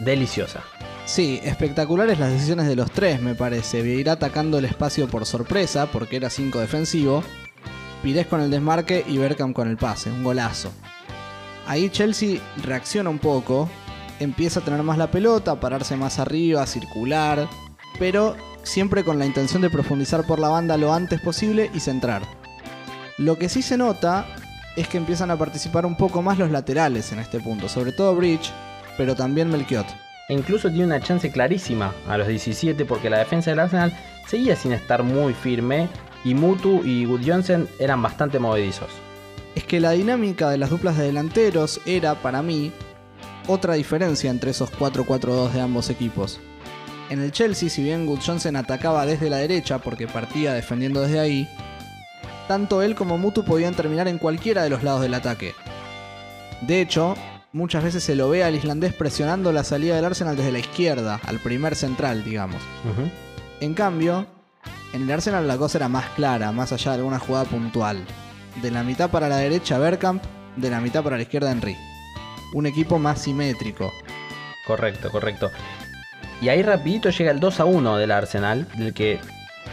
deliciosa. 0.00 0.60
Sí, 1.06 1.40
espectaculares 1.42 2.18
las 2.18 2.32
decisiones 2.32 2.66
de 2.66 2.76
los 2.76 2.90
tres, 2.92 3.20
me 3.20 3.34
parece. 3.34 3.82
Vieira 3.82 4.12
atacando 4.12 4.58
el 4.58 4.64
espacio 4.64 5.08
por 5.08 5.26
sorpresa, 5.26 5.86
porque 5.86 6.16
era 6.16 6.30
5 6.30 6.60
defensivo. 6.60 7.24
Pires 8.02 8.26
con 8.26 8.40
el 8.40 8.50
desmarque 8.50 9.04
y 9.06 9.18
Bergkamp 9.18 9.54
con 9.54 9.68
el 9.68 9.76
pase, 9.76 10.10
un 10.10 10.22
golazo. 10.22 10.70
Ahí 11.70 11.88
Chelsea 11.88 12.40
reacciona 12.64 13.10
un 13.10 13.20
poco, 13.20 13.70
empieza 14.18 14.58
a 14.58 14.64
tener 14.64 14.82
más 14.82 14.98
la 14.98 15.12
pelota, 15.12 15.52
a 15.52 15.60
pararse 15.60 15.94
más 15.94 16.18
arriba, 16.18 16.64
a 16.64 16.66
circular, 16.66 17.48
pero 17.96 18.34
siempre 18.64 19.04
con 19.04 19.20
la 19.20 19.24
intención 19.24 19.62
de 19.62 19.70
profundizar 19.70 20.26
por 20.26 20.40
la 20.40 20.48
banda 20.48 20.76
lo 20.76 20.92
antes 20.92 21.20
posible 21.20 21.70
y 21.72 21.78
centrar. 21.78 22.22
Lo 23.18 23.38
que 23.38 23.48
sí 23.48 23.62
se 23.62 23.76
nota 23.76 24.26
es 24.74 24.88
que 24.88 24.96
empiezan 24.96 25.30
a 25.30 25.38
participar 25.38 25.86
un 25.86 25.96
poco 25.96 26.22
más 26.22 26.38
los 26.38 26.50
laterales 26.50 27.12
en 27.12 27.20
este 27.20 27.38
punto, 27.38 27.68
sobre 27.68 27.92
todo 27.92 28.16
Bridge, 28.16 28.50
pero 28.96 29.14
también 29.14 29.48
Melchiot. 29.48 29.86
E 30.28 30.34
incluso 30.34 30.70
tiene 30.70 30.86
una 30.86 31.00
chance 31.00 31.30
clarísima 31.30 31.94
a 32.08 32.18
los 32.18 32.26
17 32.26 32.84
porque 32.84 33.10
la 33.10 33.18
defensa 33.18 33.50
del 33.50 33.60
Arsenal 33.60 33.96
seguía 34.26 34.56
sin 34.56 34.72
estar 34.72 35.04
muy 35.04 35.34
firme 35.34 35.88
y 36.24 36.34
Mutu 36.34 36.82
y 36.82 37.04
Good 37.04 37.22
Johnson 37.24 37.68
eran 37.78 38.02
bastante 38.02 38.40
movedizos. 38.40 38.90
Es 39.60 39.66
que 39.66 39.78
la 39.78 39.90
dinámica 39.90 40.48
de 40.48 40.56
las 40.56 40.70
duplas 40.70 40.96
de 40.96 41.04
delanteros 41.04 41.82
era, 41.84 42.14
para 42.14 42.40
mí, 42.40 42.72
otra 43.46 43.74
diferencia 43.74 44.30
entre 44.30 44.52
esos 44.52 44.72
4-4-2 44.72 45.50
de 45.50 45.60
ambos 45.60 45.90
equipos. 45.90 46.40
En 47.10 47.20
el 47.20 47.30
Chelsea, 47.30 47.68
si 47.68 47.82
bien 47.82 48.06
Good 48.06 48.20
Johnson 48.24 48.56
atacaba 48.56 49.04
desde 49.04 49.28
la 49.28 49.36
derecha 49.36 49.76
porque 49.76 50.08
partía 50.08 50.54
defendiendo 50.54 51.02
desde 51.02 51.20
ahí, 51.20 51.46
tanto 52.48 52.80
él 52.80 52.94
como 52.94 53.18
Mutu 53.18 53.44
podían 53.44 53.74
terminar 53.74 54.08
en 54.08 54.16
cualquiera 54.16 54.62
de 54.62 54.70
los 54.70 54.82
lados 54.82 55.02
del 55.02 55.12
ataque. 55.12 55.52
De 56.62 56.80
hecho, 56.80 57.14
muchas 57.52 57.84
veces 57.84 58.02
se 58.02 58.14
lo 58.14 58.30
ve 58.30 58.42
al 58.42 58.54
islandés 58.54 58.94
presionando 58.94 59.52
la 59.52 59.62
salida 59.62 59.94
del 59.94 60.06
Arsenal 60.06 60.38
desde 60.38 60.52
la 60.52 60.60
izquierda, 60.60 61.20
al 61.26 61.38
primer 61.38 61.76
central, 61.76 62.24
digamos. 62.24 62.62
En 63.60 63.74
cambio, 63.74 64.26
en 64.94 65.02
el 65.02 65.10
Arsenal 65.10 65.46
la 65.46 65.58
cosa 65.58 65.76
era 65.76 65.88
más 65.90 66.06
clara, 66.16 66.50
más 66.50 66.72
allá 66.72 66.92
de 66.92 66.96
alguna 66.96 67.18
jugada 67.18 67.44
puntual. 67.44 68.06
De 68.56 68.70
la 68.70 68.82
mitad 68.82 69.10
para 69.10 69.28
la 69.28 69.36
derecha 69.36 69.78
Bergkamp, 69.78 70.22
de 70.56 70.70
la 70.70 70.80
mitad 70.80 71.02
para 71.02 71.16
la 71.16 71.22
izquierda 71.22 71.50
Henry. 71.50 71.76
Un 72.52 72.66
equipo 72.66 72.98
más 72.98 73.22
simétrico. 73.22 73.92
Correcto, 74.66 75.10
correcto. 75.10 75.50
Y 76.42 76.48
ahí 76.48 76.62
rapidito 76.62 77.10
llega 77.10 77.30
el 77.30 77.40
2 77.40 77.60
a 77.60 77.64
1 77.64 77.96
del 77.96 78.10
Arsenal, 78.10 78.66
del 78.76 78.94
que 78.94 79.18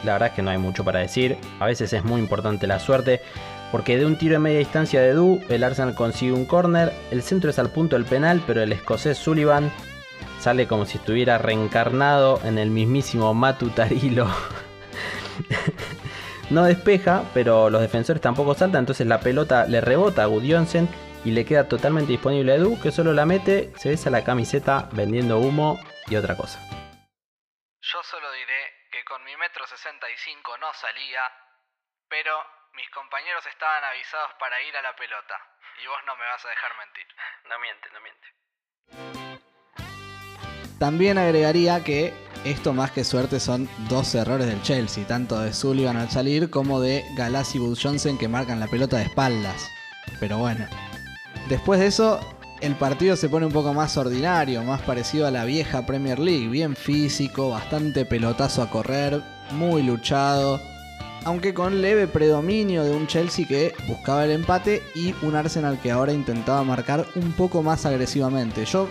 la 0.04 0.14
verdad 0.14 0.30
es 0.30 0.36
que 0.36 0.42
no 0.42 0.52
hay 0.52 0.58
mucho 0.58 0.84
para 0.84 1.00
decir. 1.00 1.38
A 1.60 1.66
veces 1.66 1.94
es 1.94 2.04
muy 2.04 2.22
importante 2.22 2.68
la 2.68 2.80
suerte. 2.80 3.22
Porque 3.72 3.98
de 3.98 4.06
un 4.06 4.18
tiro 4.18 4.34
de 4.34 4.40
media 4.40 4.60
distancia 4.60 5.02
de 5.02 5.14
Du, 5.14 5.42
el 5.50 5.64
Arsenal 5.64 5.94
consigue 5.94 6.32
un 6.32 6.46
córner, 6.46 6.94
el 7.12 7.22
centro 7.22 7.50
es 7.50 7.60
al 7.60 7.70
punto 7.70 7.98
del 7.98 8.06
penal, 8.06 8.42
pero 8.48 8.64
el 8.64 8.72
escocés 8.72 9.18
Sullivan 9.18 9.72
sale 10.40 10.68
como 10.68 10.86
si 10.86 10.98
estuviera 10.98 11.38
reencarnado 11.38 12.40
en 12.46 12.58
el 12.58 12.70
mismísimo 12.70 13.34
Matu 13.34 13.70
Tarilo. 13.70 14.28
no 16.50 16.64
despeja, 16.64 17.24
pero 17.34 17.70
los 17.70 17.82
defensores 17.82 18.22
tampoco 18.22 18.54
saltan, 18.54 18.80
entonces 18.80 19.06
la 19.06 19.20
pelota 19.20 19.66
le 19.66 19.82
rebota 19.82 20.24
a 20.24 20.28
Gudjonsen 20.28 20.88
y 21.26 21.32
le 21.32 21.46
queda 21.46 21.68
totalmente 21.68 22.12
disponible 22.12 22.54
a 22.54 22.56
Edu, 22.56 22.80
que 22.82 22.92
solo 22.92 23.12
la 23.14 23.26
mete, 23.26 23.74
se 23.78 23.90
besa 23.90 24.10
la 24.10 24.24
camiseta 24.24 24.88
vendiendo 24.94 25.40
humo 25.40 25.80
y 26.08 26.16
otra 26.16 26.38
cosa. 26.38 26.60
Yo 27.82 28.04
solo 28.04 28.32
diré 28.32 28.88
que 28.92 29.04
con 29.04 29.24
mi 29.24 29.36
metro 29.36 29.66
65 29.68 30.58
no 30.58 30.74
salía, 30.74 31.22
pero 32.08 32.32
mis 32.74 32.90
compañeros 32.92 33.46
estaban 33.46 33.84
avisados 33.84 34.32
para 34.40 34.62
ir 34.62 34.76
a 34.78 34.82
la 34.82 34.96
pelota. 34.96 35.36
Y 35.84 35.88
vos 35.88 36.00
no 36.06 36.16
me 36.16 36.26
vas 36.26 36.46
a 36.46 36.50
dejar 36.50 36.72
mentir. 36.78 37.08
No 37.50 37.60
miente, 37.60 37.90
no 37.92 38.02
miente. 38.02 39.27
También 40.80 41.18
agregaría 41.18 41.84
que 41.84 42.14
esto 42.46 42.72
más 42.74 42.92
que 42.92 43.04
suerte 43.04 43.40
son 43.40 43.68
dos 43.90 44.14
errores 44.14 44.48
del 44.48 44.62
Chelsea, 44.62 45.08
tanto 45.08 45.40
de 45.40 45.54
Sullivan 45.54 45.98
al 45.98 46.10
salir 46.10 46.50
como 46.50 46.80
de 46.80 47.04
Galassi 47.16 47.58
y 47.58 47.76
Johnson 47.76 48.18
que 48.18 48.28
marcan 48.28 48.60
la 48.60 48.68
pelota 48.68 48.98
de 48.98 49.04
espaldas. 49.04 49.70
Pero 50.20 50.38
bueno. 50.38 50.66
Después 51.50 51.80
de 51.80 51.88
eso, 51.88 52.20
el 52.62 52.76
partido 52.76 53.16
se 53.16 53.30
pone 53.30 53.46
un 53.46 53.54
poco 53.54 53.74
más 53.74 53.98
ordinario, 53.98 54.64
más 54.64 54.82
parecido 54.82 55.26
a 55.26 55.32
la 55.32 55.46
vieja 55.46 55.86
Premier 55.86 56.20
League, 56.20 56.48
bien 56.48 56.76
físico, 56.76 57.50
bastante 57.50 58.06
pelotazo 58.06 58.62
a 58.62 58.70
correr, 58.70 59.22
muy 59.52 59.82
luchado, 59.82 60.60
aunque 61.24 61.54
con 61.54 61.82
leve 61.82 62.08
predominio 62.08 62.84
de 62.84 62.92
un 62.92 63.08
Chelsea 63.08 63.48
que 63.48 63.74
buscaba 63.88 64.26
el 64.26 64.32
empate 64.32 64.84
y 64.96 65.14
un 65.22 65.36
Arsenal 65.36 65.80
que 65.80 65.92
ahora 65.92 66.14
intentaba 66.14 66.64
marcar 66.64 67.06
un 67.16 67.32
poco 67.34 67.64
más 67.64 67.86
agresivamente. 67.86 68.66
Yo 68.66 68.88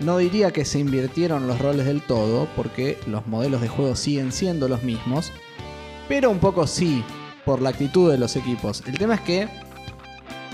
no 0.00 0.18
diría 0.18 0.52
que 0.52 0.64
se 0.64 0.78
invirtieron 0.78 1.46
los 1.46 1.58
roles 1.58 1.86
del 1.86 2.02
todo, 2.02 2.48
porque 2.56 2.98
los 3.06 3.26
modelos 3.26 3.60
de 3.60 3.68
juego 3.68 3.96
siguen 3.96 4.32
siendo 4.32 4.68
los 4.68 4.82
mismos, 4.82 5.32
pero 6.08 6.30
un 6.30 6.38
poco 6.38 6.66
sí, 6.66 7.04
por 7.44 7.62
la 7.62 7.70
actitud 7.70 8.10
de 8.10 8.18
los 8.18 8.36
equipos. 8.36 8.82
El 8.86 8.98
tema 8.98 9.14
es 9.14 9.20
que 9.20 9.48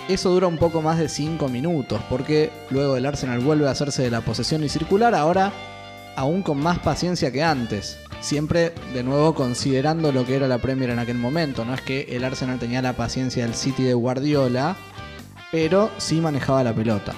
eso 0.09 0.31
dura 0.31 0.47
un 0.47 0.59
poco 0.59 0.83
más 0.83 0.99
de 0.99 1.09
5 1.09 1.49
minutos, 1.49 2.01
porque 2.09 2.51
luego 2.71 2.97
el 2.97 3.07
Arsenal 3.07 3.41
vuelve 3.41 3.69
a 3.69 3.73
hacerse 3.73 4.03
de 4.03 4.11
la 4.11 4.21
posesión 4.21 4.63
y 4.65 4.69
circular, 4.69 5.15
ahora 5.15 5.53
aún 6.17 6.43
con 6.43 6.59
más 6.59 6.79
paciencia 6.79 7.31
que 7.31 7.43
antes. 7.43 7.99
Siempre 8.21 8.73
de 8.95 9.03
nuevo 9.03 9.35
considerando 9.35 10.11
lo 10.11 10.25
que 10.25 10.37
era 10.37 10.49
la 10.49 10.59
Premier 10.59 10.91
en 10.91 10.99
aquel 10.99 11.19
momento. 11.19 11.65
No 11.65 11.75
es 11.75 11.83
que 11.83 12.03
el 12.17 12.25
Arsenal 12.25 12.59
tenía 12.59 12.83
la 12.83 12.95
paciencia 12.95 13.45
del 13.45 13.55
City 13.55 13.85
de 13.85 13.95
Guardiola, 13.95 14.77
pero 15.53 15.91
sí 15.99 16.21
manejaba 16.21 16.65
la 16.65 16.75
pelota. 16.75 17.15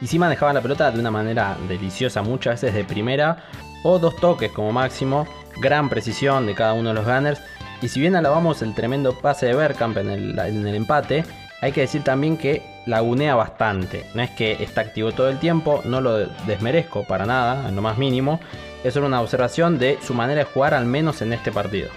Y 0.00 0.06
sí 0.06 0.18
manejaban 0.18 0.54
la 0.54 0.62
pelota 0.62 0.90
de 0.90 0.98
una 0.98 1.10
manera 1.10 1.56
deliciosa, 1.68 2.22
muchas 2.22 2.60
veces 2.60 2.74
de 2.74 2.84
primera 2.84 3.44
o 3.82 3.98
dos 3.98 4.16
toques 4.16 4.50
como 4.52 4.72
máximo. 4.72 5.26
Gran 5.60 5.88
precisión 5.88 6.46
de 6.46 6.54
cada 6.54 6.72
uno 6.74 6.90
de 6.90 6.94
los 6.94 7.04
Gunners. 7.04 7.40
Y 7.82 7.88
si 7.88 8.00
bien 8.00 8.16
alabamos 8.16 8.62
el 8.62 8.74
tremendo 8.74 9.18
pase 9.18 9.46
de 9.46 9.54
Bergkamp 9.54 9.96
en 9.98 10.10
el, 10.10 10.38
en 10.38 10.66
el 10.66 10.74
empate, 10.74 11.24
hay 11.60 11.72
que 11.72 11.82
decir 11.82 12.02
también 12.02 12.36
que 12.36 12.62
lagunea 12.86 13.34
bastante. 13.34 14.06
No 14.14 14.22
es 14.22 14.30
que 14.30 14.62
está 14.62 14.80
activo 14.80 15.12
todo 15.12 15.28
el 15.28 15.38
tiempo, 15.38 15.82
no 15.84 16.00
lo 16.00 16.16
desmerezco 16.46 17.04
para 17.04 17.26
nada, 17.26 17.68
en 17.68 17.76
lo 17.76 17.82
más 17.82 17.98
mínimo. 17.98 18.40
Es 18.82 18.94
solo 18.94 19.06
una 19.06 19.20
observación 19.20 19.78
de 19.78 19.98
su 20.02 20.14
manera 20.14 20.40
de 20.40 20.44
jugar, 20.44 20.72
al 20.72 20.86
menos 20.86 21.20
en 21.20 21.32
este 21.32 21.52
partido. 21.52 21.90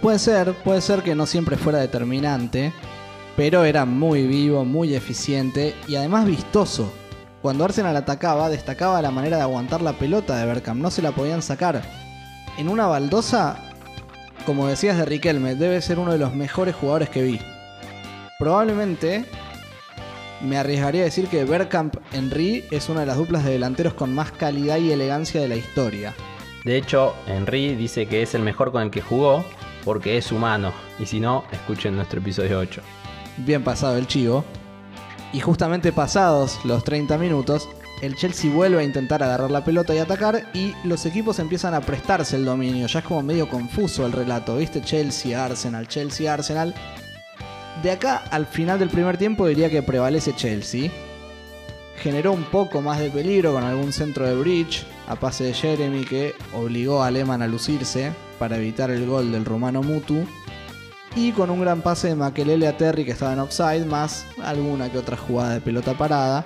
Puede 0.00 0.18
ser, 0.18 0.52
puede 0.52 0.80
ser 0.80 1.02
que 1.02 1.14
no 1.14 1.26
siempre 1.26 1.56
fuera 1.56 1.78
determinante, 1.78 2.72
pero 3.36 3.64
era 3.64 3.84
muy 3.84 4.26
vivo, 4.26 4.64
muy 4.64 4.94
eficiente 4.94 5.74
y 5.86 5.96
además 5.96 6.26
vistoso. 6.26 6.92
Cuando 7.44 7.66
Arsenal 7.66 7.94
atacaba, 7.94 8.48
destacaba 8.48 9.02
la 9.02 9.10
manera 9.10 9.36
de 9.36 9.42
aguantar 9.42 9.82
la 9.82 9.92
pelota 9.92 10.38
de 10.38 10.46
Bergkamp, 10.46 10.80
no 10.80 10.90
se 10.90 11.02
la 11.02 11.12
podían 11.12 11.42
sacar. 11.42 11.82
En 12.56 12.70
una 12.70 12.86
baldosa, 12.86 13.58
como 14.46 14.66
decías 14.66 14.96
de 14.96 15.04
Riquelme, 15.04 15.54
debe 15.54 15.82
ser 15.82 15.98
uno 15.98 16.12
de 16.12 16.16
los 16.16 16.34
mejores 16.34 16.74
jugadores 16.74 17.10
que 17.10 17.20
vi. 17.20 17.40
Probablemente 18.38 19.26
me 20.40 20.56
arriesgaría 20.56 21.02
a 21.02 21.04
decir 21.04 21.28
que 21.28 21.44
Bergkamp 21.44 21.96
Henry 22.14 22.64
es 22.70 22.88
una 22.88 23.00
de 23.00 23.06
las 23.08 23.18
duplas 23.18 23.44
de 23.44 23.52
delanteros 23.52 23.92
con 23.92 24.14
más 24.14 24.32
calidad 24.32 24.78
y 24.78 24.90
elegancia 24.90 25.42
de 25.42 25.48
la 25.48 25.56
historia. 25.56 26.14
De 26.64 26.78
hecho, 26.78 27.14
Henry 27.26 27.74
dice 27.74 28.06
que 28.06 28.22
es 28.22 28.34
el 28.34 28.40
mejor 28.40 28.72
con 28.72 28.84
el 28.84 28.90
que 28.90 29.02
jugó 29.02 29.44
porque 29.84 30.16
es 30.16 30.32
humano. 30.32 30.72
Y 30.98 31.04
si 31.04 31.20
no, 31.20 31.44
escuchen 31.52 31.94
nuestro 31.94 32.20
episodio 32.20 32.58
8. 32.60 32.80
Bien 33.36 33.62
pasado 33.62 33.98
el 33.98 34.06
chivo. 34.06 34.46
Y 35.34 35.40
justamente 35.40 35.90
pasados 35.90 36.60
los 36.64 36.84
30 36.84 37.18
minutos, 37.18 37.68
el 38.00 38.14
Chelsea 38.14 38.52
vuelve 38.52 38.78
a 38.78 38.84
intentar 38.84 39.20
agarrar 39.20 39.50
la 39.50 39.64
pelota 39.64 39.92
y 39.92 39.98
atacar 39.98 40.44
y 40.54 40.74
los 40.84 41.06
equipos 41.06 41.40
empiezan 41.40 41.74
a 41.74 41.80
prestarse 41.80 42.36
el 42.36 42.44
dominio. 42.44 42.86
Ya 42.86 43.00
es 43.00 43.04
como 43.04 43.20
medio 43.20 43.48
confuso 43.48 44.06
el 44.06 44.12
relato, 44.12 44.56
¿viste? 44.56 44.80
Chelsea, 44.80 45.44
Arsenal, 45.44 45.88
Chelsea, 45.88 46.32
Arsenal. 46.32 46.72
De 47.82 47.90
acá 47.90 48.22
al 48.30 48.46
final 48.46 48.78
del 48.78 48.90
primer 48.90 49.18
tiempo 49.18 49.48
diría 49.48 49.68
que 49.68 49.82
prevalece 49.82 50.36
Chelsea. 50.36 50.88
Generó 51.96 52.30
un 52.30 52.44
poco 52.44 52.80
más 52.80 53.00
de 53.00 53.10
peligro 53.10 53.54
con 53.54 53.64
algún 53.64 53.92
centro 53.92 54.28
de 54.28 54.36
bridge 54.36 54.86
a 55.08 55.16
pase 55.16 55.42
de 55.42 55.54
Jeremy 55.54 56.04
que 56.04 56.36
obligó 56.52 57.02
a 57.02 57.10
Lehmann 57.10 57.42
a 57.42 57.48
lucirse 57.48 58.12
para 58.38 58.56
evitar 58.56 58.92
el 58.92 59.04
gol 59.04 59.32
del 59.32 59.44
rumano 59.44 59.82
Mutu. 59.82 60.28
Y 61.16 61.30
con 61.32 61.48
un 61.50 61.60
gran 61.60 61.80
pase 61.80 62.08
de 62.08 62.16
Makelele 62.16 62.66
a 62.66 62.76
Terry 62.76 63.04
que 63.04 63.12
estaba 63.12 63.32
en 63.32 63.38
offside, 63.38 63.86
más 63.86 64.26
alguna 64.42 64.90
que 64.90 64.98
otra 64.98 65.16
jugada 65.16 65.54
de 65.54 65.60
pelota 65.60 65.94
parada. 65.94 66.44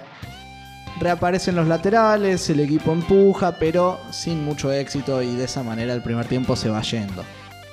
Reaparecen 1.00 1.56
los 1.56 1.68
laterales, 1.68 2.50
el 2.50 2.60
equipo 2.60 2.92
empuja, 2.92 3.52
pero 3.58 3.98
sin 4.10 4.44
mucho 4.44 4.72
éxito 4.72 5.22
y 5.22 5.36
de 5.36 5.44
esa 5.44 5.62
manera 5.62 5.94
el 5.94 6.02
primer 6.02 6.26
tiempo 6.26 6.54
se 6.54 6.68
va 6.68 6.82
yendo. 6.82 7.24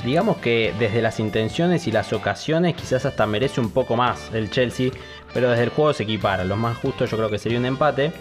Digamos 0.06 0.38
que 0.38 0.74
desde 0.78 1.02
las 1.02 1.20
intenciones 1.20 1.88
y 1.88 1.92
las 1.92 2.14
ocasiones 2.14 2.76
quizás 2.76 3.06
hasta 3.06 3.26
merece 3.26 3.60
un 3.60 3.72
poco 3.72 3.96
más 3.96 4.30
el 4.34 4.52
Chelsea, 4.52 4.92
pero 5.34 5.50
desde 5.50 5.64
el 5.64 5.70
juego 5.70 5.94
se 5.94 6.04
equipara. 6.04 6.44
Lo 6.44 6.56
más 6.56 6.78
justo 6.78 7.06
yo 7.06 7.18
creo 7.18 7.30
que 7.30 7.40
sería 7.40 7.58
un 7.58 7.66
empate. 7.66 8.14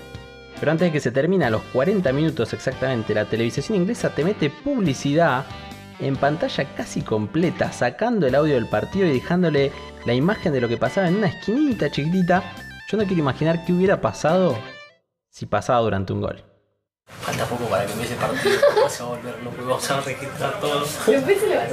Pero 0.59 0.73
antes 0.73 0.87
de 0.87 0.93
que 0.93 1.01
se 1.01 1.11
termine 1.11 1.45
a 1.45 1.51
los 1.51 1.63
40 1.73 2.11
minutos 2.13 2.53
exactamente, 2.55 3.13
la 3.13 3.27
televisión 3.27 3.77
inglesa 3.77 4.15
te 4.15 4.25
mete 4.25 4.51
publicidad 4.51 5.45
en 6.05 6.17
pantalla 6.17 6.65
casi 6.77 7.01
completa, 7.01 7.73
sacando 7.73 8.27
el 8.27 8.35
audio 8.35 8.55
del 8.55 8.69
partido 8.69 9.07
y 9.07 9.15
dejándole 9.15 9.73
la 10.05 10.13
imagen 10.13 10.53
de 10.53 10.61
lo 10.61 10.69
que 10.69 10.77
pasaba 10.77 11.09
en 11.09 11.17
una 11.17 11.29
esquinita 11.29 11.91
chiquitita. 11.91 12.43
Yo 12.91 12.99
no 12.99 13.05
quiero 13.05 13.21
imaginar 13.21 13.65
qué 13.65 13.73
hubiera 13.73 14.01
pasado 14.01 14.59
si 15.31 15.47
pasaba 15.47 15.81
durante 15.81 16.13
un 16.13 16.21
gol. 16.21 16.45
Falta 17.07 17.45
poco 17.47 17.65
para 17.65 17.87
que 17.87 17.93
empiece 17.93 18.15
el 18.15 18.21
partido. 18.21 18.61
Vamos 18.77 19.01
a 19.01 19.05
volver 19.05 19.43
loco, 19.43 19.57
vamos 19.61 19.91
a 19.91 20.01
registrar 20.01 20.61
todo. 20.61 20.81
Después 20.81 21.41
se 21.41 21.47
le 21.49 21.57
va 21.57 21.63
a 21.63 21.67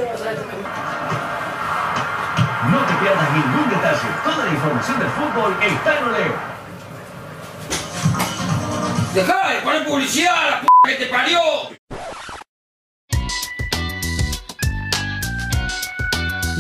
No 2.72 2.78
te 2.86 2.94
pierdas 3.02 3.34
ningún 3.34 3.70
detalle. 3.70 4.08
Toda 4.24 4.46
la 4.46 4.52
información 4.52 5.00
del 5.00 5.10
fútbol 5.10 5.56
está 5.62 5.98
en 5.98 6.04
Oleo. 6.06 6.34
¡Dejá 9.14 9.50
de 9.50 9.62
poner 9.62 9.86
publicidad, 9.86 10.50
la 10.52 10.62
p 10.62 10.68
que 10.88 11.06
te 11.06 11.12
parió! 11.12 11.40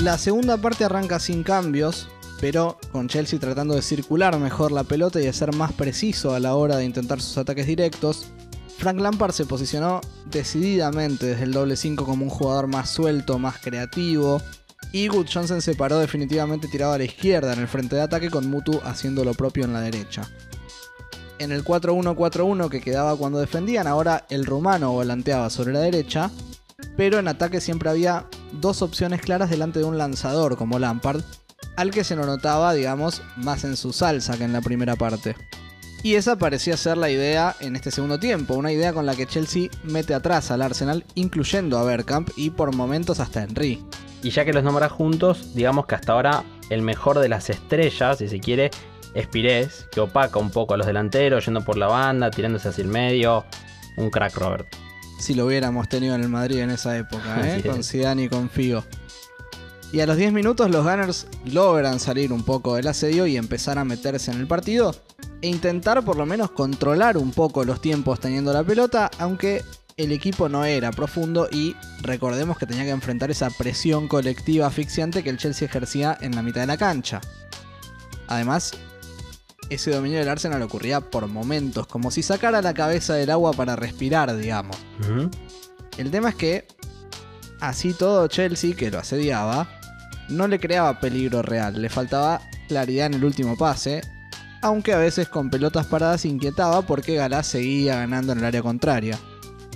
La 0.01 0.17
segunda 0.17 0.57
parte 0.57 0.83
arranca 0.83 1.19
sin 1.19 1.43
cambios, 1.43 2.09
pero 2.39 2.79
con 2.91 3.07
Chelsea 3.07 3.39
tratando 3.39 3.75
de 3.75 3.83
circular 3.83 4.35
mejor 4.39 4.71
la 4.71 4.83
pelota 4.83 5.21
y 5.21 5.25
de 5.25 5.33
ser 5.33 5.55
más 5.55 5.73
preciso 5.73 6.33
a 6.33 6.39
la 6.39 6.55
hora 6.55 6.77
de 6.77 6.85
intentar 6.85 7.21
sus 7.21 7.37
ataques 7.37 7.67
directos. 7.67 8.25
Frank 8.79 8.99
Lampard 8.99 9.31
se 9.31 9.45
posicionó 9.45 10.01
decididamente 10.31 11.27
desde 11.27 11.43
el 11.43 11.51
doble 11.51 11.75
5 11.75 12.03
como 12.03 12.23
un 12.23 12.31
jugador 12.31 12.65
más 12.65 12.89
suelto, 12.89 13.37
más 13.37 13.59
creativo. 13.59 14.41
Y 14.91 15.07
Good 15.07 15.27
Johnson 15.31 15.61
se 15.61 15.75
paró 15.75 15.99
definitivamente 15.99 16.67
tirado 16.67 16.93
a 16.93 16.97
la 16.97 17.03
izquierda 17.03 17.53
en 17.53 17.59
el 17.59 17.67
frente 17.67 17.95
de 17.95 18.01
ataque 18.01 18.31
con 18.31 18.49
Mutu 18.49 18.81
haciendo 18.83 19.23
lo 19.23 19.35
propio 19.35 19.65
en 19.65 19.73
la 19.73 19.81
derecha. 19.81 20.27
En 21.37 21.51
el 21.51 21.63
4-1-4-1 21.63 22.69
que 22.69 22.81
quedaba 22.81 23.15
cuando 23.15 23.37
defendían, 23.37 23.85
ahora 23.85 24.25
el 24.31 24.47
rumano 24.47 24.93
volanteaba 24.93 25.51
sobre 25.51 25.73
la 25.73 25.79
derecha, 25.81 26.31
pero 26.97 27.19
en 27.19 27.27
ataque 27.27 27.61
siempre 27.61 27.89
había 27.89 28.25
dos 28.53 28.81
opciones 28.81 29.21
claras 29.21 29.49
delante 29.49 29.79
de 29.79 29.85
un 29.85 29.97
lanzador 29.97 30.57
como 30.57 30.79
Lampard, 30.79 31.21
al 31.75 31.91
que 31.91 32.03
se 32.03 32.15
lo 32.15 32.25
notaba, 32.25 32.73
digamos, 32.73 33.21
más 33.37 33.63
en 33.63 33.77
su 33.77 33.93
salsa 33.93 34.37
que 34.37 34.43
en 34.43 34.53
la 34.53 34.61
primera 34.61 34.95
parte. 34.95 35.35
Y 36.03 36.15
esa 36.15 36.37
parecía 36.37 36.77
ser 36.77 36.97
la 36.97 37.11
idea 37.11 37.55
en 37.59 37.75
este 37.75 37.91
segundo 37.91 38.19
tiempo, 38.19 38.55
una 38.55 38.71
idea 38.71 38.91
con 38.91 39.05
la 39.05 39.15
que 39.15 39.27
Chelsea 39.27 39.69
mete 39.83 40.15
atrás 40.15 40.49
al 40.49 40.63
Arsenal, 40.63 41.05
incluyendo 41.13 41.77
a 41.77 41.83
Bergkamp 41.83 42.29
y 42.35 42.49
por 42.49 42.75
momentos 42.75 43.19
hasta 43.19 43.43
Henry. 43.43 43.83
Y 44.23 44.31
ya 44.31 44.43
que 44.43 44.53
los 44.53 44.63
nombras 44.63 44.91
juntos, 44.91 45.53
digamos 45.53 45.85
que 45.85 45.95
hasta 45.95 46.13
ahora 46.13 46.43
el 46.69 46.81
mejor 46.81 47.19
de 47.19 47.29
las 47.29 47.49
estrellas, 47.49 48.17
si 48.17 48.27
se 48.27 48.39
quiere, 48.39 48.71
es 49.13 49.27
Pires, 49.27 49.87
que 49.91 49.99
opaca 49.99 50.39
un 50.39 50.51
poco 50.51 50.73
a 50.73 50.77
los 50.77 50.87
delanteros, 50.87 51.45
yendo 51.45 51.63
por 51.63 51.77
la 51.77 51.87
banda, 51.87 52.31
tirándose 52.31 52.69
hacia 52.69 52.83
el 52.83 52.87
medio. 52.87 53.45
Un 53.97 54.09
crack, 54.09 54.35
Robert. 54.37 54.67
Si 55.21 55.35
lo 55.35 55.45
hubiéramos 55.45 55.87
tenido 55.87 56.15
en 56.15 56.23
el 56.23 56.29
Madrid 56.29 56.57
en 56.61 56.71
esa 56.71 56.97
época, 56.97 57.41
¿eh? 57.57 57.61
Con 57.61 57.83
Zidane 57.83 58.23
y 58.23 58.29
con 58.29 58.49
Figo. 58.49 58.83
Y 59.93 59.99
a 59.99 60.07
los 60.07 60.17
10 60.17 60.33
minutos 60.33 60.71
los 60.71 60.83
Gunners 60.83 61.27
logran 61.45 61.99
salir 61.99 62.33
un 62.33 62.43
poco 62.43 62.75
del 62.75 62.87
asedio 62.87 63.27
y 63.27 63.37
empezar 63.37 63.77
a 63.77 63.85
meterse 63.85 64.31
en 64.31 64.39
el 64.39 64.47
partido 64.47 64.95
e 65.43 65.47
intentar 65.47 66.03
por 66.03 66.15
lo 66.15 66.25
menos 66.25 66.49
controlar 66.51 67.17
un 67.17 67.31
poco 67.33 67.63
los 67.65 67.81
tiempos 67.81 68.19
teniendo 68.19 68.51
la 68.51 68.63
pelota, 68.63 69.11
aunque 69.19 69.63
el 69.95 70.11
equipo 70.11 70.49
no 70.49 70.65
era 70.65 70.91
profundo 70.91 71.47
y 71.51 71.75
recordemos 72.01 72.57
que 72.57 72.65
tenía 72.65 72.85
que 72.85 72.89
enfrentar 72.89 73.29
esa 73.29 73.51
presión 73.51 74.07
colectiva 74.07 74.65
asfixiante 74.65 75.23
que 75.23 75.29
el 75.29 75.37
Chelsea 75.37 75.67
ejercía 75.67 76.17
en 76.19 76.35
la 76.35 76.41
mitad 76.41 76.61
de 76.61 76.67
la 76.67 76.77
cancha. 76.77 77.21
Además, 78.27 78.71
ese 79.71 79.91
dominio 79.91 80.19
del 80.19 80.27
Arsenal 80.27 80.61
ocurría 80.61 80.99
por 80.99 81.27
momentos, 81.27 81.87
como 81.87 82.11
si 82.11 82.23
sacara 82.23 82.61
la 82.61 82.73
cabeza 82.73 83.13
del 83.13 83.29
agua 83.29 83.53
para 83.53 83.77
respirar, 83.77 84.35
digamos. 84.35 84.77
El 85.97 86.11
tema 86.11 86.29
es 86.29 86.35
que, 86.35 86.67
así 87.61 87.93
todo 87.93 88.27
Chelsea, 88.27 88.75
que 88.75 88.91
lo 88.91 88.99
asediaba, 88.99 89.69
no 90.27 90.49
le 90.49 90.59
creaba 90.59 90.99
peligro 90.99 91.41
real, 91.41 91.81
le 91.81 91.87
faltaba 91.87 92.41
claridad 92.67 93.05
en 93.05 93.13
el 93.13 93.23
último 93.23 93.57
pase, 93.57 94.01
aunque 94.61 94.91
a 94.91 94.97
veces 94.97 95.29
con 95.29 95.49
pelotas 95.49 95.87
paradas 95.87 96.25
inquietaba 96.25 96.81
porque 96.81 97.15
Galá 97.15 97.41
seguía 97.41 97.95
ganando 97.95 98.33
en 98.33 98.39
el 98.39 98.45
área 98.45 98.61
contraria. 98.61 99.17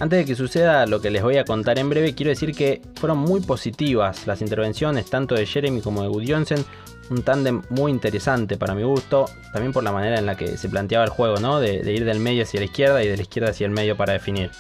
Antes 0.02 0.20
de 0.20 0.26
que 0.26 0.36
suceda 0.36 0.86
lo 0.86 1.00
que 1.00 1.10
les 1.10 1.24
voy 1.24 1.38
a 1.38 1.46
contar 1.46 1.80
en 1.80 1.90
breve, 1.90 2.14
quiero 2.14 2.32
decir 2.32 2.54
que 2.54 2.82
fueron 2.96 3.18
muy 3.18 3.40
positivas 3.40 4.28
las 4.28 4.42
intervenciones 4.42 5.10
tanto 5.10 5.36
de 5.36 5.46
Jeremy 5.46 5.80
como 5.80 6.02
de 6.02 6.10
Gudjonsen, 6.10 6.66
un 7.10 7.24
tándem 7.24 7.62
muy 7.70 7.92
interesante 7.92 8.58
para 8.58 8.74
mi 8.74 8.84
gusto, 8.84 9.26
también 9.52 9.72
por 9.72 9.84
la 9.84 9.92
manera 9.92 10.18
en 10.18 10.26
la 10.26 10.36
que 10.36 10.58
se 10.58 10.70
planteaba 10.70 11.06
el 11.06 11.12
juego, 11.12 11.38
¿no? 11.38 11.60
De, 11.60 11.92
ir 11.92 12.06
del 12.06 12.20
medio 12.20 12.44
hacia 12.44 12.60
la 12.60 12.66
izquierda 12.66 13.04
y 13.04 13.08
de 13.08 13.16
la 13.16 13.22
izquierda 13.22 13.52
hacia 13.52 13.66
el 13.66 13.72
medio 13.72 13.96
para 13.96 14.14
definir. 14.14 14.52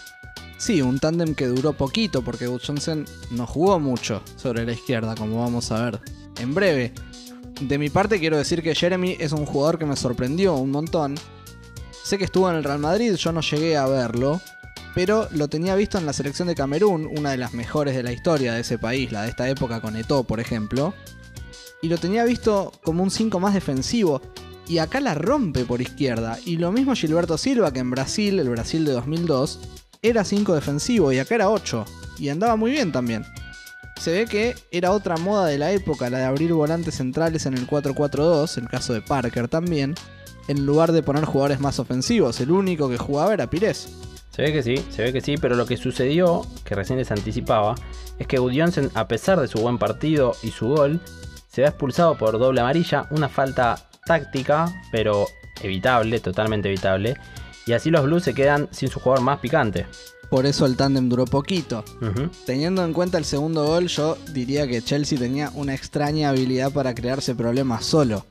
Sí, 0.57 0.81
un 0.81 0.99
tándem 0.99 1.35
que 1.35 1.47
duró 1.47 1.73
poquito 1.73 2.21
porque 2.21 2.47
Gudjonsen 2.47 3.05
no 3.31 3.45
jugó 3.45 3.79
mucho 3.79 4.21
sobre 4.37 4.65
la 4.65 4.71
izquierda, 4.71 5.15
como 5.15 5.41
vamos 5.41 5.71
a 5.71 5.85
ver 5.85 5.99
en 6.39 6.53
breve. 6.53 6.93
De 7.61 7.77
mi 7.77 7.89
parte 7.89 8.19
quiero 8.19 8.37
decir 8.37 8.61
que 8.61 8.75
Jeremy 8.75 9.17
es 9.19 9.31
un 9.31 9.45
jugador 9.45 9.77
que 9.77 9.85
me 9.85 9.95
sorprendió 9.95 10.55
un 10.55 10.71
montón. 10.71 11.15
Sé 12.03 12.17
que 12.17 12.25
estuvo 12.25 12.49
en 12.49 12.57
el 12.57 12.63
Real 12.63 12.79
Madrid, 12.79 13.15
yo 13.15 13.31
no 13.31 13.41
llegué 13.41 13.77
a 13.77 13.87
verlo, 13.87 14.39
pero 14.93 15.27
lo 15.31 15.47
tenía 15.47 15.75
visto 15.75 15.97
en 15.97 16.05
la 16.05 16.13
selección 16.13 16.47
de 16.47 16.55
Camerún, 16.55 17.09
una 17.17 17.31
de 17.31 17.37
las 17.37 17.53
mejores 17.53 17.95
de 17.95 18.03
la 18.03 18.11
historia 18.11 18.53
de 18.53 18.61
ese 18.61 18.77
país, 18.77 19.11
la 19.11 19.23
de 19.23 19.29
esta 19.29 19.49
época 19.49 19.81
con 19.81 19.95
Eto'o, 19.95 20.23
por 20.23 20.39
ejemplo. 20.39 20.93
Y 21.85 21.87
lo 21.87 21.99
tenía 21.99 22.23
visto 22.23 22.71
como 22.83 23.03
un 23.03 23.11
5 23.11 23.39
más 23.39 23.53
defensivo, 23.53 24.19
y 24.67 24.79
acá 24.79 24.99
la 25.01 25.13
rompe 25.13 25.65
por 25.65 25.83
izquierda. 25.83 26.39
Y 26.43 26.57
lo 26.57 26.71
mismo 26.71 26.95
Gilberto 26.95 27.37
Silva, 27.37 27.71
que 27.71 27.77
en 27.77 27.91
Brasil, 27.91 28.39
el 28.39 28.49
Brasil 28.49 28.83
de 28.85 28.93
2002, 28.93 29.59
era 30.01 30.23
5 30.23 30.55
defensivo 30.55 31.11
y 31.11 31.19
acá 31.19 31.35
era 31.35 31.51
8, 31.51 31.85
y 32.17 32.29
andaba 32.29 32.55
muy 32.55 32.71
bien 32.71 32.91
también. 32.91 33.23
Se 34.01 34.11
ve 34.13 34.25
que 34.25 34.55
era 34.71 34.93
otra 34.93 35.17
moda 35.17 35.45
de 35.45 35.59
la 35.59 35.73
época, 35.73 36.09
la 36.09 36.17
de 36.17 36.23
abrir 36.23 36.53
volantes 36.53 36.95
centrales 36.95 37.45
en 37.45 37.53
el 37.53 37.67
4-4-2, 37.67 38.57
el 38.57 38.67
caso 38.67 38.91
de 38.91 39.01
Parker 39.01 39.47
también, 39.47 39.93
en 40.47 40.65
lugar 40.65 40.91
de 40.91 41.03
poner 41.03 41.25
jugadores 41.25 41.59
más 41.59 41.77
ofensivos, 41.77 42.41
el 42.41 42.49
único 42.49 42.89
que 42.89 42.97
jugaba 42.97 43.35
era 43.35 43.47
Pires. 43.47 43.89
Se 44.31 44.41
ve 44.41 44.51
que 44.51 44.63
sí, 44.63 44.83
se 44.89 45.03
ve 45.03 45.13
que 45.13 45.21
sí, 45.21 45.37
pero 45.37 45.55
lo 45.55 45.67
que 45.67 45.77
sucedió, 45.77 46.47
que 46.63 46.73
recién 46.73 46.97
les 46.97 47.11
anticipaba, 47.11 47.75
es 48.17 48.25
que 48.25 48.39
Gudjonsen, 48.39 48.89
a 48.95 49.07
pesar 49.07 49.39
de 49.39 49.47
su 49.47 49.59
buen 49.59 49.77
partido 49.77 50.35
y 50.41 50.49
su 50.49 50.69
gol, 50.69 50.99
se 51.55 51.61
ve 51.61 51.67
expulsado 51.67 52.17
por 52.17 52.37
doble 52.37 52.59
amarilla, 52.59 53.07
una 53.11 53.29
falta 53.29 53.87
táctica, 54.05 54.83
pero 54.91 55.25
evitable, 55.61 56.19
totalmente 56.19 56.67
evitable, 56.67 57.15
y 57.65 57.71
así 57.71 57.89
los 57.89 58.03
Blues 58.03 58.23
se 58.23 58.33
quedan 58.33 58.67
sin 58.71 58.89
su 58.89 58.99
jugador 58.99 59.23
más 59.23 59.39
picante. 59.39 59.85
Por 60.29 60.45
eso 60.45 60.65
el 60.65 60.75
tándem 60.75 61.07
duró 61.07 61.23
poquito. 61.23 61.85
Teniendo 62.45 62.83
en 62.83 62.91
cuenta 62.91 63.17
el 63.17 63.23
segundo 63.23 63.65
gol, 63.67 63.87
yo 63.87 64.17
diría 64.33 64.67
que 64.67 64.81
Chelsea 64.81 65.17
tenía 65.17 65.49
una 65.53 65.73
extraña 65.73 66.27
habilidad 66.27 66.73
para 66.73 66.93
crearse 66.93 67.35
problemas 67.35 67.85
solo. 67.85 68.25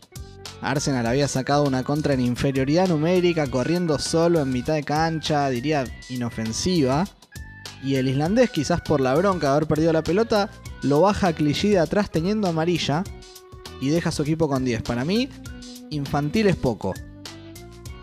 Arsenal 0.61 1.07
había 1.07 1.27
sacado 1.27 1.65
una 1.65 1.83
contra 1.83 2.13
en 2.13 2.21
inferioridad 2.21 2.89
numérica, 2.89 3.47
corriendo 3.47 3.99
solo 3.99 4.43
en 4.43 4.51
mitad 4.51 4.75
de 4.75 4.85
cancha, 4.85 5.49
diría 5.49 5.85
inofensiva. 6.11 7.07
Y 7.85 7.97
el 7.97 8.09
islandés, 8.09 8.51
quizás 8.51 8.81
por 8.81 9.01
la 9.01 9.15
bronca 9.15 9.49
de 9.49 9.53
haber 9.53 9.69
perdido 9.69 9.93
la 9.93 10.03
pelota, 10.03 10.51
lo 10.83 11.03
baja 11.03 11.29
a 11.29 11.33
Clichy 11.35 11.69
de 11.69 11.81
atrás 11.81 12.11
teniendo 12.11 12.49
amarilla 12.49 13.05
y 13.81 13.91
deja 13.91 14.09
a 14.09 14.13
su 14.13 14.23
equipo 14.23 14.49
con 14.49 14.65
10. 14.65 14.83
Para 14.83 15.05
mí, 15.05 15.29
infantil 15.91 16.47
es 16.47 16.57
poco. 16.57 16.95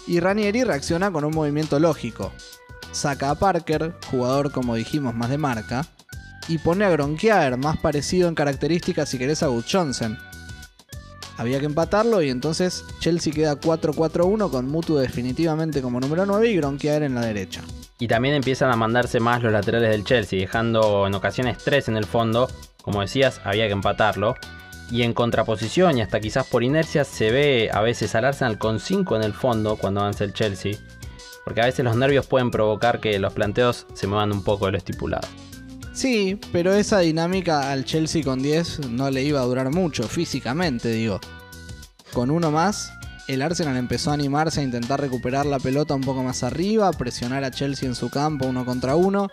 Y 0.05 0.19
Ranieri 0.19 0.63
reacciona 0.63 1.11
con 1.11 1.25
un 1.25 1.33
movimiento 1.33 1.79
lógico. 1.79 2.31
Saca 2.91 3.31
a 3.31 3.35
Parker, 3.35 3.95
jugador 4.11 4.51
como 4.51 4.75
dijimos 4.75 5.15
más 5.15 5.29
de 5.29 5.39
marca, 5.39 5.87
y 6.47 6.59
pone 6.59 6.85
a 6.85 6.89
Gronkiaer, 6.89 7.57
más 7.57 7.77
parecido 7.77 8.27
en 8.27 8.35
características 8.35 9.09
si 9.09 9.17
querés 9.17 9.41
a 9.41 9.47
Good 9.47 9.65
Johnson. 9.71 10.17
Había 11.37 11.59
que 11.59 11.65
empatarlo 11.65 12.21
y 12.21 12.29
entonces 12.29 12.85
Chelsea 12.99 13.33
queda 13.33 13.59
4-4-1 13.59 14.51
con 14.51 14.67
Mutu 14.67 14.97
definitivamente 14.97 15.81
como 15.81 15.99
número 15.99 16.25
9 16.25 16.49
y 16.49 16.55
Gronkiaer 16.57 17.03
en 17.03 17.15
la 17.15 17.21
derecha. 17.21 17.61
Y 17.99 18.07
también 18.07 18.35
empiezan 18.35 18.71
a 18.71 18.75
mandarse 18.75 19.19
más 19.19 19.43
los 19.43 19.51
laterales 19.53 19.91
del 19.91 20.03
Chelsea, 20.03 20.39
dejando 20.39 21.05
en 21.05 21.13
ocasiones 21.13 21.59
3 21.59 21.89
en 21.89 21.97
el 21.97 22.05
fondo. 22.05 22.49
Como 22.81 23.01
decías, 23.01 23.41
había 23.43 23.67
que 23.67 23.73
empatarlo. 23.73 24.35
Y 24.89 25.03
en 25.03 25.13
contraposición 25.13 25.97
y 25.97 26.01
hasta 26.01 26.19
quizás 26.19 26.47
por 26.47 26.63
inercia 26.63 27.05
se 27.05 27.31
ve 27.31 27.69
a 27.71 27.81
veces 27.81 28.13
al 28.15 28.25
Arsenal 28.25 28.57
con 28.57 28.79
5 28.79 29.15
en 29.15 29.23
el 29.23 29.33
fondo 29.33 29.77
cuando 29.77 30.01
avanza 30.01 30.23
el 30.23 30.33
Chelsea. 30.33 30.73
Porque 31.45 31.61
a 31.61 31.65
veces 31.65 31.85
los 31.85 31.95
nervios 31.95 32.25
pueden 32.27 32.51
provocar 32.51 32.99
que 32.99 33.17
los 33.19 33.33
planteos 33.33 33.85
se 33.93 34.07
muevan 34.07 34.31
un 34.31 34.43
poco 34.43 34.65
de 34.65 34.73
lo 34.73 34.77
estipulado. 34.79 35.27
Sí, 35.93 36.39
pero 36.51 36.73
esa 36.73 36.99
dinámica 36.99 37.71
al 37.71 37.85
Chelsea 37.85 38.23
con 38.23 38.41
10 38.41 38.89
no 38.89 39.09
le 39.09 39.23
iba 39.23 39.41
a 39.41 39.45
durar 39.45 39.71
mucho, 39.71 40.03
físicamente 40.07 40.89
digo. 40.89 41.19
Con 42.13 42.31
uno 42.31 42.49
más, 42.49 42.91
el 43.27 43.41
Arsenal 43.41 43.77
empezó 43.77 44.11
a 44.11 44.15
animarse 44.15 44.61
a 44.61 44.63
intentar 44.63 44.99
recuperar 44.99 45.45
la 45.45 45.59
pelota 45.59 45.93
un 45.93 46.01
poco 46.01 46.23
más 46.23 46.43
arriba, 46.43 46.87
a 46.87 46.93
presionar 46.93 47.43
a 47.43 47.51
Chelsea 47.51 47.87
en 47.87 47.95
su 47.95 48.09
campo 48.09 48.45
uno 48.45 48.65
contra 48.65 48.95
uno 48.95 49.29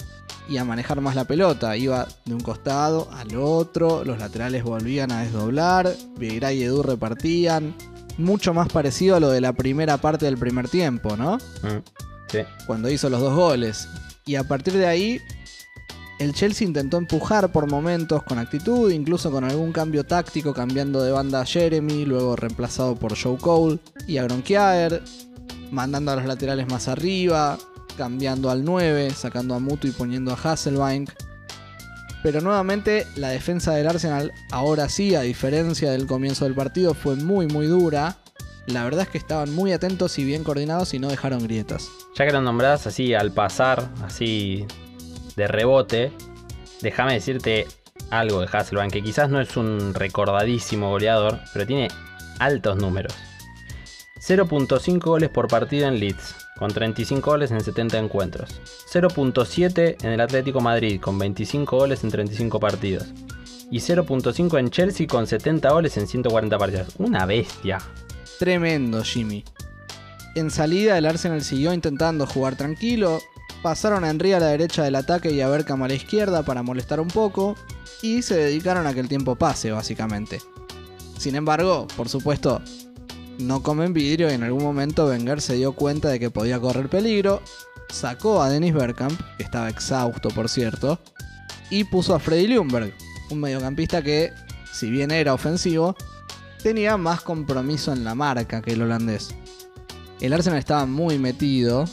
y 0.49 0.57
a 0.57 0.65
manejar 0.65 1.01
más 1.01 1.15
la 1.15 1.25
pelota. 1.25 1.77
Iba 1.77 2.07
de 2.25 2.35
un 2.35 2.41
costado 2.41 3.09
al 3.13 3.37
otro, 3.37 4.05
los 4.05 4.19
laterales 4.19 4.63
volvían 4.63 5.13
a 5.13 5.23
desdoblar, 5.23 5.95
Vieira 6.17 6.53
y 6.53 6.63
Edu 6.63 6.83
repartían. 6.83 7.75
Mucho 8.19 8.53
más 8.53 8.69
parecido 8.69 9.15
a 9.15 9.21
lo 9.21 9.31
de 9.31 9.41
la 9.41 9.53
primera 9.53 9.97
parte 9.99 10.27
del 10.27 10.39
primer 10.39 10.69
tiempo, 10.69 11.17
¿no? 11.17 11.39
Sí. 12.29 12.41
Cuando 12.67 12.91
hizo 12.91 13.09
los 13.09 13.21
dos 13.21 13.35
goles. 13.35 13.89
Y 14.27 14.35
a 14.35 14.45
partir 14.45 14.75
de 14.75 14.87
ahí, 14.87 15.21
el 16.19 16.35
Chelsea 16.35 16.67
intentó 16.67 16.97
empujar 16.99 17.53
por 17.53 17.71
momentos 17.71 18.23
con 18.25 18.39
actitud, 18.39 18.91
incluso 18.91 19.31
con 19.31 19.45
algún 19.45 19.73
cambio 19.73 20.05
táctico, 20.05 20.53
cambiando 20.53 21.03
de 21.03 21.13
banda 21.13 21.41
a 21.41 21.45
Jeremy, 21.45 22.05
luego 22.05 22.35
reemplazado 22.35 22.97
por 22.97 23.17
Joe 23.17 23.39
Cole 23.39 23.79
y 24.07 24.19
a 24.19 24.25
Gronkiaer, 24.25 25.03
mandando 25.71 26.11
a 26.11 26.17
los 26.17 26.25
laterales 26.25 26.69
más 26.69 26.89
arriba, 26.89 27.57
cambiando 27.97 28.51
al 28.51 28.65
9, 28.65 29.11
sacando 29.11 29.55
a 29.55 29.61
Mutu 29.61 29.87
y 29.87 29.93
poniendo 29.93 30.33
a 30.33 30.35
Hasselbank. 30.35 31.11
Pero 32.23 32.41
nuevamente 32.41 33.07
la 33.15 33.29
defensa 33.29 33.75
del 33.75 33.87
Arsenal, 33.87 34.33
ahora 34.51 34.89
sí, 34.89 35.15
a 35.15 35.21
diferencia 35.21 35.93
del 35.93 36.07
comienzo 36.07 36.47
del 36.47 36.55
partido, 36.55 36.95
fue 36.95 37.15
muy 37.15 37.47
muy 37.47 37.67
dura. 37.67 38.17
La 38.67 38.83
verdad 38.83 39.03
es 39.03 39.09
que 39.09 39.19
estaban 39.19 39.55
muy 39.55 39.73
atentos 39.73 40.19
y 40.19 40.25
bien 40.25 40.43
coordinados 40.43 40.95
y 40.95 40.99
no 40.99 41.09
dejaron 41.09 41.45
grietas. 41.45 41.89
Ya 42.17 42.27
que 42.27 42.33
lo 42.33 42.43
nombrás 42.43 42.89
así 42.89 43.15
al 43.15 43.33
pasar, 43.33 43.89
así 44.03 44.67
de 45.39 45.49
rebote, 45.49 46.13
déjame 46.83 47.15
decirte 47.15 47.67
algo 48.11 48.41
de 48.41 48.49
Hasselbank, 48.53 48.93
que 48.93 49.03
quizás 49.03 49.31
no 49.31 49.41
es 49.41 49.57
un 49.57 49.95
recordadísimo 49.95 50.91
goleador, 50.91 51.41
pero 51.53 51.67
tiene 51.67 51.89
altos 52.39 52.77
números. 52.77 53.15
0.5 54.21 55.01
goles 55.01 55.31
por 55.31 55.49
partido 55.49 55.87
en 55.87 56.01
Leeds, 56.01 56.35
con 56.59 56.73
35 56.73 57.31
goles 57.31 57.51
en 57.53 57.61
70 57.61 57.99
encuentros. 57.99 58.61
0.7 58.93 60.05
en 60.05 60.11
el 60.11 60.21
Atlético 60.21 60.61
Madrid, 60.61 61.01
con 61.01 61.19
25 61.19 61.77
goles 61.77 62.03
en 62.03 62.11
35 62.11 62.59
partidos. 62.59 63.07
Y 63.71 63.79
0.5 63.79 64.59
en 64.59 64.71
Chelsea, 64.71 65.07
con 65.07 65.27
70 65.27 65.71
goles 65.71 65.97
en 65.97 66.09
140 66.09 66.59
partidos. 66.59 66.95
Una 66.99 67.27
bestia. 67.27 67.79
Tremendo, 68.39 69.05
Jimmy. 69.05 69.45
En 70.35 70.51
salida, 70.51 70.99
el 70.99 71.07
Arsenal 71.07 71.43
siguió 71.43 71.73
intentando 71.73 72.27
jugar 72.27 72.57
tranquilo. 72.57 73.21
Pasaron 73.63 74.05
a 74.05 74.11
Henry 74.11 74.33
a 74.33 74.41
la 74.41 74.47
derecha 74.47 74.85
del 74.85 74.95
ataque 74.95 75.33
y 75.33 75.41
a 75.41 75.49
Berkham 75.49 75.83
a 75.83 75.89
la 75.89 75.95
izquierda 75.95 76.43
para 76.43 76.63
molestar 76.63 77.01
un 77.01 77.09
poco. 77.09 77.57
Y 78.03 78.23
se 78.23 78.37
dedicaron 78.37 78.87
a 78.87 78.95
que 78.95 79.01
el 79.01 79.09
tiempo 79.09 79.35
pase, 79.35 79.73
básicamente. 79.73 80.41
Sin 81.19 81.35
embargo, 81.35 81.89
por 81.97 82.09
supuesto, 82.09 82.63
no 83.39 83.63
comen 83.63 83.93
vidrio 83.93 84.31
y 84.31 84.35
en 84.35 84.45
algún 84.45 84.63
momento 84.63 85.07
Wenger 85.07 85.41
se 85.41 85.55
dio 85.55 85.73
cuenta 85.73 86.09
de 86.09 86.21
que 86.21 86.31
podía 86.31 86.61
correr 86.61 86.89
peligro. 86.89 87.43
Sacó 87.89 88.43
a 88.43 88.51
Dennis 88.51 88.75
Bergkamp, 88.75 89.19
que 89.37 89.43
estaba 89.43 89.69
exhausto 89.69 90.29
por 90.29 90.49
cierto, 90.49 90.99
y 91.71 91.85
puso 91.85 92.15
a 92.15 92.19
Freddy 92.19 92.47
Ljungberg, 92.49 92.93
un 93.31 93.41
mediocampista 93.41 94.03
que, 94.03 94.33
si 94.73 94.91
bien 94.91 95.11
era 95.11 95.35
ofensivo, 95.35 95.97
tenía 96.63 96.97
más 96.97 97.23
compromiso 97.23 97.93
en 97.93 98.05
la 98.05 98.15
marca 98.15 98.61
que 98.61 98.73
el 98.73 98.83
holandés. 98.83 99.35
El 100.21 100.33
Arsenal 100.33 100.59
estaba 100.59 100.85
muy 100.87 101.19
metido. 101.19 101.85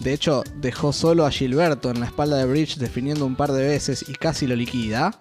De 0.00 0.12
hecho, 0.12 0.44
dejó 0.56 0.92
solo 0.92 1.24
a 1.24 1.30
Gilberto 1.30 1.90
en 1.90 2.00
la 2.00 2.06
espalda 2.06 2.36
de 2.36 2.46
Bridge 2.46 2.76
definiendo 2.76 3.24
un 3.24 3.36
par 3.36 3.52
de 3.52 3.66
veces 3.66 4.04
y 4.08 4.12
casi 4.12 4.46
lo 4.46 4.54
liquida. 4.54 5.18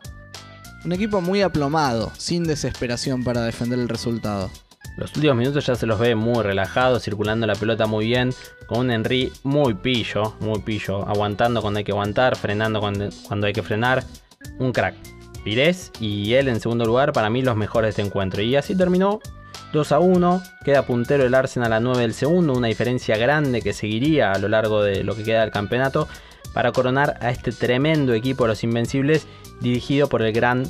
Un 0.85 0.91
equipo 0.91 1.21
muy 1.21 1.41
aplomado, 1.41 2.11
sin 2.17 2.43
desesperación 2.43 3.23
para 3.23 3.43
defender 3.43 3.79
el 3.79 3.87
resultado. 3.87 4.49
Los 4.97 5.15
últimos 5.15 5.37
minutos 5.37 5.65
ya 5.65 5.75
se 5.75 5.87
los 5.87 5.97
ve 5.97 6.13
muy 6.13 6.43
relajados, 6.43 7.03
circulando 7.03 7.47
la 7.47 7.55
pelota 7.55 7.87
muy 7.87 8.05
bien, 8.05 8.31
con 8.67 8.79
un 8.79 8.91
Henry 8.91 9.31
muy 9.43 9.73
pillo, 9.73 10.35
muy 10.39 10.59
pillo, 10.59 11.07
aguantando 11.07 11.61
cuando 11.61 11.79
hay 11.79 11.83
que 11.83 11.93
aguantar, 11.93 12.35
frenando 12.35 12.79
cuando, 12.79 13.47
hay 13.47 13.53
que 13.53 13.63
frenar. 13.63 14.03
Un 14.59 14.71
crack. 14.71 14.95
Pires 15.43 15.91
y 15.99 16.33
él 16.33 16.47
en 16.47 16.59
segundo 16.59 16.85
lugar, 16.85 17.11
para 17.11 17.29
mí 17.29 17.41
los 17.41 17.55
mejores 17.55 17.87
de 17.87 17.89
este 17.89 18.01
encuentro. 18.03 18.41
Y 18.41 18.55
así 18.55 18.75
terminó 18.75 19.19
2 19.73 19.91
a 19.91 19.99
1, 19.99 20.43
queda 20.63 20.85
puntero 20.85 21.25
el 21.25 21.33
Arsenal 21.33 21.73
a 21.73 21.79
9 21.79 22.03
del 22.03 22.13
segundo, 22.13 22.53
una 22.53 22.67
diferencia 22.67 23.17
grande 23.17 23.63
que 23.63 23.73
seguiría 23.73 24.31
a 24.31 24.37
lo 24.37 24.47
largo 24.47 24.83
de 24.83 25.03
lo 25.03 25.15
que 25.15 25.23
queda 25.23 25.41
del 25.41 25.49
campeonato 25.49 26.07
para 26.53 26.71
coronar 26.71 27.17
a 27.21 27.31
este 27.31 27.51
tremendo 27.51 28.13
equipo 28.13 28.43
de 28.43 28.49
los 28.49 28.63
Invencibles 28.63 29.25
dirigido 29.61 30.07
por 30.09 30.21
el 30.21 30.31
gran 30.31 30.63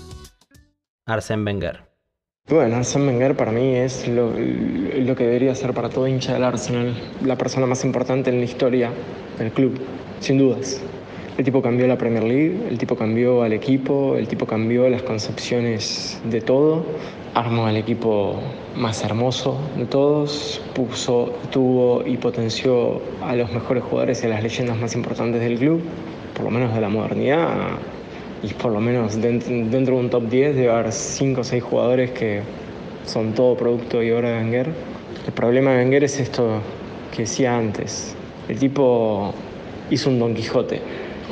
Arsène 1.06 1.44
Wenger. 1.44 1.82
Bueno, 2.48 2.78
Arsène 2.78 3.08
Wenger 3.08 3.36
para 3.36 3.52
mí 3.52 3.76
es 3.76 4.08
lo, 4.08 4.32
lo, 4.32 5.16
que 5.18 5.26
debería 5.26 5.54
ser 5.54 5.74
para 5.74 5.90
todo 5.90 6.08
hincha 6.08 6.34
del 6.34 6.46
Arsenal, 6.46 6.96
la 7.26 7.38
persona 7.38 7.66
más 7.66 7.84
importante 7.84 8.30
en 8.30 8.40
la 8.40 8.46
historia 8.46 8.90
del 9.38 9.52
club, 9.52 9.82
sin 10.22 10.38
dudas. 10.38 10.82
El 11.36 11.46
tipo 11.46 11.64
cambió 11.64 11.88
la 11.88 11.98
Premier 11.98 12.24
League, 12.24 12.56
el 12.70 12.78
tipo 12.78 12.96
cambió 12.96 13.42
al 13.42 13.54
equipo, 13.54 14.16
el 14.18 14.28
tipo 14.28 14.46
cambió 14.46 14.88
las 14.88 15.02
concepciones 15.02 16.22
de 16.30 16.42
todo, 16.42 16.86
armó 17.34 17.66
al 17.66 17.76
equipo 17.76 18.36
más 18.76 19.04
hermoso 19.04 19.58
de 19.76 19.86
todos, 19.86 20.62
puso, 20.76 21.34
tuvo 21.52 22.06
y 22.06 22.18
potenció 22.18 23.02
a 23.24 23.36
los 23.36 23.52
mejores 23.52 23.84
jugadores 23.84 24.22
y 24.22 24.28
a 24.28 24.30
las 24.30 24.44
leyendas 24.44 24.78
más 24.78 24.94
importantes 24.94 25.42
del 25.42 25.58
club, 25.58 25.82
por 26.36 26.44
lo 26.44 26.52
menos 26.52 26.72
de 26.76 26.82
la 26.82 26.90
modernidad, 26.90 27.50
y 28.44 28.54
por 28.54 28.72
lo 28.72 28.80
menos 28.80 29.20
dentro, 29.20 29.52
de 29.52 29.92
un 29.92 30.10
top 30.12 30.30
10 30.30 30.56
debe 30.56 30.70
haber 30.70 30.92
5 30.92 31.42
o 31.42 31.44
6 31.44 31.64
jugadores 31.64 32.12
que 32.12 32.42
son 33.08 33.34
todo 33.34 33.58
producto 33.58 34.04
y 34.04 34.12
obra 34.12 34.30
de 34.30 34.38
Wenger. 34.38 34.70
El 35.26 35.34
problema 35.34 35.72
de 35.72 35.78
Wenger 35.78 36.04
es 36.04 36.20
esto 36.20 36.60
que 37.12 37.24
decía 37.24 37.58
antes, 37.58 38.16
el 38.50 38.60
tipo 38.60 39.34
hizo 39.90 40.10
un 40.10 40.20
Don 40.20 40.36
Quijote, 40.36 40.82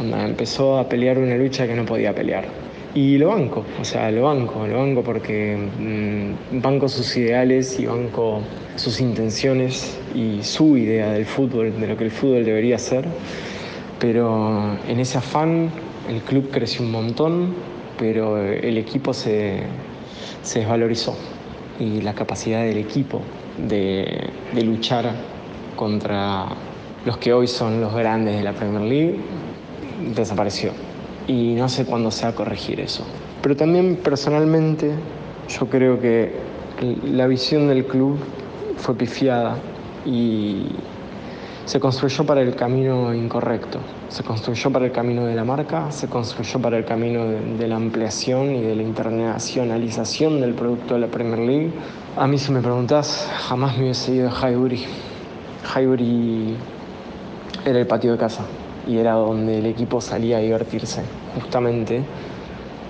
empezó 0.02 0.78
a 0.78 0.89
pelear 0.89 1.18
una 1.18 1.36
lucha 1.36 1.68
que 1.68 1.76
no 1.76 1.86
podía 1.86 2.14
pelear. 2.14 2.45
Y 2.93 3.18
lo 3.18 3.30
banco, 3.30 3.64
o 3.80 3.86
sea, 3.86 4.12
lo 4.12 4.24
banco, 4.24 4.68
lo 4.68 4.80
banco 4.80 5.02
porque 5.02 5.56
mmm, 5.58 6.62
banco 6.62 6.89
sus 6.89 7.16
ideales 7.16 7.80
y 7.80 7.86
banco 7.86 8.41
sus 8.76 8.99
intenciones 8.99 9.97
y 10.14 10.43
su 10.43 10.76
idea 10.76 11.12
del 11.14 11.26
fútbol, 11.26 11.80
de 11.80 11.88
lo 11.88 11.95
que 11.95 12.04
el 12.04 12.12
fútbol 12.12 12.43
debería 12.43 12.78
ser. 12.78 13.06
Pero 13.99 14.78
en 14.89 14.99
ese 14.99 15.20
afán 15.20 15.70
el 16.10 16.22
club 16.22 16.49
creció 16.52 16.84
un 16.84 16.91
montón, 16.91 17.54
pero 17.97 18.38
el 18.38 18.78
equipo 18.78 19.14
se, 19.14 19.62
se 20.41 20.60
desvalorizó. 20.60 21.16
Y 21.80 22.02
la 22.02 22.14
capacidad 22.14 22.64
del 22.64 22.78
equipo 22.78 23.22
de, 23.58 24.30
de 24.54 24.64
luchar 24.64 25.14
contra 25.78 26.47
los 27.06 27.18
que 27.18 27.32
hoy 27.32 27.47
son 27.47 27.80
los 27.80 27.93
grandes 27.93 28.36
de 28.36 28.43
la 28.43 28.52
Premier 28.52 28.82
League 28.82 29.20
desapareció. 30.16 30.72
Y 31.28 31.54
no 31.54 31.70
sé 31.70 31.86
cuándo 31.86 32.12
se 32.12 32.24
va 32.24 32.30
a 32.30 32.36
corregir 32.36 32.80
eso. 32.80 33.06
Pero 33.41 33.56
también 33.56 33.97
personalmente 33.97 34.91
yo 35.47 35.68
creo 35.68 35.99
que 35.99 36.34
la 37.04 37.28
visión 37.28 37.68
del 37.68 37.86
club 37.86 38.18
fue 38.78 38.95
pifiada 38.95 39.58
y 40.06 40.66
se 41.66 41.80
construyó 41.80 42.26
para 42.26 42.41
el 42.41 42.56
camino 42.56 43.14
incorrecto. 43.14 43.80
Se 44.10 44.24
construyó 44.24 44.72
para 44.72 44.86
el 44.86 44.91
camino 44.91 45.26
de 45.26 45.36
la 45.36 45.43
marca, 45.43 45.91
se 45.91 46.08
construyó 46.08 46.60
para 46.60 46.78
el 46.78 46.86
camino 46.86 47.26
de, 47.26 47.39
de, 47.58 47.68
la 47.68 47.76
ampliación 47.76 48.56
y 48.56 48.62
de 48.62 48.76
la 48.76 48.84
internacionalización 48.84 50.41
del 50.41 50.54
producto 50.54 50.95
de 50.95 51.02
la 51.02 51.08
Premier 51.08 51.39
League. 51.39 51.72
A 52.18 52.28
mí 52.28 52.38
si 52.38 52.52
me 52.52 52.62
preguntás, 52.62 53.30
jamás 53.47 53.78
me 53.78 53.84
hubiese 53.84 54.16
ido 54.16 54.30
a 54.30 54.32
Highbury. 54.49 54.84
Highbury 55.76 56.56
era 57.66 57.80
el 57.80 57.88
patio 57.88 58.12
de 58.12 58.18
casa 58.18 58.43
y 58.88 58.97
era 58.97 59.13
donde 59.13 59.59
el 59.59 59.65
equipo 59.65 60.01
salía 60.01 60.38
a 60.38 60.39
divertirse, 60.41 61.01
justamente 61.36 62.01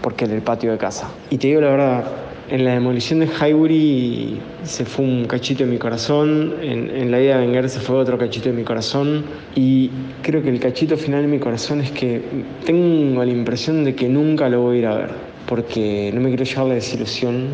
porque 0.02 0.26
era 0.26 0.34
el 0.34 0.42
patio 0.42 0.72
de 0.72 0.78
casa. 0.78 1.10
Y 1.30 1.38
te 1.38 1.48
digo 1.48 1.62
la 1.62 1.70
verdad, 1.70 2.04
en 2.50 2.66
la 2.66 2.74
demolición 2.74 3.20
de 3.20 3.28
Highbury 3.28 4.38
se 4.64 4.84
fue 4.84 5.06
un 5.06 5.26
cachito 5.26 5.64
de 5.64 5.70
mi 5.70 5.78
corazón, 5.78 6.56
en, 6.62 7.10
la 7.10 7.22
idea 7.22 7.38
de 7.38 7.46
Wenger 7.46 7.70
se 7.70 7.80
fue 7.80 7.96
otro 7.96 8.18
cachito 8.18 8.50
de 8.50 8.56
mi 8.56 8.64
corazón 8.64 9.24
y 9.56 9.90
creo 10.22 10.42
que 10.44 10.50
el 10.50 10.60
cachito 10.60 10.98
final 10.98 11.22
de 11.22 11.28
mi 11.30 11.40
corazón 11.40 11.80
es 11.80 11.92
que 11.92 12.22
tengo 12.66 13.24
la 13.24 13.32
impresión 13.32 13.86
de 13.86 13.96
que 13.96 14.10
nunca 14.10 14.50
lo 14.50 14.62
voy 14.62 14.78
a 14.78 14.80
ir 14.80 14.86
a 14.88 14.96
ver, 14.96 15.10
porque 15.48 16.12
no 16.14 16.20
me 16.20 16.28
quiero 16.28 16.44
llevar 16.44 16.66
la 16.66 16.74
desilusión, 16.74 17.48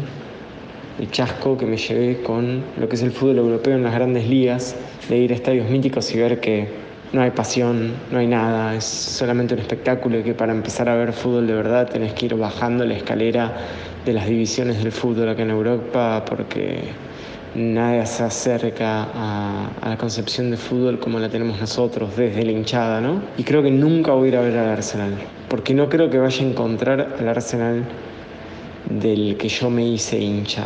el 0.99 1.11
chasco 1.11 1.57
que 1.57 1.67
me 1.67 1.77
llevé 1.77 2.23
con 2.23 2.63
lo 2.79 2.89
que 2.89 2.95
es 2.95 3.03
el 3.03 3.11
fútbol 3.11 3.37
europeo 3.37 3.75
en 3.75 3.83
las 3.83 3.93
grandes 3.93 4.27
ligas, 4.27 4.75
de 5.09 5.17
ir 5.17 5.31
a 5.31 5.35
estadios 5.35 5.69
míticos 5.69 6.11
y 6.15 6.17
ver 6.17 6.39
que 6.39 6.86
no 7.13 7.21
hay 7.21 7.31
pasión, 7.31 7.93
no 8.11 8.19
hay 8.19 8.27
nada, 8.27 8.75
es 8.75 8.83
solamente 8.83 9.53
un 9.53 9.61
espectáculo 9.61 10.19
y 10.19 10.23
que 10.23 10.33
para 10.33 10.51
empezar 10.51 10.89
a 10.89 10.95
ver 10.95 11.13
fútbol 11.13 11.47
de 11.47 11.53
verdad 11.53 11.87
tenés 11.89 12.13
que 12.13 12.25
ir 12.25 12.35
bajando 12.35 12.85
la 12.85 12.95
escalera 12.95 13.53
de 14.05 14.13
las 14.13 14.27
divisiones 14.27 14.83
del 14.83 14.91
fútbol 14.91 15.29
acá 15.29 15.41
en 15.41 15.51
Europa 15.51 16.23
porque 16.27 16.89
nadie 17.55 18.05
se 18.05 18.23
acerca 18.23 19.03
a, 19.03 19.69
a, 19.81 19.89
la 19.89 19.97
concepción 19.97 20.51
de 20.51 20.57
fútbol 20.57 20.99
como 20.99 21.19
la 21.19 21.29
tenemos 21.29 21.59
nosotros 21.59 22.15
desde 22.15 22.43
la 22.43 22.51
hinchada, 22.51 23.01
¿no? 23.01 23.21
Y 23.37 23.43
creo 23.43 23.63
que 23.63 23.71
nunca 23.71 24.11
voy 24.11 24.27
a 24.27 24.29
ir 24.29 24.37
a 24.37 24.41
ver 24.41 24.57
al 24.57 24.69
Arsenal, 24.69 25.13
porque 25.49 25.73
no 25.73 25.89
creo 25.89 26.09
que 26.09 26.19
vaya 26.19 26.45
a 26.45 26.49
encontrar 26.49 27.15
al 27.19 27.27
Arsenal 27.27 27.83
del 28.89 29.37
que 29.37 29.49
yo 29.49 29.69
me 29.69 29.85
hice 29.85 30.19
hincha. 30.19 30.65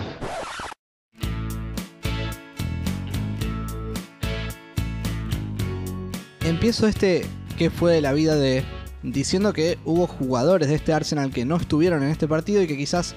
Empiezo 6.61 6.85
este 6.85 7.23
que 7.57 7.71
fue 7.71 7.91
de 7.91 8.01
la 8.01 8.13
vida 8.13 8.35
de 8.35 8.63
diciendo 9.01 9.51
que 9.51 9.79
hubo 9.83 10.05
jugadores 10.05 10.67
de 10.69 10.75
este 10.75 10.93
Arsenal 10.93 11.31
que 11.31 11.43
no 11.43 11.55
estuvieron 11.55 12.03
en 12.03 12.09
este 12.09 12.27
partido 12.27 12.61
y 12.61 12.67
que 12.67 12.77
quizás 12.77 13.15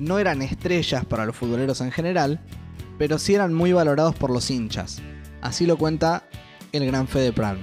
no 0.00 0.18
eran 0.18 0.42
estrellas 0.42 1.04
para 1.04 1.24
los 1.24 1.36
futboleros 1.36 1.80
en 1.82 1.92
general, 1.92 2.40
pero 2.98 3.16
sí 3.20 3.36
eran 3.36 3.54
muy 3.54 3.72
valorados 3.72 4.16
por 4.16 4.30
los 4.32 4.50
hinchas. 4.50 5.00
Así 5.40 5.66
lo 5.66 5.78
cuenta 5.78 6.24
el 6.72 6.84
gran 6.84 7.06
Fede 7.06 7.32
Pran. 7.32 7.58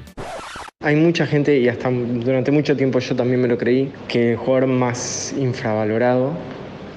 Hay 0.80 0.96
mucha 0.96 1.28
gente, 1.28 1.60
y 1.60 1.68
hasta 1.68 1.92
durante 1.92 2.50
mucho 2.52 2.78
tiempo 2.78 3.00
yo 3.00 3.14
también 3.14 3.42
me 3.42 3.50
lo 3.50 3.58
creí, 3.58 3.92
que 4.08 4.32
el 4.32 4.38
jugador 4.38 4.68
más 4.68 5.36
infravalorado 5.38 6.32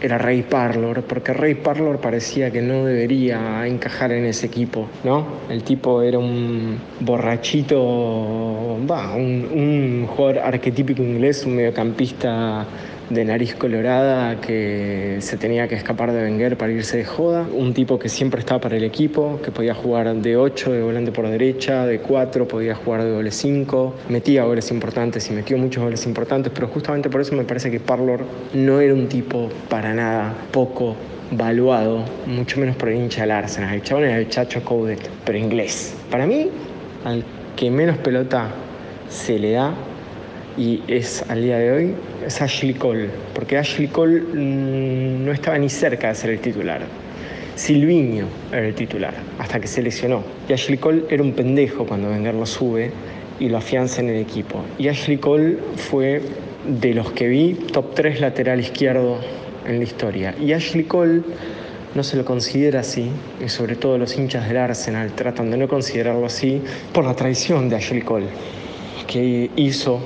era 0.00 0.18
Ray 0.18 0.42
Parlor, 0.42 1.02
porque 1.02 1.32
Ray 1.32 1.54
Parlor 1.54 1.98
parecía 1.98 2.50
que 2.50 2.62
no 2.62 2.84
debería 2.84 3.66
encajar 3.66 4.12
en 4.12 4.24
ese 4.24 4.46
equipo, 4.46 4.88
¿no? 5.04 5.26
El 5.48 5.62
tipo 5.62 6.02
era 6.02 6.18
un 6.18 6.78
borrachito, 7.00 8.78
bah, 8.86 9.14
un, 9.14 9.48
un 9.52 10.06
jugador 10.06 10.38
arquetípico 10.38 11.02
inglés, 11.02 11.44
un 11.44 11.56
mediocampista 11.56 12.66
de 13.10 13.24
nariz 13.24 13.56
colorada 13.56 14.40
que 14.40 15.18
se 15.20 15.36
tenía 15.36 15.66
que 15.66 15.74
escapar 15.74 16.12
de 16.12 16.22
Wenger 16.22 16.56
para 16.56 16.72
irse 16.72 16.96
de 16.96 17.04
joda. 17.04 17.44
Un 17.52 17.74
tipo 17.74 17.98
que 17.98 18.08
siempre 18.08 18.40
estaba 18.40 18.60
para 18.60 18.76
el 18.76 18.84
equipo, 18.84 19.40
que 19.42 19.50
podía 19.50 19.74
jugar 19.74 20.14
de 20.14 20.36
8, 20.36 20.72
de 20.72 20.82
volante 20.82 21.10
por 21.10 21.28
derecha, 21.28 21.86
de 21.86 21.98
4, 21.98 22.46
podía 22.46 22.76
jugar 22.76 23.02
de 23.02 23.10
doble 23.10 23.32
5. 23.32 23.94
Metía 24.08 24.44
goles 24.44 24.70
importantes 24.70 25.28
y 25.28 25.32
metió 25.32 25.58
muchos 25.58 25.82
goles 25.82 26.06
importantes, 26.06 26.52
pero 26.54 26.68
justamente 26.68 27.10
por 27.10 27.20
eso 27.20 27.34
me 27.34 27.44
parece 27.44 27.70
que 27.70 27.80
Parlor 27.80 28.24
no 28.54 28.80
era 28.80 28.94
un 28.94 29.08
tipo 29.08 29.48
para 29.68 29.92
nada 29.92 30.32
poco 30.52 30.94
valuado, 31.32 32.04
mucho 32.26 32.60
menos 32.60 32.76
por 32.76 32.88
el 32.88 32.96
hincha 32.96 33.22
del 33.22 33.32
Arsenal. 33.32 33.74
El 33.74 33.82
chabón 33.82 34.04
era 34.04 34.18
el 34.18 34.28
Chacho 34.28 34.62
Coudet, 34.64 35.00
pero 35.24 35.36
inglés. 35.36 35.94
Para 36.10 36.26
mí, 36.26 36.48
al 37.04 37.24
que 37.56 37.70
menos 37.70 37.98
pelota 37.98 38.50
se 39.08 39.38
le 39.38 39.52
da 39.52 39.74
y 40.60 40.82
es 40.88 41.24
al 41.30 41.42
día 41.42 41.56
de 41.56 41.72
hoy 41.72 41.94
es 42.26 42.42
Ashley 42.42 42.74
Cole, 42.74 43.08
porque 43.34 43.56
Ashley 43.56 43.88
Cole 43.88 44.20
mmm, 44.20 45.24
no 45.24 45.32
estaba 45.32 45.56
ni 45.56 45.70
cerca 45.70 46.08
de 46.08 46.14
ser 46.14 46.30
el 46.30 46.40
titular. 46.40 46.82
Silviño 47.54 48.26
era 48.52 48.66
el 48.68 48.74
titular, 48.74 49.14
hasta 49.38 49.58
que 49.58 49.66
se 49.66 49.82
lesionó. 49.82 50.22
Y 50.50 50.52
Ashley 50.52 50.76
Cole 50.76 51.04
era 51.08 51.22
un 51.22 51.32
pendejo 51.32 51.86
cuando 51.86 52.10
Wenger 52.10 52.34
lo 52.34 52.44
sube 52.44 52.90
y 53.38 53.48
lo 53.48 53.56
afianza 53.56 54.02
en 54.02 54.10
el 54.10 54.16
equipo. 54.16 54.62
Y 54.78 54.88
Ashley 54.88 55.16
Cole 55.16 55.56
fue 55.76 56.20
de 56.66 56.92
los 56.92 57.10
que 57.12 57.28
vi 57.28 57.54
top 57.54 57.94
3 57.94 58.20
lateral 58.20 58.60
izquierdo 58.60 59.18
en 59.66 59.78
la 59.78 59.84
historia. 59.84 60.34
Y 60.38 60.52
Ashley 60.52 60.84
Cole 60.84 61.22
no 61.94 62.04
se 62.04 62.18
lo 62.18 62.24
considera 62.26 62.80
así, 62.80 63.08
y 63.42 63.48
sobre 63.48 63.76
todo 63.76 63.96
los 63.96 64.14
hinchas 64.14 64.46
del 64.46 64.58
Arsenal 64.58 65.10
tratan 65.12 65.50
de 65.50 65.56
no 65.56 65.68
considerarlo 65.68 66.26
así 66.26 66.60
por 66.92 67.06
la 67.06 67.16
traición 67.16 67.70
de 67.70 67.76
Ashley 67.76 68.02
Cole, 68.02 68.26
que 69.06 69.50
hizo 69.56 70.02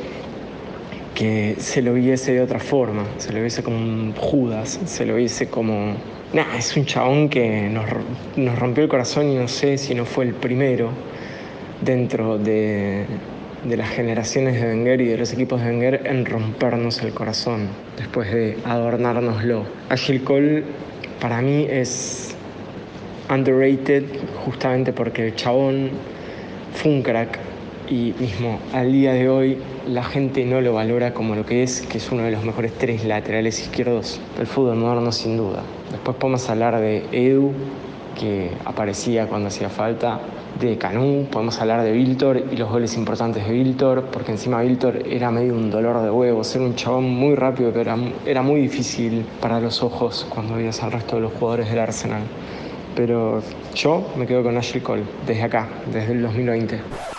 que 1.15 1.57
se 1.59 1.81
lo 1.81 1.95
viese 1.95 2.33
de 2.33 2.41
otra 2.41 2.59
forma, 2.59 3.05
se 3.19 3.33
lo 3.33 3.41
viese 3.41 3.62
como 3.62 3.77
un 3.77 4.15
Judas, 4.15 4.81
se 4.85 5.07
lo 5.07 5.17
viese 5.17 5.49
como... 5.49 5.95
Nah, 6.33 6.57
es 6.59 6.77
un 6.77 6.85
chabón 6.85 7.29
que 7.29 7.69
nos, 7.71 7.85
nos 8.37 8.59
rompió 8.59 8.83
el 8.83 8.91
corazón 8.91 9.31
y 9.31 9.37
no 9.37 9.47
sé 9.47 9.79
si 9.79 9.95
no 9.95 10.05
fue 10.05 10.25
el 10.25 10.35
primero 10.35 10.91
dentro 11.81 12.39
de, 12.39 13.07
de 13.65 13.77
las 13.77 13.91
generaciones 13.91 14.61
de 14.61 14.67
Wenger 14.69 15.01
y 15.01 15.07
de 15.07 15.17
los 15.17 15.33
equipos 15.33 15.61
de 15.61 15.69
Wenger 15.69 16.03
en 16.07 16.27
rompernos 16.27 17.01
el 17.03 17.12
corazón 17.12 17.69
después 17.97 18.33
de 18.33 18.59
adornárnoslo. 18.65 19.65
Agil 19.89 20.25
Cole 20.25 20.65
para 21.21 21.41
mí 21.41 21.67
es 21.71 22.35
underrated 23.31 24.05
justamente 24.45 24.93
porque 24.93 25.29
el 25.29 25.37
chabón 25.37 25.91
fue 26.75 26.91
un 26.91 27.03
crack 27.03 27.39
y 27.89 28.14
mismo 28.18 28.59
al 28.72 28.93
día 28.93 29.12
de 29.12 29.28
hoy 29.28 29.59
la 29.87 30.03
gente 30.03 30.45
no 30.45 30.61
lo 30.61 30.72
valora 30.74 31.12
como 31.12 31.35
lo 31.35 31.45
que 31.45 31.62
es, 31.62 31.82
que 31.82 31.99
es 31.99 32.11
uno 32.11 32.22
de 32.22 32.30
los 32.30 32.45
mejores 32.45 32.72
tres 32.78 33.05
laterales 33.05 33.61
izquierdos 33.61 34.20
del 34.37 34.47
fútbol 34.47 34.76
moderno 34.76 35.12
sin 35.12 35.37
duda. 35.37 35.62
Después 35.91 36.16
podemos 36.16 36.49
hablar 36.49 36.80
de 36.80 37.05
Edu, 37.12 37.53
que 38.18 38.51
aparecía 38.64 39.26
cuando 39.26 39.49
hacía 39.49 39.68
falta, 39.68 40.20
de 40.61 40.78
Canú, 40.78 41.26
podemos 41.30 41.61
hablar 41.61 41.82
de 41.82 41.93
Viltor 41.93 42.45
y 42.51 42.57
los 42.57 42.70
goles 42.70 42.97
importantes 42.97 43.47
de 43.47 43.53
Viltor, 43.53 44.05
porque 44.12 44.32
encima 44.32 44.62
Viltor 44.62 45.03
era 45.09 45.30
medio 45.30 45.55
un 45.55 45.70
dolor 45.70 46.01
de 46.01 46.11
huevos, 46.11 46.55
era 46.55 46.64
un 46.64 46.76
chabón 46.76 47.05
muy 47.11 47.35
rápido, 47.35 47.70
pero 47.72 47.82
era, 47.82 47.97
era 48.24 48.43
muy 48.43 48.61
difícil 48.61 49.26
para 49.41 49.61
los 49.61 49.82
ojos 49.82 50.26
cuando 50.30 50.55
veías 50.55 50.82
al 50.82 50.93
resto 50.93 51.16
de 51.16 51.22
los 51.22 51.32
jugadores 51.32 51.68
del 51.70 51.80
Arsenal. 51.80 52.22
Pero 52.95 53.43
yo 53.74 54.07
me 54.16 54.26
quedo 54.26 54.45
con 54.45 54.57
Ashley 54.57 54.80
Cole, 54.80 55.03
desde 55.26 55.43
acá, 55.43 55.68
desde 55.93 56.12
el 56.12 56.22
2020. 56.22 57.14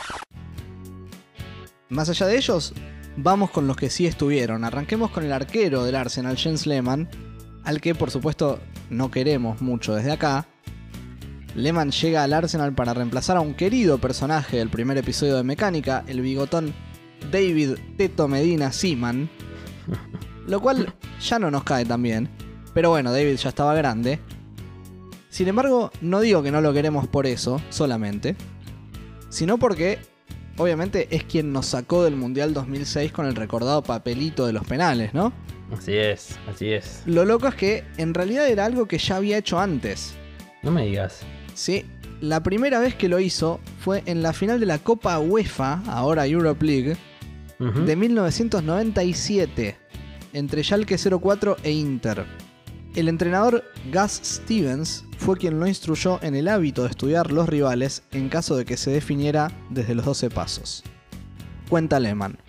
Más 1.90 2.10
allá 2.10 2.26
de 2.26 2.38
ellos, 2.38 2.74
vamos 3.16 3.52
con 3.52 3.68
los 3.68 3.78
que 3.78 3.90
sí 3.90 4.08
estuvieron. 4.08 4.64
Arranquemos 4.64 5.12
con 5.12 5.24
el 5.24 5.32
arquero 5.32 5.84
del 5.84 5.96
Arsenal, 5.96 6.36
Jens 6.36 6.66
Lehmann, 6.66 7.08
al 7.64 7.80
que 7.80 7.94
por 7.94 8.10
supuesto 8.10 8.60
no 8.90 9.12
queremos 9.12 9.62
mucho 9.62 9.94
desde 9.94 10.12
acá. 10.12 10.48
Lehmann 11.54 11.92
llega 11.92 12.24
al 12.24 12.34
Arsenal 12.34 12.74
para 12.74 12.94
reemplazar 12.94 13.38
a 13.38 13.42
un 13.42 13.54
querido 13.54 14.00
personaje 14.00 14.58
del 14.58 14.70
primer 14.70 14.98
episodio 14.98 15.38
de 15.38 15.44
Mecánica, 15.44 16.04
el 16.08 16.22
bigotón 16.22 16.74
David 17.32 17.78
Teto 17.98 18.28
Medina 18.28 18.72
Seaman, 18.72 19.30
lo 20.48 20.60
cual 20.60 20.94
ya 21.22 21.38
no 21.38 21.52
nos 21.52 21.64
cae 21.64 21.86
tan 21.86 22.02
bien. 22.02 22.30
Pero 22.74 22.90
bueno, 22.90 23.12
David 23.12 23.36
ya 23.36 23.50
estaba 23.50 23.76
grande. 23.76 24.20
Sin 25.30 25.48
embargo, 25.48 25.92
no 26.02 26.20
digo 26.20 26.42
que 26.42 26.52
no 26.52 26.62
lo 26.62 26.74
queremos 26.74 27.08
por 27.08 27.28
eso 27.28 27.62
solamente, 27.70 28.36
sino 29.30 29.58
porque 29.58 30.00
obviamente 30.58 31.08
es 31.12 31.24
quien 31.24 31.51
nos 31.51 31.68
sacó 31.68 32.03
del 32.03 32.16
Mundial 32.16 32.53
2006 32.53 33.12
con 33.12 33.26
el 33.26 33.36
recordado 33.36 33.84
papelito 33.84 34.45
de 34.45 34.53
los 34.53 34.66
penales, 34.66 35.14
¿no? 35.14 35.34
Así 35.72 35.93
es, 35.93 36.38
así 36.47 36.72
es. 36.72 37.01
Lo 37.06 37.26
loco 37.26 37.47
es 37.47 37.56
que 37.56 37.84
en 37.97 38.14
realidad 38.14 38.47
era 38.47 38.66
algo 38.66 38.88
que 38.88 38.97
ya 38.97 39.18
había 39.18 39.38
hecho 39.38 39.60
antes. 39.60 40.14
No 40.62 40.72
me 40.72 40.86
digas. 40.86 41.22
Sí, 41.53 41.86
la 42.22 42.43
primera 42.43 42.80
vez 42.80 42.95
que 42.95 43.10
lo 43.10 43.20
hizo 43.20 43.60
fue 43.80 44.03
en 44.06 44.22
la 44.22 44.34
final 44.34 44.60
de 44.60 44.66
la 44.66 44.80
Copa 44.80 45.20
UEFA, 45.20 45.82
ahora 45.88 46.28
Europe 46.28 46.66
League, 46.66 46.97
de 47.60 47.95
1997, 47.95 49.78
entre 50.34 50.64
Schalke 50.64 50.97
04 50.97 51.58
e 51.64 51.72
Inter. 51.72 52.26
El 52.96 53.10
entrenador 53.10 53.62
Gus 53.91 54.22
Stevens 54.24 55.04
fue 55.20 55.38
quien 55.38 55.60
lo 55.60 55.68
instruyó 55.68 56.18
en 56.24 56.34
el 56.34 56.48
hábito 56.48 56.84
de 56.84 56.91
estudiar 56.91 57.30
los 57.30 57.50
rivales 57.50 58.08
en 58.14 58.30
caso 58.30 58.56
de 58.56 58.64
que 58.64 58.78
se 58.78 58.89
definiera 58.89 59.50
desde 59.70 59.96
los 59.96 60.06
12 60.06 60.30
pasos. 60.30 60.82
Cuenta 61.70 62.00
Lehmann. 62.00 62.39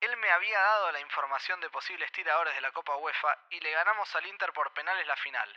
Él 0.00 0.10
me 0.20 0.30
había 0.30 0.58
dado 0.58 0.90
la 0.90 1.00
información 1.00 1.60
de 1.60 1.70
posibles 1.70 2.10
tiradores 2.10 2.56
de 2.56 2.60
la 2.60 2.72
Copa 2.72 2.96
UEFA 2.96 3.38
y 3.50 3.60
le 3.60 3.70
ganamos 3.70 4.08
al 4.16 4.26
Inter 4.26 4.50
por 4.52 4.74
penales 4.74 5.06
la 5.06 5.16
final. 5.16 5.48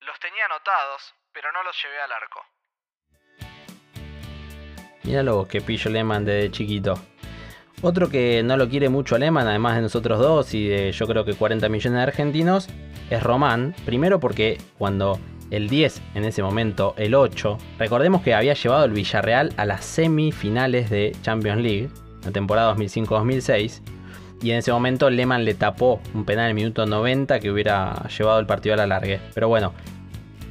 Los 0.00 0.18
tenía 0.18 0.44
anotados, 0.46 1.14
pero 1.32 1.52
no 1.52 1.62
los 1.62 1.80
llevé 1.80 2.00
al 2.02 2.10
arco. 2.10 2.44
Míralo 5.04 5.46
que 5.46 5.60
pillo 5.60 5.92
Lehmann 5.92 6.24
desde 6.24 6.50
chiquito. 6.50 6.94
Otro 7.82 8.08
que 8.08 8.44
no 8.44 8.56
lo 8.56 8.68
quiere 8.68 8.88
mucho 8.88 9.16
a 9.16 9.18
Lehmann, 9.18 9.48
además 9.48 9.74
de 9.74 9.82
nosotros 9.82 10.20
dos 10.20 10.54
y 10.54 10.68
de 10.68 10.92
yo 10.92 11.06
creo 11.08 11.24
que 11.24 11.34
40 11.34 11.68
millones 11.68 11.96
de 11.96 12.02
argentinos, 12.02 12.68
es 13.10 13.22
Román. 13.22 13.74
Primero 13.84 14.20
porque 14.20 14.58
cuando 14.78 15.18
el 15.50 15.68
10, 15.68 16.00
en 16.14 16.24
ese 16.24 16.44
momento 16.44 16.94
el 16.96 17.16
8, 17.16 17.58
recordemos 17.80 18.22
que 18.22 18.34
había 18.34 18.54
llevado 18.54 18.84
el 18.84 18.92
Villarreal 18.92 19.52
a 19.56 19.66
las 19.66 19.84
semifinales 19.84 20.90
de 20.90 21.14
Champions 21.22 21.60
League, 21.60 21.90
la 22.24 22.30
temporada 22.30 22.74
2005-2006. 22.76 23.80
Y 24.42 24.52
en 24.52 24.58
ese 24.58 24.72
momento 24.72 25.10
Lehmann 25.10 25.44
le 25.44 25.54
tapó 25.54 26.00
un 26.14 26.24
penal 26.24 26.44
en 26.44 26.50
el 26.50 26.54
minuto 26.54 26.86
90 26.86 27.40
que 27.40 27.50
hubiera 27.50 28.08
llevado 28.16 28.38
el 28.38 28.46
partido 28.46 28.74
a 28.74 28.78
la 28.78 28.86
largue. 28.86 29.20
Pero 29.34 29.48
bueno, 29.48 29.72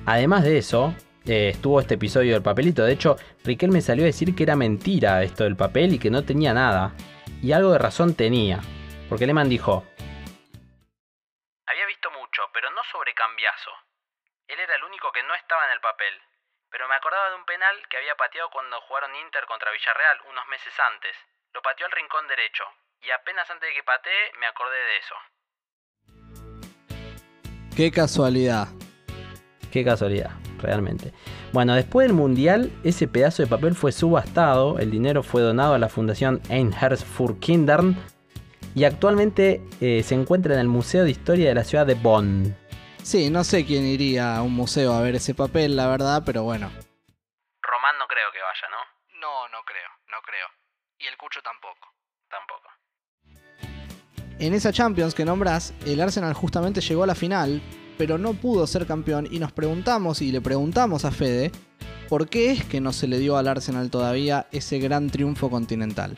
además 0.05 0.43
de 0.43 0.57
eso, 0.57 0.93
eh, 1.25 1.49
estuvo 1.53 1.79
este 1.79 1.95
episodio 1.95 2.33
del 2.33 2.41
papelito. 2.41 2.83
De 2.83 2.93
hecho, 2.93 3.17
Riquelme 3.43 3.81
salió 3.81 4.03
a 4.03 4.07
decir 4.07 4.35
que 4.35 4.43
era 4.43 4.55
mentira 4.55 5.23
esto 5.23 5.45
del 5.45 5.55
papel 5.55 5.93
y 5.93 5.99
que 5.99 6.09
no 6.09 6.23
tenía 6.23 6.53
nada. 6.53 6.93
Y 7.41 7.53
algo 7.53 7.71
de 7.71 7.79
razón 7.79 8.15
tenía. 8.15 8.59
Porque 9.09 9.25
Lehmann 9.25 9.49
dijo: 9.49 9.83
Había 11.65 11.85
visto 11.87 12.11
mucho, 12.11 12.43
pero 12.53 12.69
no 12.71 12.83
sobre 12.91 13.13
cambiazo. 13.13 13.71
Él 14.47 14.59
era 14.59 14.75
el 14.75 14.83
único 14.83 15.11
que 15.11 15.23
no 15.23 15.33
estaba 15.33 15.65
en 15.65 15.71
el 15.71 15.81
papel. 15.81 16.13
Pero 16.69 16.87
me 16.87 16.95
acordaba 16.95 17.29
de 17.29 17.35
un 17.35 17.45
penal 17.45 17.75
que 17.89 17.97
había 17.97 18.15
pateado 18.15 18.49
cuando 18.49 18.79
jugaron 18.81 19.15
Inter 19.15 19.45
contra 19.45 19.71
Villarreal 19.71 20.21
unos 20.29 20.47
meses 20.47 20.73
antes. 20.93 21.17
Lo 21.53 21.61
pateó 21.61 21.85
al 21.85 21.91
rincón 21.91 22.27
derecho. 22.27 22.63
Y 23.01 23.09
apenas 23.11 23.49
antes 23.49 23.67
de 23.67 23.75
que 23.75 23.83
patee, 23.83 24.31
me 24.39 24.45
acordé 24.45 24.77
de 24.77 24.97
eso. 24.97 25.15
Qué 27.75 27.91
casualidad. 27.91 28.67
Qué 29.71 29.83
casualidad, 29.83 30.31
realmente. 30.61 31.11
Bueno, 31.53 31.75
después 31.75 32.07
del 32.07 32.15
Mundial, 32.15 32.71
ese 32.85 33.09
pedazo 33.09 33.43
de 33.43 33.49
papel 33.49 33.75
fue 33.75 33.91
subastado, 33.91 34.79
el 34.79 34.89
dinero 34.89 35.21
fue 35.21 35.41
donado 35.41 35.73
a 35.73 35.79
la 35.79 35.89
fundación 35.89 36.41
Einherz 36.49 37.03
für 37.03 37.37
Kindern 37.39 37.97
y 38.73 38.85
actualmente 38.85 39.61
eh, 39.81 40.01
se 40.01 40.15
encuentra 40.15 40.53
en 40.53 40.61
el 40.61 40.69
Museo 40.69 41.03
de 41.03 41.11
Historia 41.11 41.49
de 41.49 41.55
la 41.55 41.65
ciudad 41.65 41.85
de 41.85 41.95
Bonn. 41.95 42.55
Sí, 43.03 43.29
no 43.29 43.43
sé 43.43 43.65
quién 43.65 43.83
iría 43.85 44.37
a 44.37 44.43
un 44.43 44.53
museo 44.53 44.93
a 44.93 45.01
ver 45.01 45.15
ese 45.15 45.33
papel, 45.33 45.75
la 45.75 45.87
verdad, 45.87 46.23
pero 46.25 46.43
bueno. 46.43 46.69
Román 46.69 47.97
no 47.99 48.07
creo 48.07 48.31
que 48.31 48.39
vaya, 48.39 48.67
¿no? 48.69 49.19
No, 49.19 49.49
no 49.49 49.57
creo, 49.65 49.89
no 50.07 50.21
creo. 50.23 50.47
Y 50.99 51.07
el 51.07 51.17
Cucho 51.17 51.41
tampoco. 51.41 51.93
Tampoco. 52.29 52.69
En 54.39 54.53
esa 54.53 54.71
Champions 54.71 55.13
que 55.13 55.25
nombrás, 55.25 55.73
el 55.85 55.99
Arsenal 55.99 56.33
justamente 56.33 56.79
llegó 56.79 57.03
a 57.03 57.07
la 57.07 57.15
final, 57.15 57.61
pero 58.01 58.17
no 58.17 58.33
pudo 58.33 58.65
ser 58.65 58.87
campeón 58.87 59.27
y 59.29 59.37
nos 59.37 59.51
preguntamos 59.51 60.23
y 60.23 60.31
le 60.31 60.41
preguntamos 60.41 61.05
a 61.05 61.11
Fede 61.11 61.51
por 62.09 62.29
qué 62.29 62.49
es 62.49 62.65
que 62.65 62.81
no 62.81 62.93
se 62.93 63.07
le 63.07 63.19
dio 63.19 63.37
al 63.37 63.47
Arsenal 63.47 63.91
todavía 63.91 64.47
ese 64.51 64.79
gran 64.79 65.11
triunfo 65.11 65.51
continental. 65.51 66.15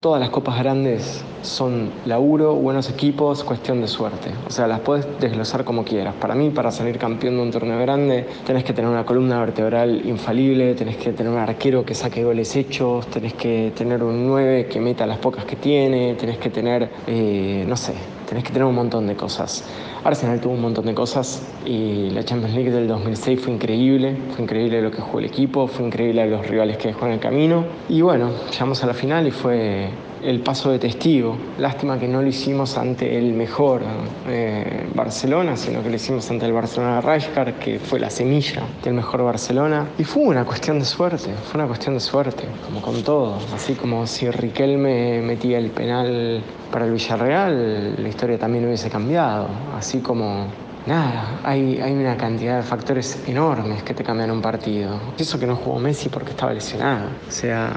Todas 0.00 0.18
las 0.18 0.30
copas 0.30 0.58
grandes 0.58 1.22
son 1.42 1.90
laburo, 2.06 2.54
buenos 2.54 2.88
equipos, 2.88 3.44
cuestión 3.44 3.82
de 3.82 3.86
suerte. 3.88 4.30
O 4.46 4.50
sea, 4.50 4.66
las 4.66 4.80
puedes 4.80 5.06
desglosar 5.20 5.62
como 5.62 5.84
quieras. 5.84 6.14
Para 6.14 6.34
mí, 6.34 6.48
para 6.48 6.72
salir 6.72 6.96
campeón 6.96 7.36
de 7.36 7.42
un 7.42 7.50
torneo 7.50 7.78
grande, 7.78 8.26
tenés 8.46 8.64
que 8.64 8.72
tener 8.72 8.90
una 8.90 9.04
columna 9.04 9.38
vertebral 9.38 10.06
infalible, 10.06 10.74
tenés 10.74 10.96
que 10.96 11.12
tener 11.12 11.30
un 11.30 11.38
arquero 11.38 11.84
que 11.84 11.94
saque 11.94 12.24
goles 12.24 12.56
hechos, 12.56 13.06
tenés 13.08 13.34
que 13.34 13.74
tener 13.76 14.02
un 14.02 14.26
9 14.26 14.68
que 14.68 14.80
meta 14.80 15.04
las 15.06 15.18
pocas 15.18 15.44
que 15.44 15.56
tiene, 15.56 16.14
tenés 16.14 16.38
que 16.38 16.48
tener, 16.48 16.88
eh, 17.06 17.66
no 17.68 17.76
sé, 17.76 17.92
tenés 18.28 18.44
que 18.44 18.50
tener 18.50 18.64
un 18.64 18.74
montón 18.74 19.06
de 19.06 19.16
cosas. 19.16 19.64
Arsenal 20.04 20.40
tuvo 20.40 20.54
un 20.54 20.60
montón 20.60 20.86
de 20.86 20.94
cosas 20.94 21.42
y 21.64 22.10
la 22.10 22.24
Champions 22.24 22.54
League 22.54 22.70
del 22.70 22.86
2006 22.88 23.40
fue 23.40 23.52
increíble, 23.52 24.16
fue 24.34 24.44
increíble 24.44 24.82
lo 24.82 24.90
que 24.90 25.00
jugó 25.00 25.18
el 25.18 25.24
equipo, 25.24 25.66
fue 25.66 25.86
increíble 25.86 26.26
los 26.26 26.46
rivales 26.46 26.76
que 26.76 26.88
dejó 26.88 27.06
en 27.06 27.12
el 27.12 27.20
camino 27.20 27.64
y 27.88 28.00
bueno, 28.00 28.30
llegamos 28.50 28.82
a 28.82 28.86
la 28.86 28.94
final 28.94 29.26
y 29.26 29.30
fue 29.30 29.90
el 30.26 30.40
paso 30.40 30.70
de 30.70 30.78
testigo. 30.78 31.36
Lástima 31.58 31.98
que 31.98 32.08
no 32.08 32.20
lo 32.20 32.28
hicimos 32.28 32.76
ante 32.76 33.16
el 33.16 33.32
mejor 33.32 33.82
eh, 34.28 34.88
Barcelona, 34.94 35.56
sino 35.56 35.82
que 35.82 35.88
lo 35.88 35.96
hicimos 35.96 36.28
ante 36.30 36.46
el 36.46 36.52
Barcelona 36.52 37.00
Rijkaard, 37.00 37.54
que 37.54 37.78
fue 37.78 38.00
la 38.00 38.10
semilla 38.10 38.62
del 38.82 38.94
mejor 38.94 39.22
Barcelona. 39.22 39.86
Y 39.98 40.04
fue 40.04 40.24
una 40.24 40.44
cuestión 40.44 40.78
de 40.80 40.84
suerte, 40.84 41.30
fue 41.44 41.60
una 41.60 41.68
cuestión 41.68 41.94
de 41.94 42.00
suerte, 42.00 42.44
como 42.64 42.82
con 42.82 43.02
todo. 43.02 43.38
Así 43.54 43.74
como 43.74 44.06
si 44.06 44.28
Riquelme 44.30 45.22
metía 45.22 45.58
el 45.58 45.70
penal 45.70 46.42
para 46.72 46.86
el 46.86 46.92
Villarreal, 46.92 48.02
la 48.02 48.08
historia 48.08 48.38
también 48.38 48.66
hubiese 48.66 48.90
cambiado. 48.90 49.46
Así 49.76 50.00
como 50.00 50.48
Nada, 50.86 51.40
hay, 51.42 51.80
una 51.80 52.16
cantidad 52.16 52.58
de 52.58 52.62
factores 52.62 53.18
enormes 53.26 53.82
que 53.82 53.92
te 53.92 54.04
cambian 54.04 54.30
un 54.30 54.40
partido. 54.40 55.00
Eso 55.18 55.36
que 55.36 55.44
no 55.44 55.56
jugó 55.56 55.80
Messi 55.80 56.08
porque 56.08 56.30
estaba 56.30 56.52
lesionado. 56.52 57.08
O 57.28 57.32
sea, 57.32 57.72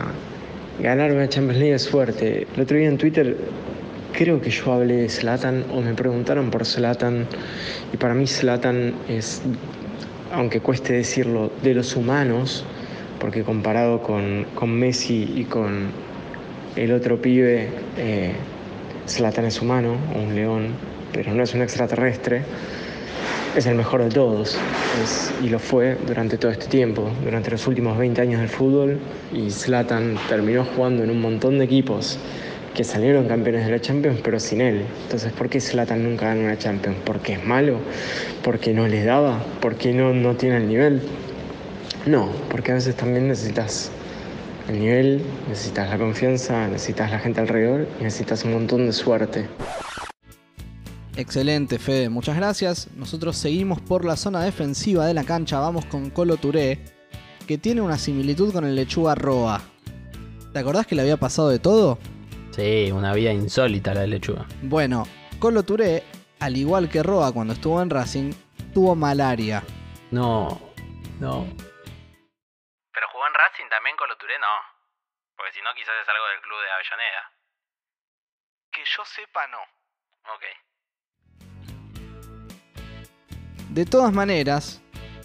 ganar 0.81 1.11
una 1.11 1.27
Champions 1.27 1.59
League 1.59 1.75
es 1.75 1.83
suerte. 1.83 2.47
El 2.55 2.61
otro 2.61 2.77
día 2.77 2.87
en 2.87 2.97
Twitter 2.97 3.37
creo 4.13 4.41
que 4.41 4.49
yo 4.49 4.73
hablé 4.73 4.95
de 4.97 5.09
Zlatan 5.09 5.65
o 5.71 5.81
me 5.81 5.93
preguntaron 5.93 6.49
por 6.49 6.65
Zlatan 6.65 7.27
y 7.93 7.97
para 7.97 8.13
mí 8.13 8.27
Zlatan 8.27 8.93
es, 9.07 9.41
aunque 10.31 10.61
cueste 10.61 10.93
decirlo, 10.93 11.51
de 11.61 11.73
los 11.73 11.95
humanos, 11.95 12.65
porque 13.19 13.43
comparado 13.43 14.01
con, 14.01 14.45
con 14.55 14.71
Messi 14.71 15.33
y 15.35 15.43
con 15.43 15.87
el 16.75 16.93
otro 16.93 17.21
pibe, 17.21 17.69
eh, 17.97 18.33
Zlatan 19.07 19.45
es 19.45 19.61
humano, 19.61 19.97
un 20.15 20.35
león, 20.35 20.67
pero 21.11 21.33
no 21.33 21.43
es 21.43 21.53
un 21.53 21.61
extraterrestre. 21.61 22.43
Es 23.55 23.65
el 23.65 23.75
mejor 23.75 24.03
de 24.03 24.09
todos. 24.09 24.57
Y 25.43 25.49
lo 25.49 25.59
fue 25.59 25.97
durante 26.05 26.37
todo 26.37 26.51
este 26.51 26.67
tiempo, 26.67 27.09
durante 27.23 27.51
los 27.51 27.65
últimos 27.67 27.97
20 27.97 28.21
años 28.21 28.39
del 28.39 28.49
fútbol. 28.49 28.99
Y 29.33 29.49
Zlatan 29.49 30.17
terminó 30.27 30.65
jugando 30.65 31.03
en 31.03 31.09
un 31.09 31.21
montón 31.21 31.59
de 31.59 31.65
equipos 31.65 32.19
que 32.73 32.83
salieron 32.83 33.27
campeones 33.27 33.65
de 33.65 33.71
la 33.71 33.81
Champions, 33.81 34.19
pero 34.23 34.39
sin 34.39 34.61
él. 34.61 34.85
Entonces, 35.03 35.33
¿por 35.33 35.49
qué 35.49 35.59
Zlatan 35.59 36.03
nunca 36.03 36.27
ganó 36.27 36.41
una 36.41 36.57
Champions? 36.57 36.97
¿Porque 37.03 37.33
es 37.33 37.45
malo? 37.45 37.79
¿Porque 38.43 38.73
no 38.73 38.87
les 38.87 39.05
daba? 39.05 39.43
¿Porque 39.59 39.93
no, 39.93 40.13
no 40.13 40.35
tiene 40.35 40.57
el 40.57 40.67
nivel? 40.67 41.01
No, 42.05 42.29
porque 42.49 42.71
a 42.71 42.75
veces 42.75 42.95
también 42.95 43.27
necesitas 43.27 43.91
el 44.69 44.79
nivel, 44.79 45.21
necesitas 45.49 45.89
la 45.89 45.97
confianza, 45.97 46.67
necesitas 46.67 47.11
la 47.11 47.19
gente 47.19 47.41
alrededor 47.41 47.87
y 47.99 48.03
necesitas 48.03 48.45
un 48.45 48.53
montón 48.53 48.85
de 48.85 48.93
suerte. 48.93 49.47
Excelente, 51.19 51.79
Fede, 51.79 52.07
muchas 52.07 52.37
gracias. 52.37 52.89
Nosotros 52.95 53.35
seguimos 53.35 53.81
por 53.81 54.05
la 54.05 54.15
zona 54.15 54.41
defensiva 54.41 55.05
de 55.05 55.13
la 55.13 55.25
cancha, 55.25 55.59
vamos 55.59 55.83
con 55.83 56.11
Colo 56.11 56.37
Touré, 56.37 56.79
que 57.45 57.57
tiene 57.57 57.81
una 57.81 57.97
similitud 57.97 58.53
con 58.53 58.63
el 58.63 58.73
Lechuga 58.73 59.15
Roa. 59.15 59.61
¿Te 60.53 60.59
acordás 60.59 60.87
que 60.87 60.95
le 60.95 61.01
había 61.01 61.17
pasado 61.17 61.49
de 61.49 61.59
todo? 61.59 61.99
Sí, 62.51 62.89
una 62.93 63.11
vida 63.11 63.33
insólita 63.33 63.93
la 63.93 64.01
de 64.01 64.07
lechuga. 64.07 64.45
Bueno, 64.61 65.03
Colo 65.39 65.63
Touré, 65.63 66.05
al 66.39 66.55
igual 66.55 66.87
que 66.87 67.03
Roa 67.03 67.33
cuando 67.33 67.51
estuvo 67.51 67.81
en 67.81 67.89
Racing, 67.89 68.31
tuvo 68.73 68.95
malaria. 68.95 69.61
No, 70.11 70.47
no. 71.19 71.45
Pero 72.93 73.07
jugó 73.11 73.27
en 73.27 73.33
Racing 73.33 73.67
también 73.69 73.97
con 73.97 74.07
Touré, 74.17 74.39
no. 74.39 74.55
Porque 75.35 75.51
si 75.51 75.59
no, 75.59 75.67
quizás 75.75 75.95
es 76.01 76.07
algo 76.07 76.27
del 76.31 76.41
club 76.43 76.59
de 76.63 76.71
Avellaneda. 76.71 77.23
Que 78.71 78.83
yo 78.85 79.03
sepa, 79.03 79.47
no. 79.47 79.59
Ok. 80.33 80.68
De 83.69 83.85
todas 83.85 84.11
maneras, 84.11 84.81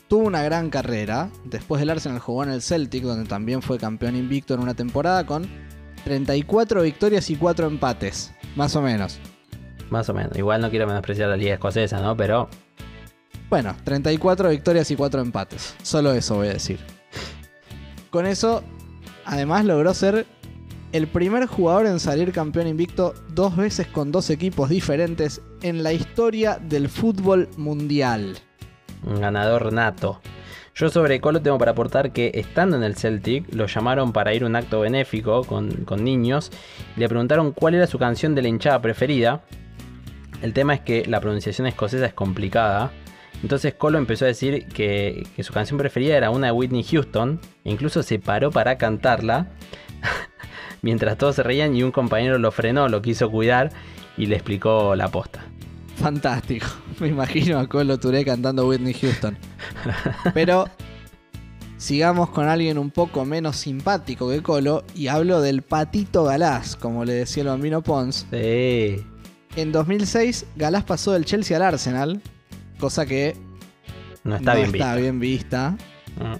tuvo 0.09 0.27
una 0.27 0.43
gran 0.43 0.71
carrera. 0.71 1.31
Después 1.45 1.81
del 1.81 1.91
Arsenal 1.91 2.19
jugó 2.19 2.45
en 2.45 2.51
el 2.51 2.63
Celtic, 2.63 3.03
donde 3.03 3.29
también 3.29 3.63
fue 3.63 3.79
campeón 3.79 4.17
invicto 4.17 4.55
en 4.55 4.61
una 4.61 4.75
temporada 4.75 5.25
con 5.25 5.49
34 6.05 6.83
victorias 6.83 7.31
y 7.31 7.37
4 7.37 7.67
empates, 7.67 8.33
más 8.55 8.77
o 8.77 8.83
menos. 8.83 9.19
Más 9.91 10.09
o 10.09 10.15
menos. 10.15 10.37
Igual 10.37 10.61
no 10.61 10.71
quiero 10.71 10.87
menospreciar 10.87 11.31
la 11.31 11.37
liga 11.37 11.55
escocesa, 11.55 12.01
¿no? 12.01 12.17
Pero 12.17 12.49
Bueno, 13.49 13.77
34 13.85 14.51
victorias 14.51 14.91
y 14.91 14.97
4 14.97 15.21
empates. 15.23 15.75
Solo 15.83 16.13
eso 16.13 16.37
voy 16.37 16.49
a 16.49 16.55
decir. 16.55 16.81
Con 18.11 18.27
eso, 18.27 18.63
además 19.25 19.65
logró 19.65 19.95
ser 19.95 20.27
el 20.95 21.09
primer 21.09 21.47
jugador 21.47 21.87
en 21.87 21.99
salir 21.99 22.31
campeón 22.31 22.69
invicto 22.69 23.15
dos 23.31 23.57
veces 23.57 23.89
con 23.89 24.13
dos 24.13 24.31
equipos 24.31 24.71
diferentes 24.71 25.43
en 25.61 25.83
la 25.83 25.93
historia 25.93 26.61
del 26.63 26.89
fútbol 26.89 27.49
mundial. 27.57 28.37
un 29.05 29.21
ganador 29.21 29.73
nato. 29.73 30.21
Yo 30.77 30.89
sobre 30.91 31.21
Colo 31.21 31.43
tengo 31.43 31.59
para 31.59 31.73
aportar 31.73 32.13
que 32.13 32.31
estando 32.35 32.77
en 32.77 32.85
el 32.85 32.95
Celtic 32.95 33.53
lo 33.53 33.67
llamaron 33.67 34.13
para 34.13 34.35
ir 34.35 34.45
a 34.45 34.47
un 34.47 34.55
acto 34.55 34.81
benéfico 34.81 35.43
con, 35.43 35.85
con 35.85 36.05
niños 36.05 36.53
le 36.97 37.09
preguntaron 37.09 37.51
cuál 37.51 37.75
era 37.75 37.89
su 37.89 37.99
canción 37.99 38.37
de 38.37 38.43
la 38.43 38.49
hinchada 38.49 38.81
preferida. 38.81 39.43
El 40.43 40.53
tema 40.53 40.75
es 40.75 40.81
que 40.81 41.05
la 41.07 41.21
pronunciación 41.21 41.67
escocesa 41.67 42.07
es 42.07 42.15
complicada. 42.15 42.93
Entonces 43.43 43.75
Colo 43.75 43.99
empezó 43.99 44.27
a 44.27 44.29
decir 44.29 44.69
que, 44.69 45.27
que 45.35 45.43
su 45.43 45.53
canción 45.53 45.77
preferida 45.77 46.17
era 46.17 46.31
una 46.31 46.47
de 46.47 46.53
Whitney 46.53 46.85
Houston. 46.85 47.41
E 47.65 47.73
incluso 47.73 48.05
se 48.05 48.21
paró 48.21 48.53
para 48.53 48.79
cantarla. 48.79 49.49
Mientras 50.85 51.17
todos 51.17 51.37
se 51.37 51.43
reían 51.43 51.75
y 51.75 51.83
un 51.83 51.91
compañero 51.91 52.37
lo 52.39 52.53
frenó, 52.53 52.89
lo 52.91 53.01
quiso 53.01 53.31
cuidar 53.31 53.73
y 54.19 54.27
le 54.27 54.35
explicó 54.37 54.95
la 54.95 55.09
posta. 55.09 55.43
Fantástico. 55.97 56.67
Me 57.01 57.09
imagino 57.09 57.59
a 57.59 57.67
Colo 57.67 57.99
Touré 57.99 58.23
cantando 58.23 58.69
Whitney 58.69 58.93
Houston. 58.93 59.35
Pero 60.35 60.67
sigamos 61.79 62.29
con 62.29 62.47
alguien 62.49 62.77
un 62.77 62.91
poco 62.91 63.25
menos 63.25 63.57
simpático 63.57 64.29
que 64.29 64.43
Colo 64.43 64.85
y 64.95 65.07
hablo 65.09 65.41
del 65.41 65.63
Patito 65.63 66.25
Galás, 66.25 66.77
como 66.77 67.07
le 67.07 67.15
decía 67.15 67.45
el 67.45 67.49
bambino 67.49 67.83
Pons. 67.83 68.27
Sí. 68.31 68.97
En 69.57 69.73
2006, 69.73 70.45
Galás 70.57 70.85
pasó 70.85 71.13
del 71.13 71.25
Chelsea 71.25 71.57
al 71.57 71.63
Arsenal, 71.63 72.21
cosa 72.79 73.07
que 73.07 73.37
No 74.23 74.37
está 74.37 74.55
bien 74.55 74.67
está 74.67 74.95
visto. 74.97 75.01
bien 75.01 75.19
vista, 75.21 75.77
Mm. 76.17 76.35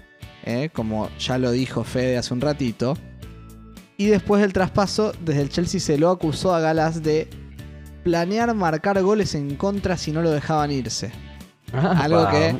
eh, 0.45 0.69
como 0.71 1.09
ya 1.17 1.37
lo 1.39 1.49
dijo 1.51 1.83
Fede 1.83 2.17
hace 2.17 2.33
un 2.33 2.41
ratito. 2.41 2.95
Y 3.97 4.07
después 4.07 4.41
del 4.41 4.51
traspaso, 4.53 5.13
desde 5.21 5.41
el 5.41 5.49
Chelsea 5.49 5.79
se 5.79 5.97
lo 5.97 6.09
acusó 6.09 6.53
a 6.53 6.59
Galás 6.59 7.01
de 7.01 7.29
planear 8.03 8.53
marcar 8.53 9.01
goles 9.01 9.35
en 9.35 9.55
contra 9.55 9.97
si 9.97 10.11
no 10.11 10.21
lo 10.21 10.31
dejaban 10.31 10.71
irse. 10.71 11.11
Algo 11.73 12.21
Wow. 12.23 12.31
que 12.31 12.55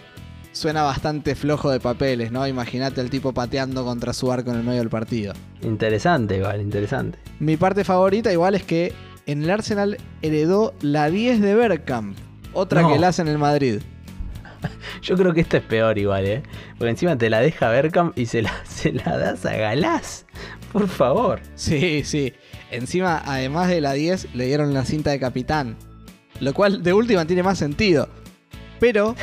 suena 0.53 0.83
bastante 0.83 1.35
flojo 1.35 1.69
de 1.69 1.79
papeles, 1.79 2.31
¿no? 2.31 2.47
Imagínate 2.47 3.01
el 3.01 3.09
tipo 3.09 3.33
pateando 3.33 3.83
contra 3.83 4.13
su 4.13 4.31
arco 4.31 4.51
en 4.51 4.57
el 4.57 4.63
medio 4.63 4.79
del 4.79 4.89
partido. 4.89 5.33
Interesante, 5.61 6.37
igual, 6.37 6.61
interesante. 6.61 7.19
Mi 7.39 7.57
parte 7.57 7.83
favorita 7.83 8.31
igual 8.31 8.55
es 8.55 8.63
que 8.63 8.93
en 9.25 9.43
el 9.43 9.49
Arsenal 9.51 9.97
heredó 10.21 10.73
la 10.81 11.09
10 11.09 11.41
de 11.41 11.53
Bergkamp, 11.55 12.17
otra 12.53 12.81
No. 12.81 12.93
que 12.93 12.99
la 12.99 13.09
hace 13.09 13.21
en 13.23 13.27
el 13.27 13.37
Madrid. 13.37 13.81
Yo 15.01 15.15
creo 15.17 15.33
que 15.33 15.41
esto 15.41 15.57
es 15.57 15.63
peor 15.63 15.97
igual, 15.97 16.25
¿eh? 16.25 16.43
Porque 16.77 16.89
encima 16.91 17.17
te 17.17 17.29
la 17.29 17.39
deja 17.41 17.69
Bergkamp 17.69 18.17
y 18.17 18.25
se 18.25 18.41
la, 18.41 18.53
se 18.65 18.93
la 18.93 19.17
das 19.17 19.45
a 19.45 19.53
Galás. 19.55 20.24
Por 20.75 20.89
favor. 20.89 21.39
Sí, 21.55 22.03
sí. 22.03 22.33
Encima, 22.69 23.21
además 23.25 23.69
de 23.69 23.79
la 23.79 23.93
10, 23.93 24.35
le 24.35 24.47
dieron 24.47 24.73
la 24.73 24.83
cinta 24.83 25.11
de 25.11 25.21
capitán. 25.21 25.77
Lo 26.41 26.53
cual 26.53 26.83
de 26.83 26.91
última 26.91 27.23
tiene 27.25 27.43
más 27.43 27.57
sentido. 27.57 28.09
Pero, 28.81 29.15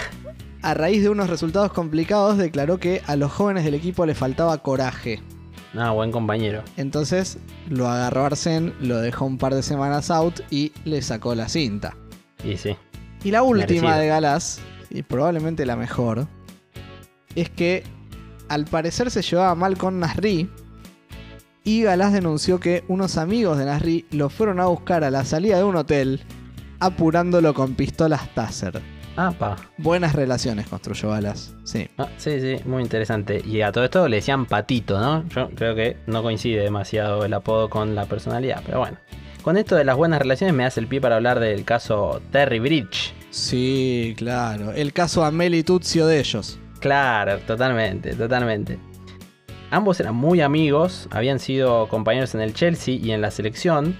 a 0.62 0.72
raíz 0.72 1.02
de 1.02 1.10
unos 1.10 1.28
resultados 1.28 1.70
complicados, 1.74 2.38
declaró 2.38 2.78
que 2.78 3.02
a 3.06 3.16
los 3.16 3.30
jóvenes 3.30 3.64
del 3.66 3.74
equipo 3.74 4.06
le 4.06 4.14
faltaba 4.14 4.56
coraje. 4.62 5.20
Ah, 5.76 5.90
buen 5.90 6.10
compañero. 6.10 6.62
Entonces 6.78 7.36
lo 7.68 7.86
agarró 7.86 8.24
a 8.24 8.30
Arsène, 8.30 8.72
lo 8.80 8.96
dejó 8.96 9.26
un 9.26 9.36
par 9.36 9.54
de 9.54 9.62
semanas 9.62 10.10
out 10.10 10.40
y 10.50 10.72
le 10.86 11.02
sacó 11.02 11.34
la 11.34 11.50
cinta. 11.50 11.94
Y 12.42 12.56
sí. 12.56 12.74
Y 13.24 13.30
la 13.30 13.42
última 13.42 13.90
Merecido. 13.90 13.98
de 13.98 14.06
Galás, 14.06 14.60
y 14.88 15.02
probablemente 15.02 15.66
la 15.66 15.76
mejor, 15.76 16.28
es 17.34 17.50
que 17.50 17.84
al 18.48 18.64
parecer 18.64 19.10
se 19.10 19.20
llevaba 19.20 19.54
mal 19.54 19.76
con 19.76 20.00
Nasri. 20.00 20.48
Y 21.64 21.82
Galás 21.82 22.12
denunció 22.12 22.58
que 22.58 22.82
unos 22.88 23.16
amigos 23.18 23.56
de 23.56 23.66
Nasri 23.66 24.04
lo 24.10 24.30
fueron 24.30 24.58
a 24.58 24.66
buscar 24.66 25.04
a 25.04 25.10
la 25.10 25.24
salida 25.24 25.58
de 25.58 25.64
un 25.64 25.76
hotel, 25.76 26.20
apurándolo 26.80 27.54
con 27.54 27.74
pistolas 27.74 28.34
Taser. 28.34 28.80
Apa. 29.14 29.56
Buenas 29.76 30.14
relaciones 30.14 30.66
construyó 30.66 31.10
Galás, 31.10 31.54
sí. 31.64 31.88
Ah, 31.98 32.08
sí, 32.16 32.40
sí, 32.40 32.56
muy 32.64 32.82
interesante. 32.82 33.42
Y 33.46 33.60
a 33.60 33.70
todo 33.70 33.84
esto 33.84 34.08
le 34.08 34.16
decían 34.16 34.46
patito, 34.46 34.98
¿no? 34.98 35.28
Yo 35.28 35.50
creo 35.50 35.74
que 35.74 35.98
no 36.06 36.22
coincide 36.22 36.62
demasiado 36.62 37.24
el 37.24 37.34
apodo 37.34 37.68
con 37.70 37.94
la 37.94 38.06
personalidad, 38.06 38.62
pero 38.64 38.80
bueno. 38.80 38.98
Con 39.42 39.56
esto 39.56 39.76
de 39.76 39.84
las 39.84 39.96
buenas 39.96 40.20
relaciones 40.20 40.54
me 40.54 40.64
hace 40.64 40.80
el 40.80 40.86
pie 40.86 41.00
para 41.00 41.16
hablar 41.16 41.40
del 41.40 41.64
caso 41.64 42.22
Terry 42.30 42.58
Bridge. 42.58 43.12
Sí, 43.30 44.14
claro. 44.16 44.72
El 44.72 44.92
caso 44.92 45.24
Ameli 45.24 45.62
Tuzio 45.62 46.06
de 46.06 46.20
ellos. 46.20 46.58
Claro, 46.80 47.38
totalmente, 47.40 48.14
totalmente. 48.14 48.78
Ambos 49.72 49.98
eran 50.00 50.14
muy 50.14 50.42
amigos, 50.42 51.08
habían 51.10 51.38
sido 51.38 51.88
compañeros 51.88 52.34
en 52.34 52.42
el 52.42 52.52
Chelsea 52.52 52.96
y 52.96 53.12
en 53.12 53.22
la 53.22 53.30
selección, 53.30 53.96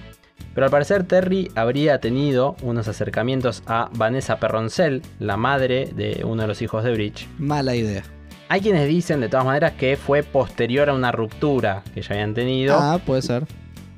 pero 0.53 0.65
al 0.65 0.71
parecer 0.71 1.03
Terry 1.05 1.49
habría 1.55 1.99
tenido 1.99 2.55
unos 2.61 2.87
acercamientos 2.87 3.63
a 3.65 3.89
Vanessa 3.95 4.37
Perroncel, 4.37 5.01
la 5.17 5.35
madre 5.35 5.89
de 5.95 6.21
uno 6.25 6.43
de 6.43 6.47
los 6.47 6.61
hijos 6.61 6.83
de 6.83 6.91
Bridge. 6.93 7.27
Mala 7.39 7.75
idea. 7.75 8.03
Hay 8.49 8.61
quienes 8.61 8.87
dicen 8.87 9.19
de 9.19 9.29
todas 9.29 9.47
maneras 9.47 9.71
que 9.71 9.97
fue 9.97 10.21
posterior 10.21 10.91
a 10.91 10.93
una 10.93 11.11
ruptura 11.11 11.81
que 11.95 12.03
ya 12.03 12.13
habían 12.13 12.35
tenido. 12.35 12.77
Ah, 12.79 12.99
puede 13.03 13.23
ser. 13.23 13.47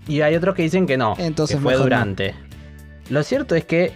Y 0.07 0.21
hay 0.21 0.33
otros 0.37 0.55
que 0.55 0.61
dicen 0.61 0.87
que 0.87 0.95
no, 0.95 1.15
Entonces 1.17 1.57
que 1.57 1.61
fue 1.61 1.73
no. 1.73 1.79
durante. 1.79 2.35
Lo 3.09 3.21
cierto 3.21 3.53
es 3.53 3.65
que 3.65 3.91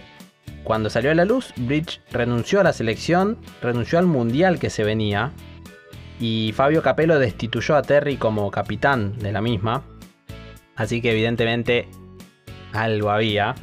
cuando 0.64 0.90
salió 0.90 1.12
a 1.12 1.14
la 1.14 1.24
luz, 1.24 1.54
Bridge 1.56 2.02
renunció 2.12 2.60
a 2.60 2.62
la 2.62 2.74
selección, 2.74 3.38
renunció 3.62 3.98
al 3.98 4.04
mundial 4.04 4.58
que 4.58 4.68
se 4.68 4.84
venía, 4.84 5.32
y 6.20 6.52
Fabio 6.52 6.82
Capello 6.82 7.18
destituyó 7.18 7.74
a 7.76 7.82
Terry 7.82 8.18
como 8.18 8.50
capitán 8.50 9.18
de 9.18 9.32
la 9.32 9.40
misma. 9.40 9.82
Así 10.76 11.00
que 11.00 11.12
evidentemente 11.12 11.88
algo 12.74 13.10
había. 13.10 13.54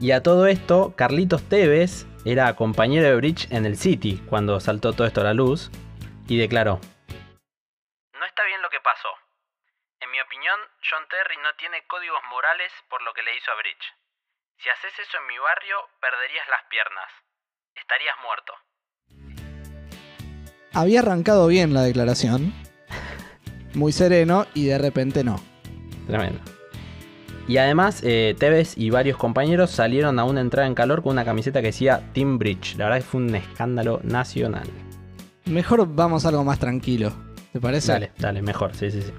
Y 0.00 0.10
a 0.10 0.22
todo 0.22 0.46
esto, 0.46 0.94
Carlitos 0.96 1.48
Tevez 1.48 2.06
era 2.26 2.56
compañero 2.56 3.06
de 3.06 3.14
Bridge 3.14 3.46
en 3.52 3.64
el 3.64 3.76
City 3.76 4.20
cuando 4.28 4.58
saltó 4.58 4.92
todo 4.92 5.06
esto 5.06 5.20
a 5.20 5.24
la 5.24 5.34
luz 5.34 5.70
y 6.26 6.36
declaró. 6.36 6.80
No 8.18 8.24
está 8.26 8.44
bien 8.44 8.60
lo 8.60 8.70
que 8.70 8.80
pasó. 8.80 9.08
En 10.00 10.10
mi 10.10 10.20
opinión, 10.20 10.58
John 10.82 11.06
Terry 11.08 11.36
no 11.36 11.54
tiene 11.58 11.86
códigos 11.86 12.20
morales 12.28 12.72
por 12.88 13.02
lo 13.02 13.14
que 13.14 13.22
le 13.22 13.36
hizo 13.36 13.52
a 13.52 13.56
Bridge. 13.56 13.94
Si 14.58 14.68
haces 14.68 14.98
eso 14.98 15.16
en 15.18 15.26
mi 15.28 15.38
barrio, 15.38 15.76
perderías 16.00 16.48
las 16.48 16.64
piernas. 16.64 17.08
Estarías 17.74 18.16
muerto. 18.22 18.52
Había 20.72 21.00
arrancado 21.00 21.46
bien 21.46 21.74
la 21.74 21.82
declaración. 21.82 22.52
Muy 23.74 23.92
sereno 23.92 24.46
y 24.54 24.66
de 24.66 24.78
repente 24.78 25.24
no. 25.24 25.40
Tremendo. 26.06 26.40
Y 27.48 27.56
además, 27.56 28.00
eh, 28.04 28.36
Tevez 28.38 28.78
y 28.78 28.90
varios 28.90 29.16
compañeros 29.16 29.70
salieron 29.70 30.18
a 30.20 30.24
una 30.24 30.40
entrada 30.40 30.68
en 30.68 30.74
calor 30.74 31.02
con 31.02 31.12
una 31.12 31.24
camiseta 31.24 31.60
que 31.60 31.68
decía 31.68 32.08
Team 32.12 32.38
Bridge. 32.38 32.76
La 32.76 32.84
verdad 32.84 32.98
que 32.98 33.04
fue 33.04 33.20
un 33.20 33.34
escándalo 33.34 34.00
nacional. 34.04 34.68
Mejor 35.46 35.92
vamos 35.92 36.24
a 36.24 36.28
algo 36.28 36.44
más 36.44 36.60
tranquilo. 36.60 37.12
¿Te 37.52 37.60
parece? 37.60 37.90
Dale, 37.90 38.12
dale, 38.18 38.42
mejor, 38.42 38.76
sí, 38.76 38.90
sí, 38.92 39.02
sí. 39.02 39.12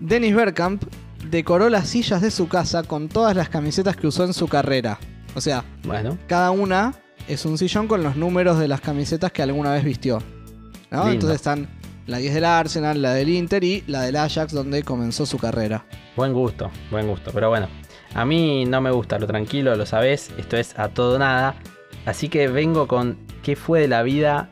Dennis 0.00 0.34
Bergkamp 0.34 0.82
decoró 1.30 1.68
las 1.68 1.88
sillas 1.88 2.20
de 2.20 2.32
su 2.32 2.48
casa 2.48 2.82
con 2.82 3.08
todas 3.08 3.36
las 3.36 3.48
camisetas 3.48 3.96
que 3.96 4.08
usó 4.08 4.24
en 4.24 4.32
su 4.32 4.48
carrera. 4.48 4.98
O 5.36 5.40
sea, 5.40 5.64
Bueno, 5.84 6.18
cada 6.26 6.50
una 6.50 6.94
es 7.28 7.44
un 7.44 7.58
sillón 7.58 7.86
con 7.86 8.02
los 8.02 8.16
números 8.16 8.58
de 8.58 8.66
las 8.66 8.80
camisetas 8.80 9.30
que 9.30 9.42
alguna 9.42 9.72
vez 9.72 9.84
vistió. 9.84 10.20
¿No? 10.90 10.98
Lindo. 10.98 11.12
Entonces 11.12 11.36
están 11.36 11.68
la 12.06 12.18
10 12.18 12.34
del 12.34 12.44
Arsenal, 12.44 13.02
la 13.02 13.12
del 13.14 13.28
Inter 13.28 13.62
y 13.64 13.84
la 13.86 14.02
del 14.02 14.16
Ajax 14.16 14.52
donde 14.52 14.82
comenzó 14.82 15.26
su 15.26 15.38
carrera. 15.38 15.84
buen 16.16 16.32
gusto, 16.32 16.70
buen 16.90 17.06
gusto. 17.06 17.30
Pero 17.32 17.48
bueno, 17.50 17.68
a 18.14 18.24
mí 18.24 18.64
no 18.64 18.80
me 18.80 18.90
gusta 18.90 19.18
lo 19.18 19.26
tranquilo, 19.26 19.76
lo 19.76 19.86
sabés. 19.86 20.30
Esto 20.38 20.56
es 20.56 20.78
a 20.78 20.88
todo 20.88 21.18
nada. 21.18 21.54
Así 22.06 22.28
que 22.28 22.48
vengo 22.48 22.88
con 22.88 23.18
qué 23.42 23.56
fue 23.56 23.80
de 23.80 23.88
la 23.88 24.02
vida 24.02 24.50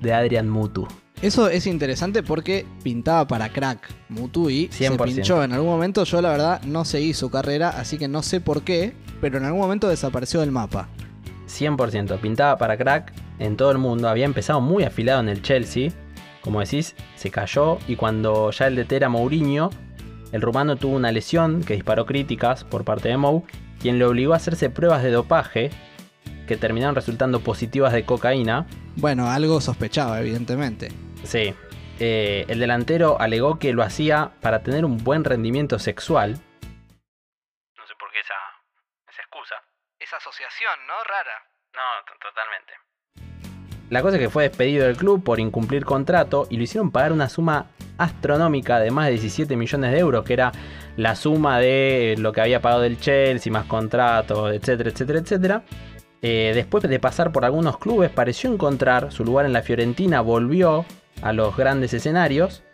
de 0.00 0.14
Adrian 0.14 0.48
Mutu. 0.48 0.88
Eso 1.22 1.48
es 1.48 1.66
interesante 1.66 2.22
porque 2.22 2.66
pintaba 2.82 3.26
para 3.26 3.50
crack 3.50 3.88
Mutu 4.10 4.50
y 4.50 4.68
se 4.70 4.90
100%. 4.90 5.04
pinchó 5.04 5.42
en 5.42 5.52
algún 5.52 5.68
momento. 5.70 6.04
Yo 6.04 6.20
la 6.20 6.30
verdad 6.30 6.62
no 6.62 6.84
seguí 6.84 7.14
su 7.14 7.30
carrera, 7.30 7.70
así 7.70 7.96
que 7.96 8.06
no 8.06 8.22
sé 8.22 8.40
por 8.40 8.62
qué, 8.62 8.92
pero 9.20 9.38
en 9.38 9.44
algún 9.44 9.60
momento 9.60 9.88
desapareció 9.88 10.40
del 10.40 10.52
mapa. 10.52 10.88
100%, 11.46 12.18
pintaba 12.18 12.58
para 12.58 12.76
crack 12.76 13.12
en 13.38 13.56
todo 13.56 13.70
el 13.70 13.78
mundo. 13.78 14.08
Había 14.08 14.24
empezado 14.24 14.60
muy 14.60 14.84
afilado 14.84 15.20
en 15.20 15.28
el 15.28 15.42
Chelsea. 15.42 15.90
Como 16.40 16.60
decís, 16.60 16.94
se 17.16 17.30
cayó 17.30 17.78
y 17.88 17.96
cuando 17.96 18.50
ya 18.50 18.68
el 18.68 18.76
DT 18.76 18.92
era 18.92 19.08
Mourinho, 19.08 19.70
el 20.32 20.42
rumano 20.42 20.76
tuvo 20.76 20.96
una 20.96 21.12
lesión 21.12 21.62
que 21.62 21.74
disparó 21.74 22.06
críticas 22.06 22.64
por 22.64 22.84
parte 22.84 23.08
de 23.08 23.16
Mou, 23.16 23.44
quien 23.80 23.98
le 23.98 24.04
obligó 24.04 24.32
a 24.32 24.36
hacerse 24.36 24.70
pruebas 24.70 25.02
de 25.02 25.10
dopaje 25.10 25.70
que 26.46 26.56
terminaron 26.56 26.94
resultando 26.94 27.40
positivas 27.40 27.92
de 27.92 28.04
cocaína. 28.04 28.66
Bueno, 28.96 29.28
algo 29.28 29.60
sospechaba, 29.60 30.20
evidentemente. 30.20 30.90
Sí. 31.24 31.54
Eh, 31.98 32.44
el 32.48 32.60
delantero 32.60 33.20
alegó 33.20 33.58
que 33.58 33.72
lo 33.72 33.82
hacía 33.82 34.32
para 34.40 34.62
tener 34.62 34.84
un 34.84 34.98
buen 34.98 35.24
rendimiento 35.24 35.78
sexual. 35.78 36.38
Asociación, 40.36 40.86
¿no? 40.86 40.94
Rara. 41.04 41.42
No, 41.72 42.16
totalmente. 42.20 42.72
La 43.88 44.02
cosa 44.02 44.16
es 44.16 44.22
que 44.22 44.30
fue 44.30 44.44
despedido 44.44 44.86
del 44.86 44.96
club 44.96 45.22
por 45.22 45.40
incumplir 45.40 45.84
contrato 45.84 46.46
y 46.50 46.56
lo 46.56 46.64
hicieron 46.64 46.90
pagar 46.90 47.12
una 47.12 47.28
suma 47.28 47.66
astronómica 47.98 48.78
de 48.78 48.90
más 48.90 49.06
de 49.06 49.12
17 49.12 49.56
millones 49.56 49.92
de 49.92 49.98
euros, 49.98 50.24
que 50.24 50.34
era 50.34 50.52
la 50.96 51.14
suma 51.14 51.58
de 51.58 52.16
lo 52.18 52.32
que 52.32 52.40
había 52.40 52.60
pagado 52.60 52.84
el 52.84 53.00
Chelsea, 53.00 53.52
más 53.52 53.66
contrato, 53.66 54.50
etcétera, 54.50 54.90
etcétera, 54.90 55.18
etcétera. 55.20 55.62
Eh, 56.20 56.52
después 56.54 56.82
de 56.82 57.00
pasar 57.00 57.32
por 57.32 57.44
algunos 57.44 57.78
clubes, 57.78 58.10
pareció 58.10 58.52
encontrar 58.52 59.12
su 59.12 59.24
lugar 59.24 59.46
en 59.46 59.52
la 59.52 59.62
Fiorentina, 59.62 60.20
volvió 60.20 60.84
a 61.22 61.32
los 61.32 61.56
grandes 61.56 61.94
escenarios. 61.94 62.64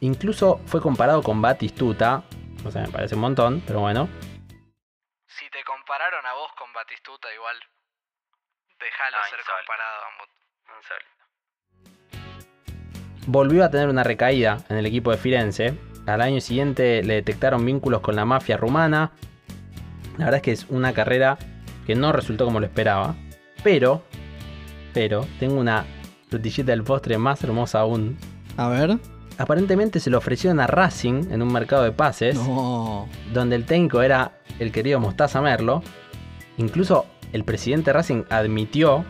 Incluso 0.00 0.60
fue 0.66 0.80
comparado 0.80 1.22
con 1.22 1.42
Batistuta, 1.42 2.24
o 2.64 2.70
sea, 2.70 2.82
me 2.82 2.88
parece 2.88 3.14
un 3.14 3.20
montón, 3.20 3.62
pero 3.66 3.80
bueno. 3.80 4.08
Si 5.26 5.50
te 5.50 5.62
compararon 5.64 6.24
a 6.24 6.34
vos 6.34 6.52
con 6.56 6.63
Batistuta 6.74 7.28
igual, 7.34 7.56
déjalo 8.80 9.16
Ah, 9.16 9.28
ser 9.30 9.38
insólito. 9.38 9.52
comparado 9.58 9.96
a 10.02 10.10
Mutu. 10.18 10.34
volvió 13.26 13.64
a 13.64 13.70
tener 13.70 13.88
una 13.88 14.02
recaída 14.02 14.58
en 14.68 14.76
el 14.78 14.86
equipo 14.86 15.10
de 15.10 15.16
Firenze. 15.16 15.78
Al 16.06 16.20
año 16.20 16.40
siguiente 16.40 17.02
le 17.02 17.14
detectaron 17.14 17.64
vínculos 17.64 18.00
con 18.00 18.16
la 18.16 18.24
mafia 18.24 18.56
rumana. 18.56 19.12
La 20.18 20.26
verdad 20.26 20.36
es 20.36 20.42
que 20.42 20.52
es 20.52 20.66
una 20.68 20.92
carrera 20.92 21.38
que 21.86 21.94
no 21.94 22.12
resultó 22.12 22.44
como 22.44 22.60
lo 22.60 22.66
esperaba. 22.66 23.14
Pero, 23.62 24.02
pero, 24.92 25.26
tengo 25.38 25.54
una 25.58 25.84
frutillita 26.28 26.72
del 26.72 26.82
postre 26.84 27.16
más 27.18 27.42
hermosa 27.44 27.80
aún. 27.80 28.18
A 28.56 28.68
ver. 28.68 28.98
Aparentemente 29.38 29.98
se 30.00 30.10
lo 30.10 30.18
ofrecieron 30.18 30.60
a 30.60 30.66
Racing 30.66 31.32
en 31.32 31.40
un 31.42 31.52
mercado 31.52 31.82
de 31.84 31.92
pases. 31.92 32.36
No. 32.36 33.08
Donde 33.32 33.56
el 33.56 33.64
técnico 33.64 34.02
era 34.02 34.32
el 34.58 34.70
querido 34.70 35.00
Mostaza 35.00 35.40
Merlo. 35.40 35.82
Incluso 36.56 37.06
el 37.32 37.44
presidente 37.44 37.90
de 37.90 37.94
Racing 37.94 38.24
admitió 38.30 39.04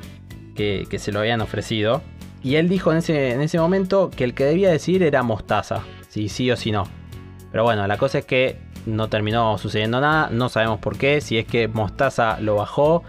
que, 0.55 0.87
que 0.89 0.99
se 0.99 1.13
lo 1.13 1.21
habían 1.21 1.41
ofrecido. 1.41 2.03
Y 2.43 2.57
él 2.57 2.69
dijo 2.69 2.93
en 2.93 2.99
ese, 2.99 3.33
en 3.33 3.41
ese 3.41 3.59
momento 3.59 4.11
que 4.11 4.25
el 4.25 4.35
que 4.35 4.45
debía 4.45 4.71
decidir 4.71 5.03
era 5.03 5.23
Mostaza, 5.23 5.83
si 6.09 6.29
sí 6.29 6.51
o 6.51 6.57
si 6.57 6.73
no. 6.73 6.85
Pero 7.51 7.65
bueno, 7.65 7.87
la 7.87 7.97
cosa 7.97 8.19
es 8.19 8.27
que 8.27 8.59
no 8.87 9.09
terminó 9.09 9.57
sucediendo 9.59 10.01
nada, 10.01 10.29
no 10.31 10.49
sabemos 10.49 10.79
por 10.79 10.99
qué, 10.99 11.21
si 11.21 11.39
es 11.39 11.47
que 11.47 11.69
Mostaza 11.69 12.39
lo 12.41 12.57
bajó 12.57 13.03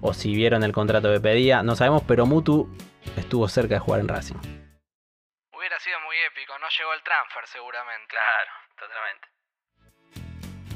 o 0.00 0.12
si 0.12 0.34
vieron 0.34 0.64
el 0.64 0.72
contrato 0.72 1.10
que 1.10 1.20
pedía, 1.20 1.62
no 1.62 1.76
sabemos, 1.76 2.02
pero 2.06 2.26
Mutu 2.26 2.68
estuvo 3.16 3.48
cerca 3.48 3.74
de 3.74 3.80
jugar 3.80 4.00
en 4.00 4.08
Racing. 4.08 4.36
Hubiera 5.56 5.78
sido 5.80 5.98
muy 6.00 6.16
épico, 6.30 6.52
no 6.58 6.66
llegó 6.68 6.92
el 6.92 7.02
transfer 7.02 7.46
seguramente. 7.46 8.08
Claro, 8.08 8.50
totalmente. 8.78 9.33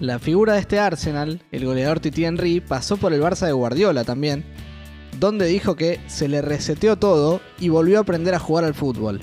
La 0.00 0.20
figura 0.20 0.52
de 0.52 0.60
este 0.60 0.78
Arsenal, 0.78 1.42
el 1.50 1.64
goleador 1.64 1.98
Titi 1.98 2.24
Henry, 2.24 2.60
pasó 2.60 2.96
por 2.96 3.12
el 3.12 3.20
Barça 3.20 3.46
de 3.46 3.52
Guardiola 3.52 4.04
también, 4.04 4.44
donde 5.18 5.46
dijo 5.46 5.74
que 5.74 5.98
se 6.06 6.28
le 6.28 6.40
reseteó 6.40 6.96
todo 6.96 7.40
y 7.58 7.68
volvió 7.68 7.98
a 7.98 8.02
aprender 8.02 8.32
a 8.34 8.38
jugar 8.38 8.64
al 8.64 8.74
fútbol. 8.74 9.20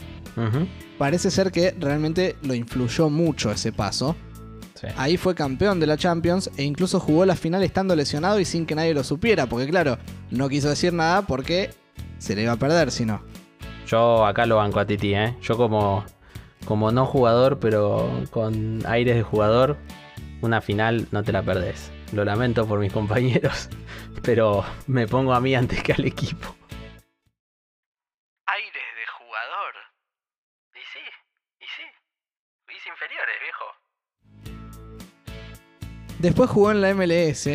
Parece 0.98 1.32
ser 1.32 1.54
que 1.54 1.74
realmente 1.80 2.36
lo 2.44 2.54
influyó 2.54 3.10
mucho 3.10 3.52
ese 3.52 3.72
paso. 3.72 4.18
Sí. 4.74 4.88
Ahí 4.98 5.16
fue 5.16 5.34
campeón 5.34 5.80
de 5.80 5.88
la 5.88 5.96
Champions 5.96 6.52
e 6.58 6.64
incluso 6.64 7.00
jugó 7.00 7.26
la 7.26 7.38
final 7.38 7.64
estando 7.64 7.96
lesionado 7.96 8.42
y 8.42 8.46
sin 8.46 8.66
que 8.66 8.76
nadie 8.76 8.94
lo 8.94 9.06
supiera, 9.06 9.48
porque 9.48 9.68
claro, 9.68 9.98
no 10.32 10.50
quiso 10.50 10.68
decir 10.68 10.92
nada 10.92 11.22
porque 11.22 11.70
se 12.18 12.36
le 12.36 12.44
iba 12.44 12.52
a 12.52 12.58
perder 12.58 12.92
si 12.92 13.06
no. 13.06 13.22
Yo 13.88 14.26
acá 14.26 14.46
lo 14.46 14.58
banco 14.58 14.82
a 14.82 14.86
Titi, 14.86 15.14
¿eh? 15.14 15.38
Yo 15.42 15.56
como, 15.56 16.04
como 16.66 16.92
no 16.92 17.06
jugador, 17.06 17.60
pero 17.60 18.10
con 18.32 18.82
aires 18.86 19.16
de 19.16 19.24
jugador, 19.24 19.78
una 20.42 20.62
final 20.62 21.08
no 21.12 21.24
te 21.24 21.32
la 21.32 21.44
perdés. 21.44 21.92
Lo 22.12 22.24
lamento 22.24 22.68
por 22.68 22.80
mis 22.80 22.94
compañeros, 22.94 23.70
pero 24.24 24.64
me 24.88 25.08
pongo 25.08 25.34
a 25.34 25.42
mí 25.42 25.56
antes 25.56 25.82
que 25.84 25.94
al 25.94 26.06
equipo. 26.06 26.56
Aires 28.48 28.74
de 28.74 29.08
jugador. 29.18 29.74
Y 30.74 30.80
sí, 30.94 31.00
y 31.60 31.66
sí. 31.66 31.84
Is 32.76 32.88
inferiores, 32.88 33.36
viejo. 33.42 33.66
Después 36.20 36.50
jugó 36.50 36.72
en 36.72 36.82
la 36.82 36.94
MLS 36.94 37.48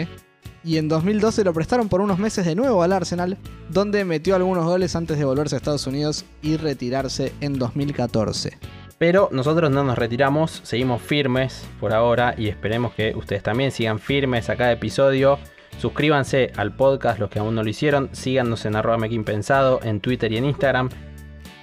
y 0.63 0.77
en 0.77 0.89
2012 0.89 1.45
lo 1.45 1.55
prestaron 1.55 1.89
por 1.89 2.01
unos 2.01 2.19
meses 2.19 2.45
de 2.45 2.55
nuevo 2.55 2.83
al 2.83 2.93
Arsenal, 2.93 3.39
donde 3.69 4.05
metió 4.05 4.37
algunos 4.37 4.65
goles 4.65 4.95
antes 4.95 5.19
de 5.19 5.25
volverse 5.25 5.57
a 5.57 5.59
Estados 5.59 5.87
Unidos 5.87 6.25
y 6.43 6.57
retirarse 6.57 7.33
en 7.41 7.59
2014. 7.59 8.59
Pero 9.01 9.31
nosotros 9.33 9.71
no 9.71 9.83
nos 9.83 9.97
retiramos, 9.97 10.61
seguimos 10.63 11.01
firmes 11.01 11.67
por 11.81 11.95
ahora 11.95 12.35
y 12.37 12.49
esperemos 12.49 12.93
que 12.93 13.15
ustedes 13.17 13.43
también 13.43 13.71
sigan 13.71 13.99
firmes 13.99 14.51
a 14.51 14.57
cada 14.57 14.73
episodio. 14.73 15.39
Suscríbanse 15.79 16.53
al 16.55 16.77
podcast 16.77 17.19
los 17.19 17.31
que 17.31 17.39
aún 17.39 17.55
no 17.55 17.63
lo 17.63 17.71
hicieron, 17.71 18.11
síganos 18.13 18.67
en 18.67 18.77
arroba 18.77 18.99
Pensado 19.25 19.81
en 19.83 20.01
Twitter 20.01 20.31
y 20.33 20.37
en 20.37 20.45
Instagram. 20.45 20.91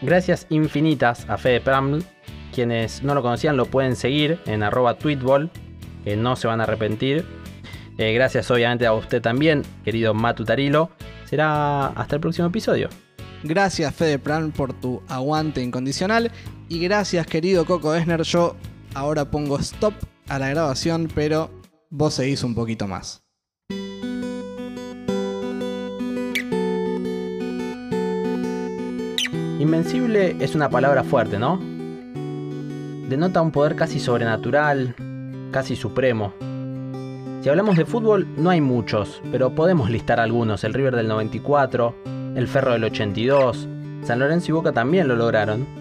Gracias 0.01 0.47
infinitas 0.49 1.29
a 1.29 1.37
Fede 1.37 1.61
Praml, 1.61 2.03
quienes 2.55 3.03
no 3.03 3.13
lo 3.13 3.21
conocían 3.21 3.55
lo 3.55 3.67
pueden 3.67 3.95
seguir 3.95 4.39
en 4.47 4.63
arroba 4.63 4.97
tweetball, 4.97 5.51
que 6.03 6.17
no 6.17 6.35
se 6.37 6.47
van 6.47 6.59
a 6.59 6.63
arrepentir. 6.63 7.23
Eh, 7.99 8.13
gracias 8.13 8.49
obviamente 8.49 8.87
a 8.87 8.93
usted 8.93 9.21
también, 9.21 9.61
querido 9.85 10.15
Matu 10.15 10.43
Tarilo. 10.43 10.89
Será 11.25 11.89
hasta 11.89 12.15
el 12.15 12.19
próximo 12.19 12.47
episodio. 12.47 12.89
Gracias 13.43 13.93
Fede 13.93 14.17
Plan 14.17 14.51
por 14.51 14.73
tu 14.73 15.03
aguante 15.07 15.61
incondicional 15.61 16.31
y 16.69 16.79
gracias 16.79 17.25
querido 17.27 17.65
Coco 17.65 17.95
Esner. 17.95 18.23
Yo 18.23 18.55
ahora 18.93 19.25
pongo 19.25 19.57
stop 19.59 19.93
a 20.27 20.39
la 20.39 20.49
grabación, 20.49 21.07
pero 21.13 21.49
vos 21.89 22.15
seguís 22.15 22.43
un 22.43 22.55
poquito 22.55 22.87
más. 22.87 23.23
Invencible 29.59 30.35
es 30.39 30.55
una 30.55 30.69
palabra 30.69 31.03
fuerte, 31.03 31.39
¿no? 31.39 31.59
Denota 33.09 33.41
un 33.41 33.51
poder 33.51 33.75
casi 33.75 33.99
sobrenatural, 33.99 34.95
casi 35.51 35.75
supremo. 35.75 36.33
Si 37.41 37.49
hablamos 37.49 37.77
de 37.77 37.85
fútbol, 37.85 38.27
no 38.37 38.49
hay 38.49 38.61
muchos, 38.61 39.21
pero 39.31 39.55
podemos 39.55 39.89
listar 39.89 40.19
algunos. 40.19 40.63
El 40.63 40.73
River 40.73 40.95
del 40.95 41.07
94, 41.07 41.95
el 42.35 42.47
Ferro 42.47 42.73
del 42.73 42.83
82, 42.83 43.67
San 44.03 44.19
Lorenzo 44.19 44.51
y 44.51 44.53
Boca 44.53 44.71
también 44.71 45.07
lo 45.07 45.15
lograron. 45.15 45.76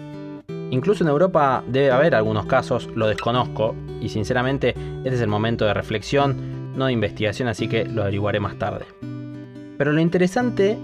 Incluso 0.69 1.03
en 1.03 1.09
Europa 1.09 1.63
debe 1.67 1.91
haber 1.91 2.15
algunos 2.15 2.45
casos, 2.45 2.89
lo 2.93 3.07
desconozco, 3.07 3.75
y 4.01 4.09
sinceramente 4.09 4.69
este 4.69 5.15
es 5.15 5.21
el 5.21 5.29
momento 5.29 5.65
de 5.65 5.73
reflexión, 5.73 6.75
no 6.75 6.87
de 6.87 6.93
investigación, 6.93 7.47
así 7.47 7.67
que 7.67 7.85
lo 7.85 8.01
averiguaré 8.01 8.39
más 8.39 8.57
tarde. 8.57 8.85
Pero 9.77 9.93
lo 9.93 10.01
interesante 10.01 10.77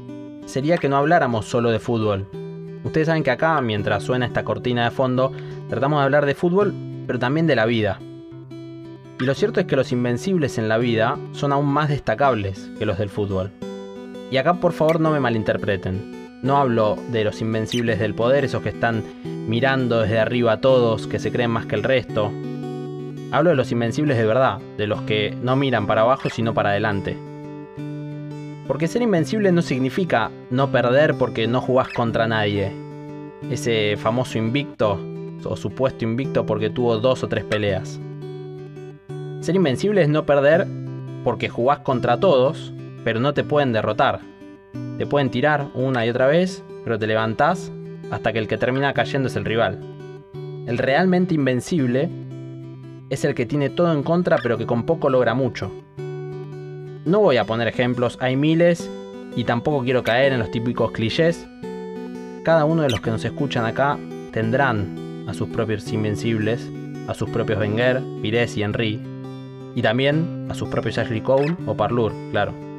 sería 0.46 0.78
que 0.78 0.90
no 0.90 0.98
habláramos 0.98 1.46
solo 1.46 1.70
de 1.70 1.80
fútbol. 1.80 2.28
Ustedes 2.84 3.08
saben 3.08 3.24
que 3.24 3.32
acá, 3.32 3.60
mientras 3.62 4.04
suena 4.04 4.26
esta 4.26 4.44
cortina 4.44 4.86
de 4.86 4.92
fondo, 4.92 5.32
tratamos 5.70 6.00
de 6.00 6.04
hablar 6.06 6.26
de 6.26 6.36
fútbol, 6.36 6.74
pero 7.06 7.20
también 7.20 7.48
de 7.48 7.56
la 7.56 7.66
vida. 7.66 8.00
Y 9.20 9.26
lo 9.26 9.34
cierto 9.36 9.60
es 9.60 9.66
que 9.66 9.76
los 9.76 9.92
invencibles 9.92 10.58
en 10.58 10.70
la 10.70 10.78
vida 10.78 11.18
son 11.34 11.52
aún 11.52 11.68
más 11.68 11.90
destacables 11.90 12.72
que 12.80 12.86
los 12.86 12.98
del 12.98 13.10
fútbol. 13.10 13.52
Y 14.32 14.38
acá 14.38 14.56
por 14.56 14.74
favor 14.74 15.00
no 15.00 15.12
me 15.12 15.20
malinterpreten. 15.20 16.23
No 16.44 16.57
hablo 16.57 16.98
de 17.10 17.24
los 17.24 17.40
invencibles 17.40 17.99
del 17.99 18.15
poder, 18.15 18.44
esos 18.44 18.61
que 18.61 18.70
están 18.70 19.02
mirando 19.48 20.02
desde 20.02 20.20
arriba 20.20 20.52
a 20.52 20.60
todos, 20.60 21.07
que 21.07 21.18
se 21.18 21.32
creen 21.32 21.52
más 21.52 21.68
que 21.68 21.76
el 21.76 21.84
resto. 21.84 22.34
Hablo 23.32 23.52
de 23.52 23.56
los 23.56 23.72
invencibles 23.72 24.18
de 24.18 24.26
verdad, 24.26 24.60
de 24.78 24.86
los 24.86 25.03
que 25.03 25.34
no 25.41 25.56
miran 25.56 25.88
para 25.88 26.02
abajo 26.02 26.30
sino 26.30 26.53
para 26.53 26.72
adelante. 26.72 27.18
Porque 28.68 28.90
ser 28.90 29.02
invencible 29.02 29.53
no 29.53 29.61
significa 29.61 30.32
no 30.49 30.70
perder 30.70 31.15
porque 31.15 31.48
no 31.48 31.61
jugás 31.61 31.88
contra 31.88 32.28
nadie. 32.28 32.74
Ese 33.49 33.95
famoso 33.95 34.38
invicto 34.38 34.99
o 35.45 35.56
supuesto 35.56 36.03
invicto 36.03 36.45
porque 36.45 36.70
tuvo 36.70 36.98
dos 36.98 37.24
o 37.24 37.30
tres 37.30 37.45
peleas. 37.45 38.02
Ser 39.40 39.56
invencible 39.56 40.02
es 40.02 40.10
no 40.10 40.26
perder 40.26 40.68
porque 41.24 41.48
jugás 41.48 41.80
contra 41.80 42.20
todos, 42.20 42.74
pero 43.06 43.22
no 43.22 43.34
te 43.34 43.45
pueden 43.45 43.72
derrotar. 43.72 44.33
Te 44.98 45.06
pueden 45.06 45.32
tirar 45.32 45.68
una 45.74 46.06
y 46.06 46.10
otra 46.10 46.28
vez, 46.28 46.64
pero 46.84 47.00
te 47.00 47.08
levantás 47.08 47.72
hasta 48.12 48.32
que 48.32 48.40
el 48.40 48.48
que 48.48 48.58
termina 48.58 48.94
cayendo 48.94 49.28
es 49.28 49.36
el 49.36 49.45
rival. 49.45 49.80
El 50.68 50.78
realmente 50.78 51.36
invencible 51.36 52.10
es 53.10 53.26
el 53.26 53.36
que 53.36 53.45
tiene 53.45 53.70
todo 53.70 53.91
en 53.91 54.04
contra 54.04 54.38
pero 54.41 54.58
que 54.58 54.66
con 54.66 54.84
poco 54.84 55.10
logra 55.10 55.34
mucho. 55.34 55.72
No 57.06 57.20
voy 57.20 57.38
a 57.38 57.45
poner 57.45 57.68
ejemplos, 57.68 58.18
hay 58.22 58.36
miles 58.36 58.90
y 59.36 59.44
tampoco 59.44 59.84
quiero 59.84 60.04
caer 60.04 60.32
en 60.32 60.40
los 60.40 60.52
típicos 60.52 60.91
clichés. 60.91 61.45
Cada 62.44 62.66
uno 62.66 62.84
de 62.84 62.90
los 62.90 63.02
que 63.02 63.12
nos 63.12 63.26
escuchan 63.26 63.66
acá 63.66 63.98
tendrán 64.32 65.26
a 65.28 65.34
sus 65.34 65.50
propios 65.50 65.91
invencibles, 65.91 66.70
a 67.08 67.14
sus 67.14 67.30
propios 67.30 67.60
Wenger, 67.60 68.02
Pires 68.22 68.56
y 68.58 68.64
Henry, 68.64 69.02
y 69.76 69.82
también 69.82 70.48
a 70.50 70.54
sus 70.54 70.70
propios 70.70 70.98
Ashley 70.98 71.22
Cole 71.22 71.56
o 71.66 71.76
Parlour, 71.76 72.14
claro. 72.32 72.73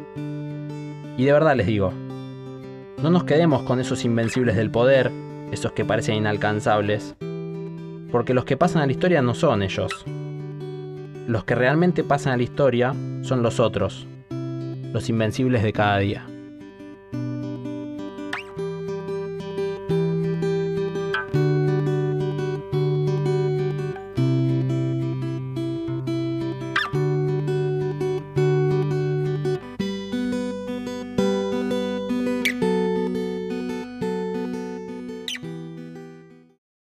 Y 1.17 1.25
de 1.25 1.33
verdad 1.33 1.57
les 1.57 1.67
digo, 1.67 1.93
no 3.03 3.11
nos 3.11 3.25
quedemos 3.25 3.63
con 3.63 3.81
esos 3.81 4.05
invencibles 4.05 4.57
del 4.57 4.71
poder, 4.71 5.13
esos 5.53 5.73
que 5.73 5.85
parecen 5.85 6.17
inalcanzables, 6.17 7.15
porque 8.11 8.35
los 8.35 8.45
que 8.45 8.57
pasan 8.57 8.83
a 8.83 8.87
la 8.87 8.93
historia 8.93 9.23
no 9.23 9.35
son 9.35 9.63
ellos. 9.63 10.05
Los 11.27 11.45
que 11.45 11.55
realmente 11.55 12.03
pasan 12.03 12.33
a 12.33 12.37
la 12.37 12.43
historia 12.43 12.95
son 13.23 13.43
los 13.43 13.61
otros, 13.61 14.07
los 14.93 15.09
invencibles 15.09 15.63
de 15.63 15.73
cada 15.73 15.99
día. 15.99 16.27